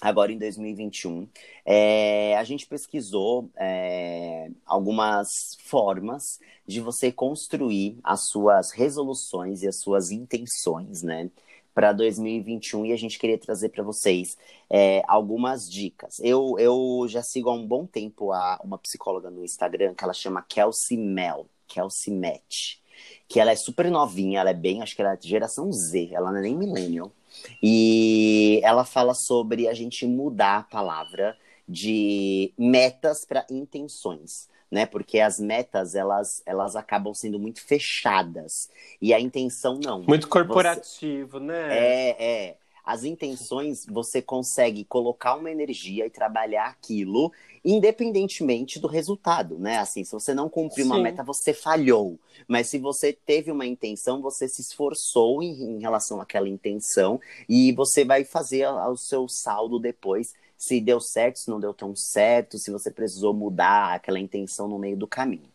[0.00, 1.28] agora em 2021,
[1.64, 9.80] é, a gente pesquisou é, algumas formas de você construir as suas resoluções e as
[9.80, 11.30] suas intenções, né?
[11.78, 14.36] Para 2021 e a gente queria trazer para vocês
[14.68, 16.18] é, algumas dicas.
[16.18, 20.12] Eu, eu já sigo há um bom tempo a, uma psicóloga no Instagram que ela
[20.12, 22.78] chama Kelsey Mel, Kelsey Match,
[23.28, 26.32] que ela é super novinha, ela é bem, acho que ela é geração Z, ela
[26.32, 27.12] não é nem millennial.
[27.62, 31.38] E ela fala sobre a gente mudar a palavra
[31.68, 34.86] de metas para intenções, né?
[34.86, 38.68] Porque as metas elas, elas acabam sendo muito fechadas
[39.00, 40.02] e a intenção não.
[40.02, 41.44] Muito corporativo, Você...
[41.44, 41.78] né?
[41.78, 42.56] É, é.
[42.84, 47.30] As intenções você consegue colocar uma energia e trabalhar aquilo
[47.62, 49.76] independentemente do resultado, né?
[49.76, 52.18] Assim, se você não cumpriu uma meta, você falhou.
[52.46, 57.72] Mas se você teve uma intenção, você se esforçou em, em relação àquela intenção e
[57.72, 60.32] você vai fazer o seu saldo depois.
[60.58, 64.78] Se deu certo, se não deu tão certo, se você precisou mudar aquela intenção no
[64.78, 65.48] meio do caminho.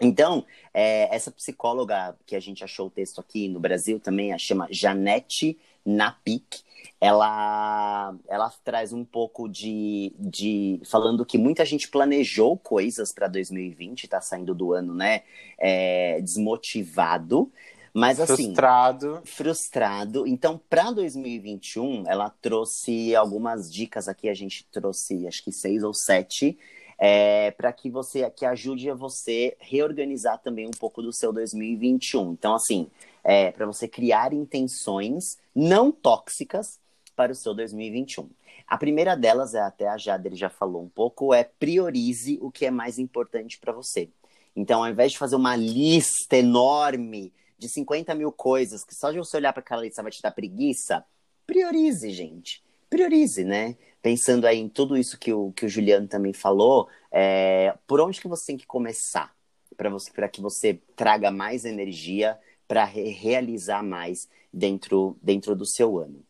[0.00, 0.44] Então,
[0.74, 4.66] é, essa psicóloga que a gente achou o texto aqui no Brasil também, a chama
[4.70, 6.62] Janete Napik,
[7.00, 10.80] ela, ela traz um pouco de, de.
[10.84, 15.22] falando que muita gente planejou coisas para 2020, tá saindo do ano, né?
[15.58, 17.52] É, desmotivado.
[17.94, 18.44] Mas assim.
[18.46, 19.22] Frustrado.
[19.24, 20.26] Frustrado.
[20.26, 24.28] Então, para 2021, ela trouxe algumas dicas aqui.
[24.28, 26.58] A gente trouxe, acho que seis ou sete,
[26.98, 32.32] é, para que você que ajude a você reorganizar também um pouco do seu 2021.
[32.32, 32.88] Então, assim,
[33.22, 36.80] é, para você criar intenções não tóxicas
[37.14, 38.28] para o seu 2021.
[38.66, 42.64] A primeira delas, é até a Jader já falou um pouco, é priorize o que
[42.64, 44.08] é mais importante para você.
[44.56, 47.32] Então, ao invés de fazer uma lista enorme
[47.62, 50.32] de 50 mil coisas, que só de você olhar para aquela lista vai te dar
[50.32, 51.04] preguiça,
[51.46, 52.62] priorize, gente.
[52.90, 53.76] Priorize, né?
[54.02, 58.20] Pensando aí em tudo isso que o, que o Juliano também falou, é, por onde
[58.20, 59.32] que você tem que começar
[59.76, 62.36] para você, que você traga mais energia
[62.66, 66.20] para re realizar mais dentro, dentro do seu ano?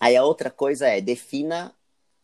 [0.00, 1.74] Aí a outra coisa é defina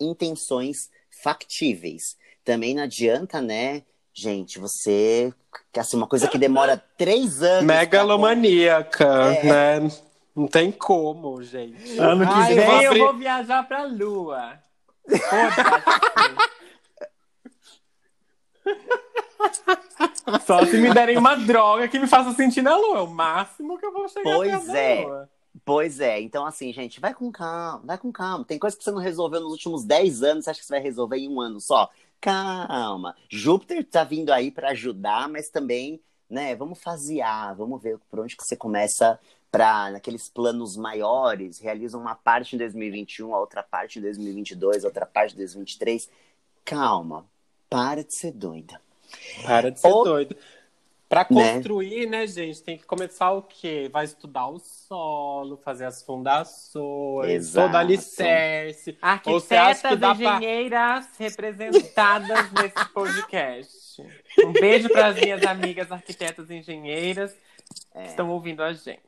[0.00, 0.90] intenções
[1.22, 2.16] factíveis.
[2.42, 3.82] Também não adianta, né,
[4.14, 5.32] gente, você.
[5.76, 7.64] Assim, uma coisa que demora três anos.
[7.64, 9.44] Megalomaníaca, é.
[9.44, 9.90] né?
[10.34, 11.98] Não tem como, gente.
[11.98, 14.58] Ano que Ai, vem eu, vou viajar pra lua.
[20.46, 22.98] Só se me derem uma droga que me faça sentir na lua.
[22.98, 25.04] É o máximo que eu vou chegar Pois é.
[25.04, 25.28] lua.
[25.64, 28.44] Pois é, então assim, gente, vai com calma, vai com calma.
[28.44, 30.80] Tem coisa que você não resolveu nos últimos 10 anos, você acha que você vai
[30.80, 31.90] resolver em um ano só?
[32.20, 33.16] Calma.
[33.28, 38.36] Júpiter tá vindo aí para ajudar, mas também, né, vamos fasear, vamos ver por onde
[38.36, 39.18] que você começa
[39.50, 44.88] para naqueles planos maiores, realiza uma parte em 2021, a outra parte em 2022, a
[44.88, 46.08] outra parte em 2023.
[46.64, 47.26] Calma.
[47.68, 48.80] Para de ser doida.
[49.44, 50.04] Para de ser o...
[50.04, 50.36] doido.
[51.10, 51.54] Para né?
[51.54, 52.18] construir, né?
[52.18, 52.26] né?
[52.28, 53.90] gente, tem que começar o quê?
[53.92, 57.66] Vai estudar o solo, fazer as fundações, Exato.
[57.66, 58.96] todo alicerce.
[59.02, 61.26] Arquitetas e engenheiras pra...
[61.26, 64.02] representadas nesse podcast.
[64.38, 67.36] Um beijo para as minhas amigas arquitetas e engenheiras
[67.92, 68.02] é.
[68.02, 69.00] que estão ouvindo a gente.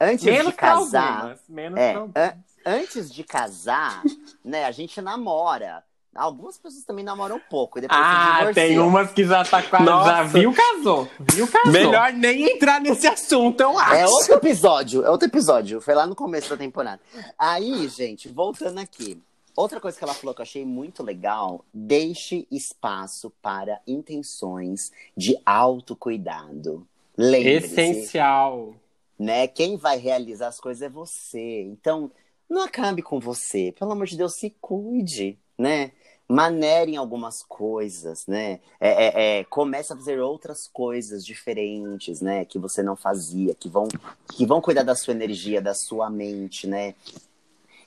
[0.00, 4.04] Antes menos de casar, algumas, menos é, an antes de casar,
[4.44, 5.82] né, a gente namora.
[6.14, 7.78] Algumas pessoas também namoram um pouco.
[7.78, 9.84] E depois ah, tem umas que já tá quase.
[9.84, 10.10] Nossa.
[10.10, 11.08] Já viu, casou.
[11.20, 11.72] Viu, casou.
[11.72, 13.94] Melhor nem entrar nesse assunto, eu acho.
[13.94, 15.80] É outro episódio, é outro episódio.
[15.80, 17.00] Foi lá no começo da temporada.
[17.38, 19.22] Aí, gente, voltando aqui.
[19.54, 25.36] Outra coisa que ela falou que eu achei muito legal: deixe espaço para intenções de
[25.44, 26.86] autocuidado.
[27.16, 27.66] Lembre-se.
[27.66, 28.74] Essencial.
[29.18, 29.48] Né?
[29.48, 31.62] Quem vai realizar as coisas é você.
[31.62, 32.10] Então,
[32.48, 33.74] não acabe com você.
[33.76, 35.92] Pelo amor de Deus, se cuide, né?
[36.28, 38.60] manerem algumas coisas, né?
[38.78, 42.44] É, é, é, começa a fazer outras coisas diferentes, né?
[42.44, 43.88] Que você não fazia, que vão,
[44.36, 46.94] que vão cuidar da sua energia, da sua mente, né?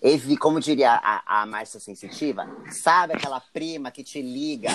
[0.02, 4.72] E, como diria a, a Márcia Sensitiva, sabe aquela prima que te liga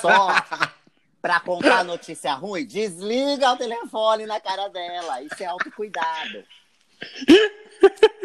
[0.00, 0.28] só
[1.20, 2.64] pra contar notícia ruim?
[2.64, 5.20] Desliga o telefone na cara dela.
[5.20, 6.42] Isso é autocuidado.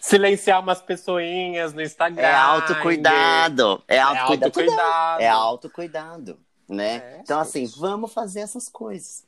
[0.00, 2.22] Silenciar umas pessoinhas no Instagram.
[2.22, 3.82] É autocuidado.
[3.88, 5.22] É autocuidado.
[5.22, 6.38] É autocuidado,
[6.68, 6.96] né?
[6.96, 9.24] É, então, assim, vamos fazer essas coisas.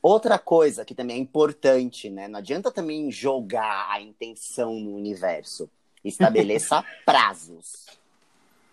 [0.00, 2.28] Outra coisa que também é importante, né?
[2.28, 5.68] Não adianta também jogar a intenção no universo.
[6.04, 7.86] Estabeleça prazos.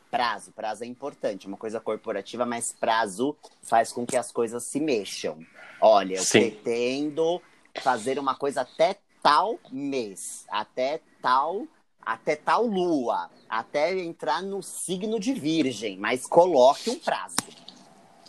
[0.10, 4.82] prazo, prazo é importante, uma coisa corporativa, mas prazo faz com que as coisas se
[4.82, 5.40] mexam.
[5.80, 6.52] Olha, eu Sim.
[6.52, 7.42] pretendo
[7.82, 11.68] fazer uma coisa até tal mês, até tal,
[12.02, 17.36] até tal lua, até entrar no signo de virgem, mas coloque um prazo.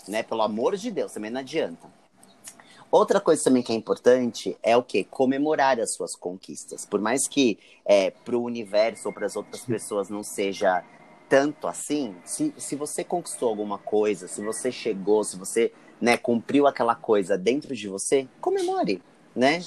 [0.06, 0.22] Né?
[0.22, 1.90] Pelo amor de Deus, também não adianta.
[2.90, 5.02] Outra coisa também que é importante é o que?
[5.04, 6.84] Comemorar as suas conquistas.
[6.84, 10.84] Por mais que é, para o universo ou para as outras pessoas não seja
[11.26, 16.66] tanto assim, se, se você conquistou alguma coisa, se você chegou, se você né, cumpriu
[16.66, 19.02] aquela coisa dentro de você, comemore,
[19.34, 19.62] né?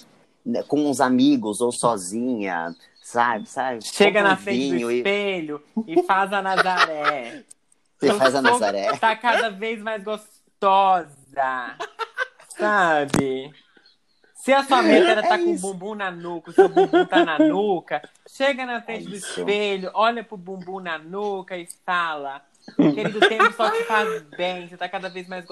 [0.45, 3.47] Né com uns amigos ou sozinha, sabe?
[3.47, 3.83] sabe?
[3.83, 5.99] Chega na frente do espelho e...
[5.99, 7.43] e faz a Nazaré.
[7.99, 8.97] Você faz a Nazaré?
[8.97, 11.09] Tá cada vez mais gostosa.
[12.49, 13.51] Sabe?
[14.45, 16.69] Se a sua meta era estar é tá com o bumbum na nuca, o seu
[16.69, 21.57] bumbum tá na nuca, chega na frente é do espelho, olha pro bumbum na nuca
[21.57, 22.43] e fala:
[22.75, 25.45] Querido, o tempo só te faz bem, você tá cada vez mais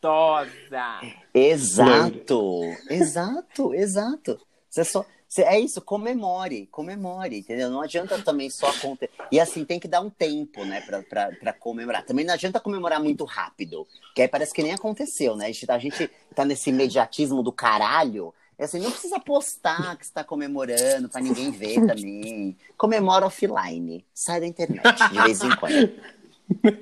[0.00, 1.00] gostosa.
[1.34, 4.40] Exato, exato, exato.
[4.68, 5.04] Você só.
[5.38, 7.70] É isso, comemore, comemore, entendeu?
[7.70, 9.12] Não adianta também só acontecer.
[9.30, 12.04] E assim, tem que dar um tempo, né, pra, pra, pra, comemorar.
[12.04, 15.44] Também não adianta comemorar muito rápido, que aí parece que nem aconteceu, né?
[15.46, 18.34] A gente, a gente tá nesse imediatismo do caralho.
[18.58, 22.56] É assim, não precisa postar que está comemorando para ninguém ver também.
[22.76, 24.04] Comemora offline.
[24.12, 24.82] Sai da internet
[25.12, 25.92] de vez em quando.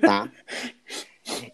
[0.01, 0.27] Tá?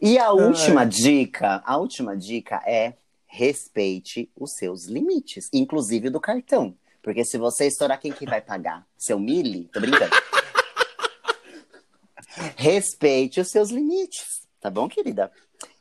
[0.01, 2.95] E a última dica, a última dica é
[3.25, 6.75] respeite os seus limites, inclusive do cartão.
[7.01, 8.85] Porque se você estourar, quem que vai pagar?
[8.97, 9.69] Seu Mili?
[9.71, 10.11] Tô brincando.
[12.57, 15.31] Respeite os seus limites, tá bom, querida?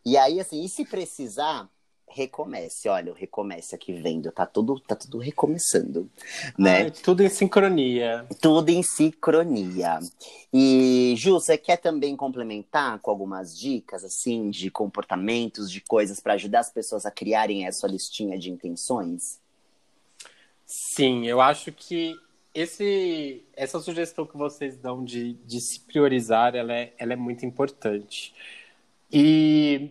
[0.04, 1.68] E aí, assim, e se precisar,
[2.14, 2.88] recomece.
[2.88, 6.08] Olha, o recomece aqui vendo, tá tudo, tá tudo recomeçando,
[6.56, 6.84] né?
[6.84, 8.24] Ai, tudo em sincronia.
[8.40, 9.98] Tudo em sincronia.
[10.52, 16.34] E, Ju, você quer também complementar com algumas dicas, assim, de comportamentos, de coisas para
[16.34, 19.40] ajudar as pessoas a criarem essa listinha de intenções?
[20.64, 22.14] Sim, eu acho que
[22.54, 27.44] esse, essa sugestão que vocês dão de, de se priorizar, ela é, ela é muito
[27.44, 28.32] importante.
[29.12, 29.90] E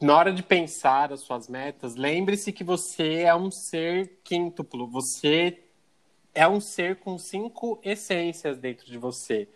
[0.00, 4.86] na hora de pensar as suas metas, lembre-se que você é um ser quíntuplo.
[4.88, 5.62] Você
[6.34, 9.48] é um ser com cinco essências dentro de você.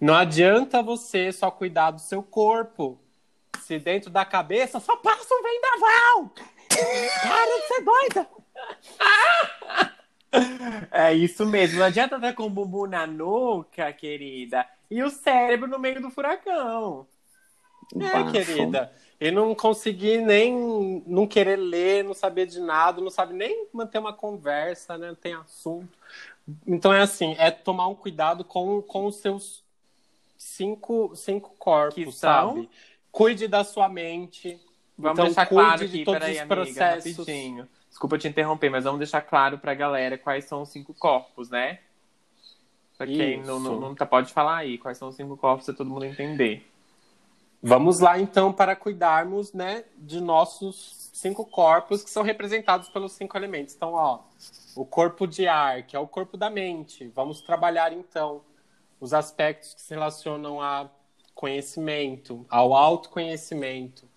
[0.00, 2.98] Não adianta você só cuidar do seu corpo
[3.60, 6.34] se dentro da cabeça só passa um vendaval.
[7.28, 8.28] Para de ser doida!
[10.90, 11.78] É isso mesmo.
[11.78, 16.10] Não adianta estar com o bumbum na nuca, querida, e o cérebro no meio do
[16.10, 17.06] furacão.
[17.96, 18.92] É, querida.
[19.20, 23.98] E não conseguir nem não querer ler, não saber de nada, não sabe nem manter
[23.98, 25.08] uma conversa, né?
[25.08, 25.88] Não tem assunto.
[26.66, 29.64] Então é assim, é tomar um cuidado com, com os seus
[30.36, 32.70] cinco, cinco corpos, sabe?
[33.10, 34.60] Cuide da sua mente.
[34.96, 37.28] Vamos então, deixar claro aqui, de todos peraí, os processos.
[37.28, 41.50] Amiga, Desculpa te interromper, mas vamos deixar claro pra galera quais são os cinco corpos,
[41.50, 41.80] né?
[42.96, 45.74] Pra quem não, não, não tá, pode falar aí quais são os cinco corpos pra
[45.74, 46.64] todo mundo entender.
[47.60, 53.36] Vamos lá então para cuidarmos, né, de nossos cinco corpos que são representados pelos cinco
[53.36, 53.74] elementos.
[53.74, 54.20] Então, ó,
[54.76, 57.08] o corpo de ar, que é o corpo da mente.
[57.08, 58.42] Vamos trabalhar então
[59.00, 60.88] os aspectos que se relacionam a
[61.34, 64.08] conhecimento, ao autoconhecimento.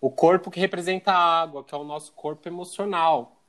[0.00, 3.40] O corpo que representa a água, que é o nosso corpo emocional,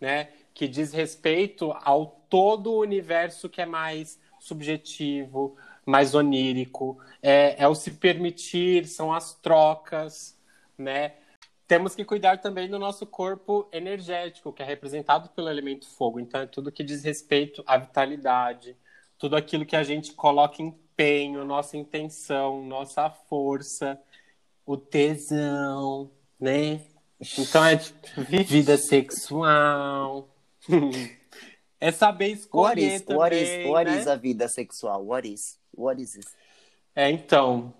[0.00, 5.56] né, que diz respeito ao todo o universo que é mais subjetivo,
[5.88, 10.38] mais onírico, é, é o se permitir, são as trocas,
[10.76, 11.14] né?
[11.66, 16.20] Temos que cuidar também do nosso corpo energético, que é representado pelo elemento fogo.
[16.20, 18.76] Então, é tudo que diz respeito à vitalidade,
[19.16, 23.98] tudo aquilo que a gente coloca empenho, nossa intenção, nossa força,
[24.66, 26.82] o tesão, né?
[27.38, 27.76] Então é
[28.28, 30.28] vida sexual.
[31.80, 33.98] é saber escolher what is, também, what is, what né?
[33.98, 35.06] is a vida sexual?
[35.06, 35.58] What is?
[35.78, 36.26] What is this?
[36.94, 37.72] É, então,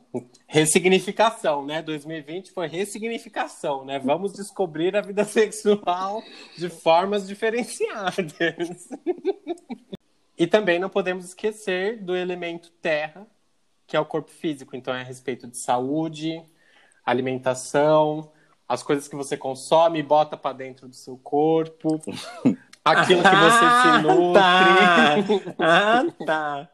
[0.46, 1.82] ressignificação, né?
[1.82, 3.98] 2020 foi ressignificação, né?
[3.98, 6.22] Vamos descobrir a vida sexual
[6.56, 8.88] de formas diferenciadas.
[10.38, 13.26] e também não podemos esquecer do elemento terra,
[13.86, 14.76] que é o corpo físico.
[14.76, 16.40] Então, é a respeito de saúde,
[17.04, 18.30] alimentação,
[18.68, 22.00] as coisas que você consome, bota para dentro do seu corpo,
[22.84, 24.42] aquilo que você se nutre.
[24.42, 25.16] Ah,
[25.56, 26.04] tá.
[26.18, 26.70] Ah, tá.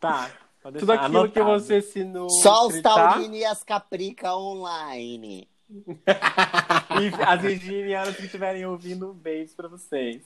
[0.00, 0.30] Tá.
[0.62, 1.32] Tudo aquilo anotado.
[1.32, 2.42] que você se nutre.
[2.42, 5.48] Só os taurinos e as caprica online.
[5.70, 10.22] e as virginianas que estiverem ouvindo, um beijo para vocês.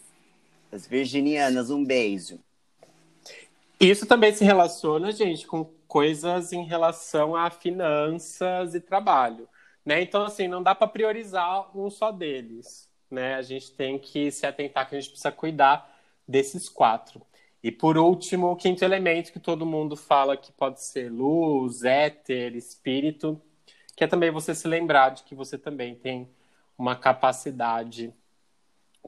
[0.73, 2.39] As virginianas, um beijo.
[3.78, 9.49] Isso também se relaciona, gente, com coisas em relação a finanças e trabalho,
[9.85, 10.01] né?
[10.01, 13.35] Então, assim, não dá para priorizar um só deles, né?
[13.35, 15.93] A gente tem que se atentar que a gente precisa cuidar
[16.27, 17.20] desses quatro.
[17.62, 22.56] E por último, o quinto elemento que todo mundo fala que pode ser luz, éter,
[22.56, 23.40] espírito,
[23.97, 26.28] que é também você se lembrar de que você também tem
[26.76, 28.12] uma capacidade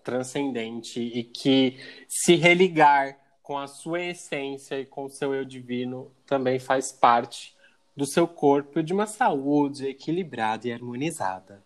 [0.05, 1.77] transcendente e que
[2.09, 7.55] se religar com a sua essência e com o seu eu divino também faz parte
[7.97, 11.63] do seu corpo e de uma saúde equilibrada e harmonizada.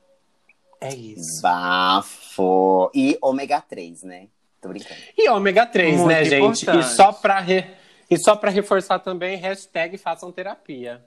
[0.80, 1.42] É isso.
[1.42, 2.90] Bafo.
[2.94, 4.28] E ômega 3, né?
[4.60, 5.00] Tô brincando.
[5.16, 6.66] E ômega 3, Muito né, importante.
[6.66, 6.78] gente?
[6.78, 7.64] E só para re...
[8.10, 11.04] e só para reforçar também, hashtag façam terapia.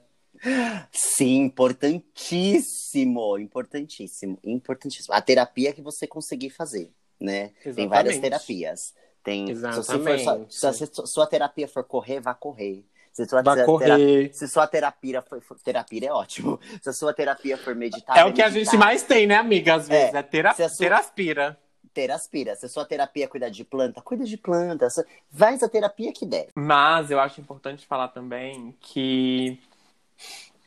[0.91, 5.13] Sim, importantíssimo, importantíssimo, importantíssimo.
[5.13, 7.51] A terapia que você conseguir fazer, né?
[7.51, 7.75] Exatamente.
[7.75, 8.79] Tem várias terapias.
[9.23, 10.19] Tem, Exatamente.
[10.19, 12.83] Se, for, se, a sua terapia for correr, vá correr.
[13.13, 14.33] Se sua, Vai correr.
[14.33, 16.59] se sua terapia for, for, Terapia é ótimo.
[16.81, 18.17] Se a sua terapia for meditar.
[18.17, 18.47] É o que meditar.
[18.47, 19.75] a gente mais tem, né, amiga?
[19.75, 20.13] Às vezes.
[20.13, 20.69] É, é tera, sua...
[20.77, 21.59] teraspira.
[21.93, 22.55] Teraspira.
[22.55, 24.87] Se a sua terapia é cuidar de planta, cuida de planta.
[25.31, 26.47] Faz a terapia que der.
[26.55, 29.59] Mas eu acho importante falar também que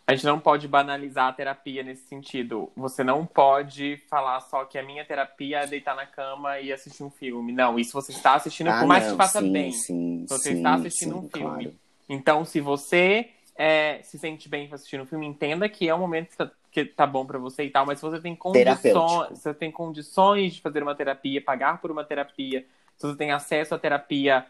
[0.06, 2.70] a gente não pode banalizar a terapia nesse sentido.
[2.76, 7.02] Você não pode falar só que a minha terapia é deitar na cama e assistir
[7.02, 7.52] um filme.
[7.52, 9.72] Não, isso você está assistindo, ah, por mais não, que faça sim, bem.
[9.72, 11.64] Sim, você sim, está assistindo um filme.
[11.64, 11.74] Claro.
[12.06, 16.36] Então, se você é, se sente bem assistindo um filme, entenda que é um momento
[16.74, 20.54] que tá, bom para você e tal, mas se você tem condições, você tem condições
[20.54, 24.44] de fazer uma terapia, pagar por uma terapia, se você tem acesso à terapia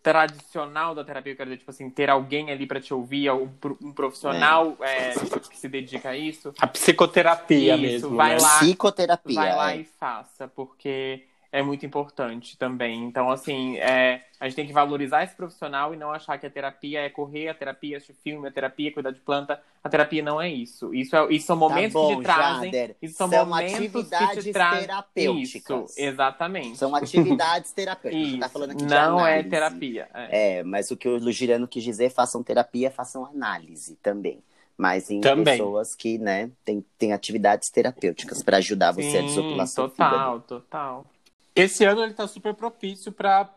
[0.00, 3.92] tradicional da terapia, eu quero dizer, tipo assim, ter alguém ali para te ouvir, um
[3.92, 5.10] profissional é.
[5.10, 5.14] É,
[5.50, 6.54] que se dedica a isso.
[6.60, 8.16] A psicoterapia isso, mesmo.
[8.16, 8.40] Vai né?
[8.40, 9.34] lá, psicoterapia.
[9.34, 9.76] Vai lá é.
[9.78, 13.04] e faça, porque é muito importante também.
[13.04, 16.50] Então, assim, é, a gente tem que valorizar esse profissional e não achar que a
[16.50, 19.60] terapia é correr, a terapia é assistir filme, a terapia é cuidar de planta.
[19.84, 20.94] A terapia não é isso.
[20.94, 22.72] Isso, é, isso são tá momentos tá bom, que te trazem.
[22.72, 22.96] Jader.
[23.02, 25.90] Isso são, são momentos que terapêuticas.
[25.90, 26.78] Isso, exatamente.
[26.78, 28.28] São atividades terapêuticas.
[28.28, 28.40] Isso.
[28.40, 30.08] Tá falando aqui não é terapia.
[30.14, 30.58] É.
[30.58, 34.42] é, mas o que o Lugiriano quis dizer, façam terapia, façam análise também
[34.74, 35.44] mas em Também.
[35.44, 40.40] pessoas que, né, tem, tem atividades terapêuticas para ajudar você Sim, a desopilar sua Total,
[40.40, 41.06] total.
[41.54, 43.48] Esse ano ele tá super propício para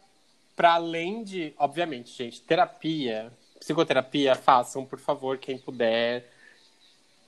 [0.56, 6.32] para além de, obviamente, gente, terapia, psicoterapia, façam, por favor, quem puder.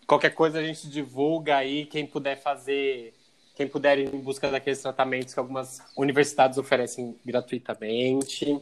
[0.08, 3.14] Qualquer coisa a gente divulga aí, quem puder fazer,
[3.54, 8.62] quem puder ir em busca daqueles tratamentos que algumas universidades oferecem gratuitamente.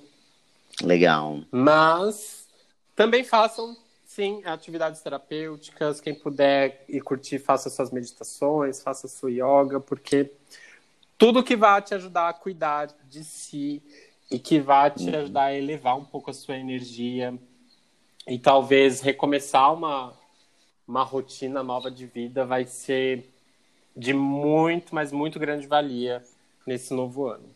[0.82, 1.42] Legal.
[1.52, 2.48] Mas
[2.96, 6.02] também façam, sim, atividades terapêuticas.
[6.02, 10.32] Quem puder ir curtir, faça suas meditações, faça sua yoga, porque
[11.18, 13.82] tudo que vai te ajudar a cuidar de si
[14.30, 15.20] e que vai te uhum.
[15.20, 17.38] ajudar a elevar um pouco a sua energia
[18.28, 20.14] e talvez recomeçar uma,
[20.88, 23.30] uma rotina nova de vida vai ser
[23.96, 26.24] de muito, mas muito grande valia
[26.66, 27.56] nesse novo ano.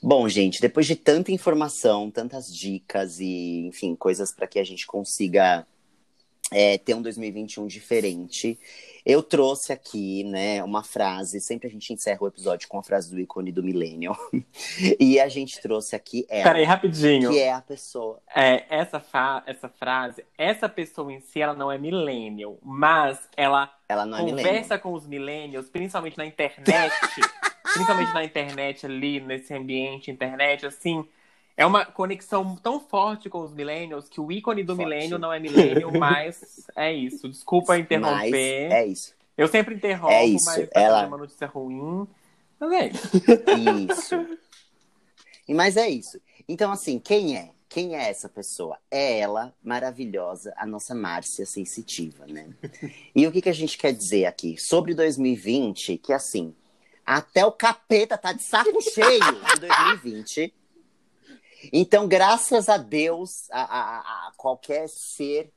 [0.00, 4.86] Bom, gente, depois de tanta informação, tantas dicas e, enfim, coisas para que a gente
[4.86, 5.66] consiga
[6.50, 8.58] é, ter um 2021 diferente.
[9.04, 13.10] Eu trouxe aqui, né, uma frase, sempre a gente encerra o episódio com a frase
[13.10, 14.16] do ícone do Millennial.
[15.00, 16.44] e a gente trouxe aqui ela.
[16.44, 17.30] Peraí, rapidinho.
[17.30, 18.20] Que é a pessoa.
[18.34, 23.72] É, essa, fa essa frase, essa pessoa em si, ela não é millennial, mas ela,
[23.88, 26.92] ela não é conversa com os millennials, principalmente na internet.
[27.72, 31.06] principalmente na internet ali, nesse ambiente internet, assim,
[31.58, 35.40] é uma conexão tão forte com os millennials que o ícone do milênio não é
[35.40, 37.28] millennial, mas é isso.
[37.28, 38.14] Desculpa interromper.
[38.14, 39.14] Mas é isso.
[39.36, 40.44] Eu sempre interrompo, é isso.
[40.46, 41.02] mas ela...
[41.02, 42.06] é uma notícia ruim.
[42.60, 43.10] Mas é isso.
[43.90, 44.38] Isso.
[45.48, 46.20] Mas é isso.
[46.48, 47.50] Então, assim, quem é?
[47.68, 48.78] Quem é essa pessoa?
[48.88, 52.50] É ela, maravilhosa, a nossa Márcia sensitiva, né?
[53.14, 54.56] E o que, que a gente quer dizer aqui?
[54.56, 56.54] Sobre 2020, que assim,
[57.04, 59.20] até o capeta tá de saco cheio
[59.54, 60.54] de 2020.
[61.72, 63.98] Então, graças a Deus, a, a,
[64.28, 65.52] a, qualquer ser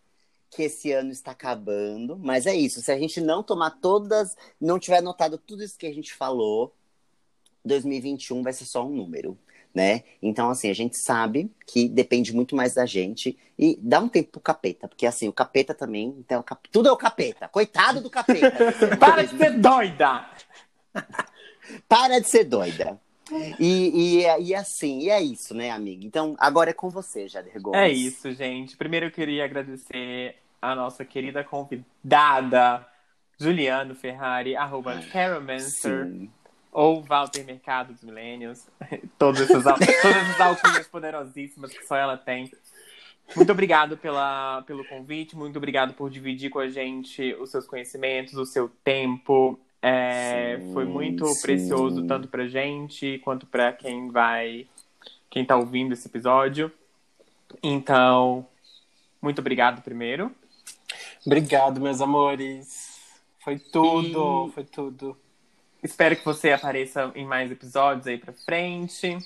[0.49, 2.18] que esse ano está acabando.
[2.18, 5.88] Mas é isso, se a gente não tomar todas, não tiver anotado tudo isso que
[5.88, 6.76] a gente falou,
[7.64, 9.38] 2021 vai ser só um número,
[9.73, 10.03] né?
[10.22, 14.32] Então, assim, a gente sabe que depende muito mais da gente e dá um tempo
[14.32, 16.68] pro capeta, porque assim, o capeta também, então, cap...
[16.69, 17.48] tudo é o capeta.
[17.48, 18.73] Coitado do capeta.
[18.99, 20.30] Para de ser doida!
[21.88, 22.99] Para de ser doida.
[23.60, 26.06] E, e, e assim, e é isso, né, amiga?
[26.06, 27.80] Então, agora é com você, Jader Gomes.
[27.80, 28.76] É isso, gente.
[28.78, 32.86] Primeiro eu queria agradecer a nossa querida convidada,
[33.40, 36.30] Juliano Ferrari, arroba Caromancer.
[36.72, 38.68] ou Walter Mercado dos Milênios.
[39.18, 42.52] Todas essas, todas essas alcunhas poderosíssimas que só ela tem.
[43.36, 48.34] Muito obrigado pela, pelo convite, muito obrigado por dividir com a gente os seus conhecimentos,
[48.34, 49.60] o seu tempo.
[49.82, 51.41] É, sim, foi muito sim.
[51.41, 54.68] precioso tanto pra gente quanto para quem vai,
[55.30, 56.72] quem tá ouvindo esse episódio.
[57.64, 58.45] Então,
[59.22, 60.32] muito obrigado primeiro.
[61.26, 62.99] Obrigado, meus amores.
[63.40, 64.52] Foi tudo, e...
[64.53, 65.18] foi tudo.
[65.84, 69.18] Espero que você apareça em mais episódios aí pra frente.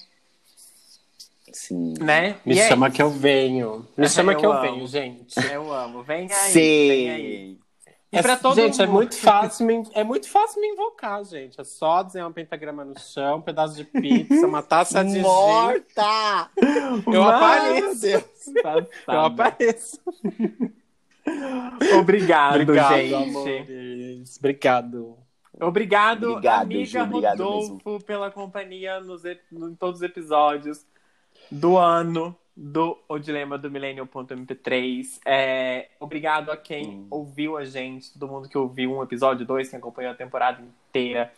[1.51, 1.93] Sim.
[1.99, 2.37] Né?
[2.45, 3.87] Me e é chama é que eu venho.
[3.95, 4.61] Me chama eu que eu amo.
[4.61, 5.35] venho, gente.
[5.51, 6.03] Eu amo.
[6.03, 6.51] Vem aí.
[6.51, 6.87] Sim.
[6.87, 7.57] Vem aí.
[8.19, 8.95] E todo gente, é mundo.
[8.95, 11.59] é muito fácil me, é muito fácil me invocar, gente.
[11.59, 16.49] É só desenhar um pentagrama no chão, um pedaço de pizza, uma taça de Morta!
[17.11, 18.07] Eu apareço.
[19.07, 19.99] Eu apareço.
[21.99, 23.13] Obrigado, obrigado gente.
[23.13, 24.37] Amores.
[24.37, 25.17] Obrigado.
[25.59, 28.03] Obrigado, obrigado amiga Ju, obrigado Rodolfo, mesmo.
[28.03, 30.85] pela companhia nos, em todos os episódios
[31.49, 35.19] do ano do O Dilema do Millennium.mp3.
[35.25, 37.07] É, obrigado a quem hum.
[37.09, 41.31] ouviu a gente, todo mundo que ouviu um episódio, dois, quem acompanhou a temporada inteira.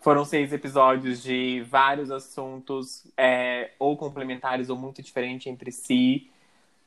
[0.00, 6.30] Foram seis episódios de vários assuntos, é, ou complementares ou muito diferentes entre si,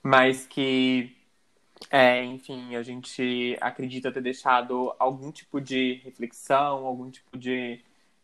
[0.03, 1.15] mas que
[1.89, 7.79] é, enfim, a gente acredita ter deixado algum tipo de reflexão, algum tipo de,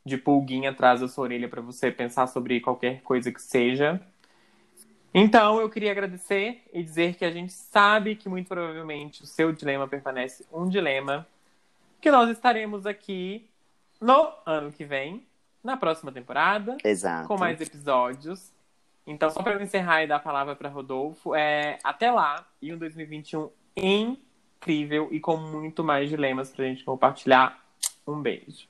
[0.06, 4.02] de pulguinha atrás da sua orelha para você pensar sobre qualquer coisa que seja.
[5.18, 9.54] Então, eu queria agradecer e dizer que a gente sabe que muito provavelmente o seu
[9.54, 11.26] dilema permanece um dilema,
[12.02, 13.50] que nós estaremos aqui
[14.02, 15.26] no ano que vem,
[15.64, 17.30] na próxima temporada, Exato.
[17.30, 18.52] com mais episódios.
[19.08, 22.78] Então, só para encerrar e dar a palavra para Rodolfo, é até lá e um
[22.78, 27.64] 2021 incrível e com muito mais dilemas para a gente compartilhar.
[28.06, 28.68] Um beijo.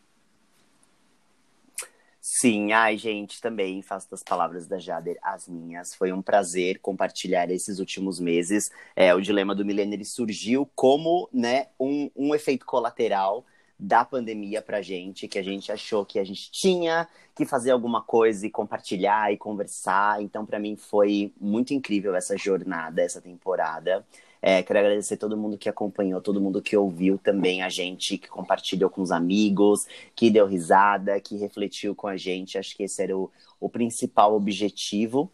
[2.28, 5.94] Sim, ai, gente, também faço das palavras da Jader as minhas.
[5.94, 8.72] Foi um prazer compartilhar esses últimos meses.
[8.96, 13.46] É, o Dilema do Milênio surgiu como né, um, um efeito colateral
[13.78, 18.02] da pandemia pra gente, que a gente achou que a gente tinha que fazer alguma
[18.02, 20.20] coisa e compartilhar e conversar.
[20.20, 24.04] Então, para mim, foi muito incrível essa jornada, essa temporada.
[24.48, 28.28] É, quero agradecer todo mundo que acompanhou, todo mundo que ouviu também a gente, que
[28.28, 32.56] compartilhou com os amigos, que deu risada, que refletiu com a gente.
[32.56, 35.32] Acho que esse era o, o principal objetivo.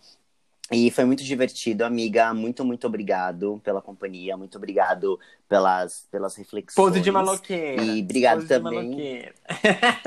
[0.71, 2.33] E foi muito divertido, amiga.
[2.33, 4.37] Muito, muito obrigado pela companhia.
[4.37, 6.75] Muito obrigado pelas, pelas reflexões.
[6.75, 7.83] Pose de maloqueira.
[7.83, 9.29] E obrigado Pose também.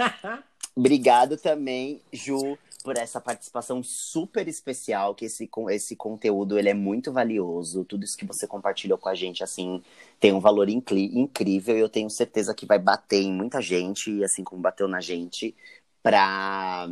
[0.75, 7.11] obrigado também, Ju, por essa participação super especial, que esse, esse conteúdo ele é muito
[7.11, 7.83] valioso.
[7.83, 9.83] Tudo isso que você compartilhou com a gente, assim,
[10.21, 11.79] tem um valor incrível.
[11.79, 15.57] E eu tenho certeza que vai bater em muita gente, assim como bateu na gente,
[16.03, 16.91] para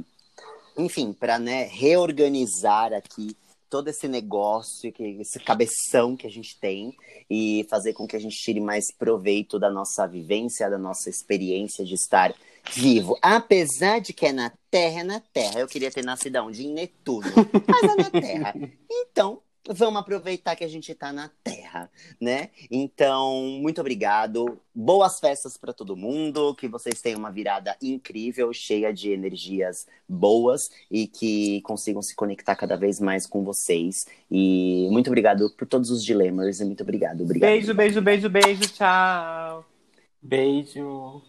[0.78, 3.36] enfim, para né, reorganizar aqui
[3.68, 6.96] todo esse negócio, que, esse cabeção que a gente tem
[7.28, 11.84] e fazer com que a gente tire mais proveito da nossa vivência, da nossa experiência
[11.84, 12.34] de estar
[12.70, 13.18] vivo.
[13.22, 15.60] Apesar de que é na Terra, é na Terra.
[15.60, 16.64] Eu queria ter nascido onde?
[16.64, 17.30] Em Netuno.
[17.66, 18.54] Mas é na Terra.
[18.90, 21.90] Então, vamos aproveitar que a gente está na Terra,
[22.20, 22.50] né?
[22.70, 24.58] Então, muito obrigado.
[24.74, 30.62] Boas festas para todo mundo, que vocês tenham uma virada incrível, cheia de energias boas
[30.90, 33.96] e que consigam se conectar cada vez mais com vocês.
[34.30, 37.22] E muito obrigado por todos os dilemas e muito obrigado.
[37.22, 38.62] obrigado beijo, beijo, beijo, beijo.
[38.72, 39.64] Tchau.
[40.20, 41.22] Beijo.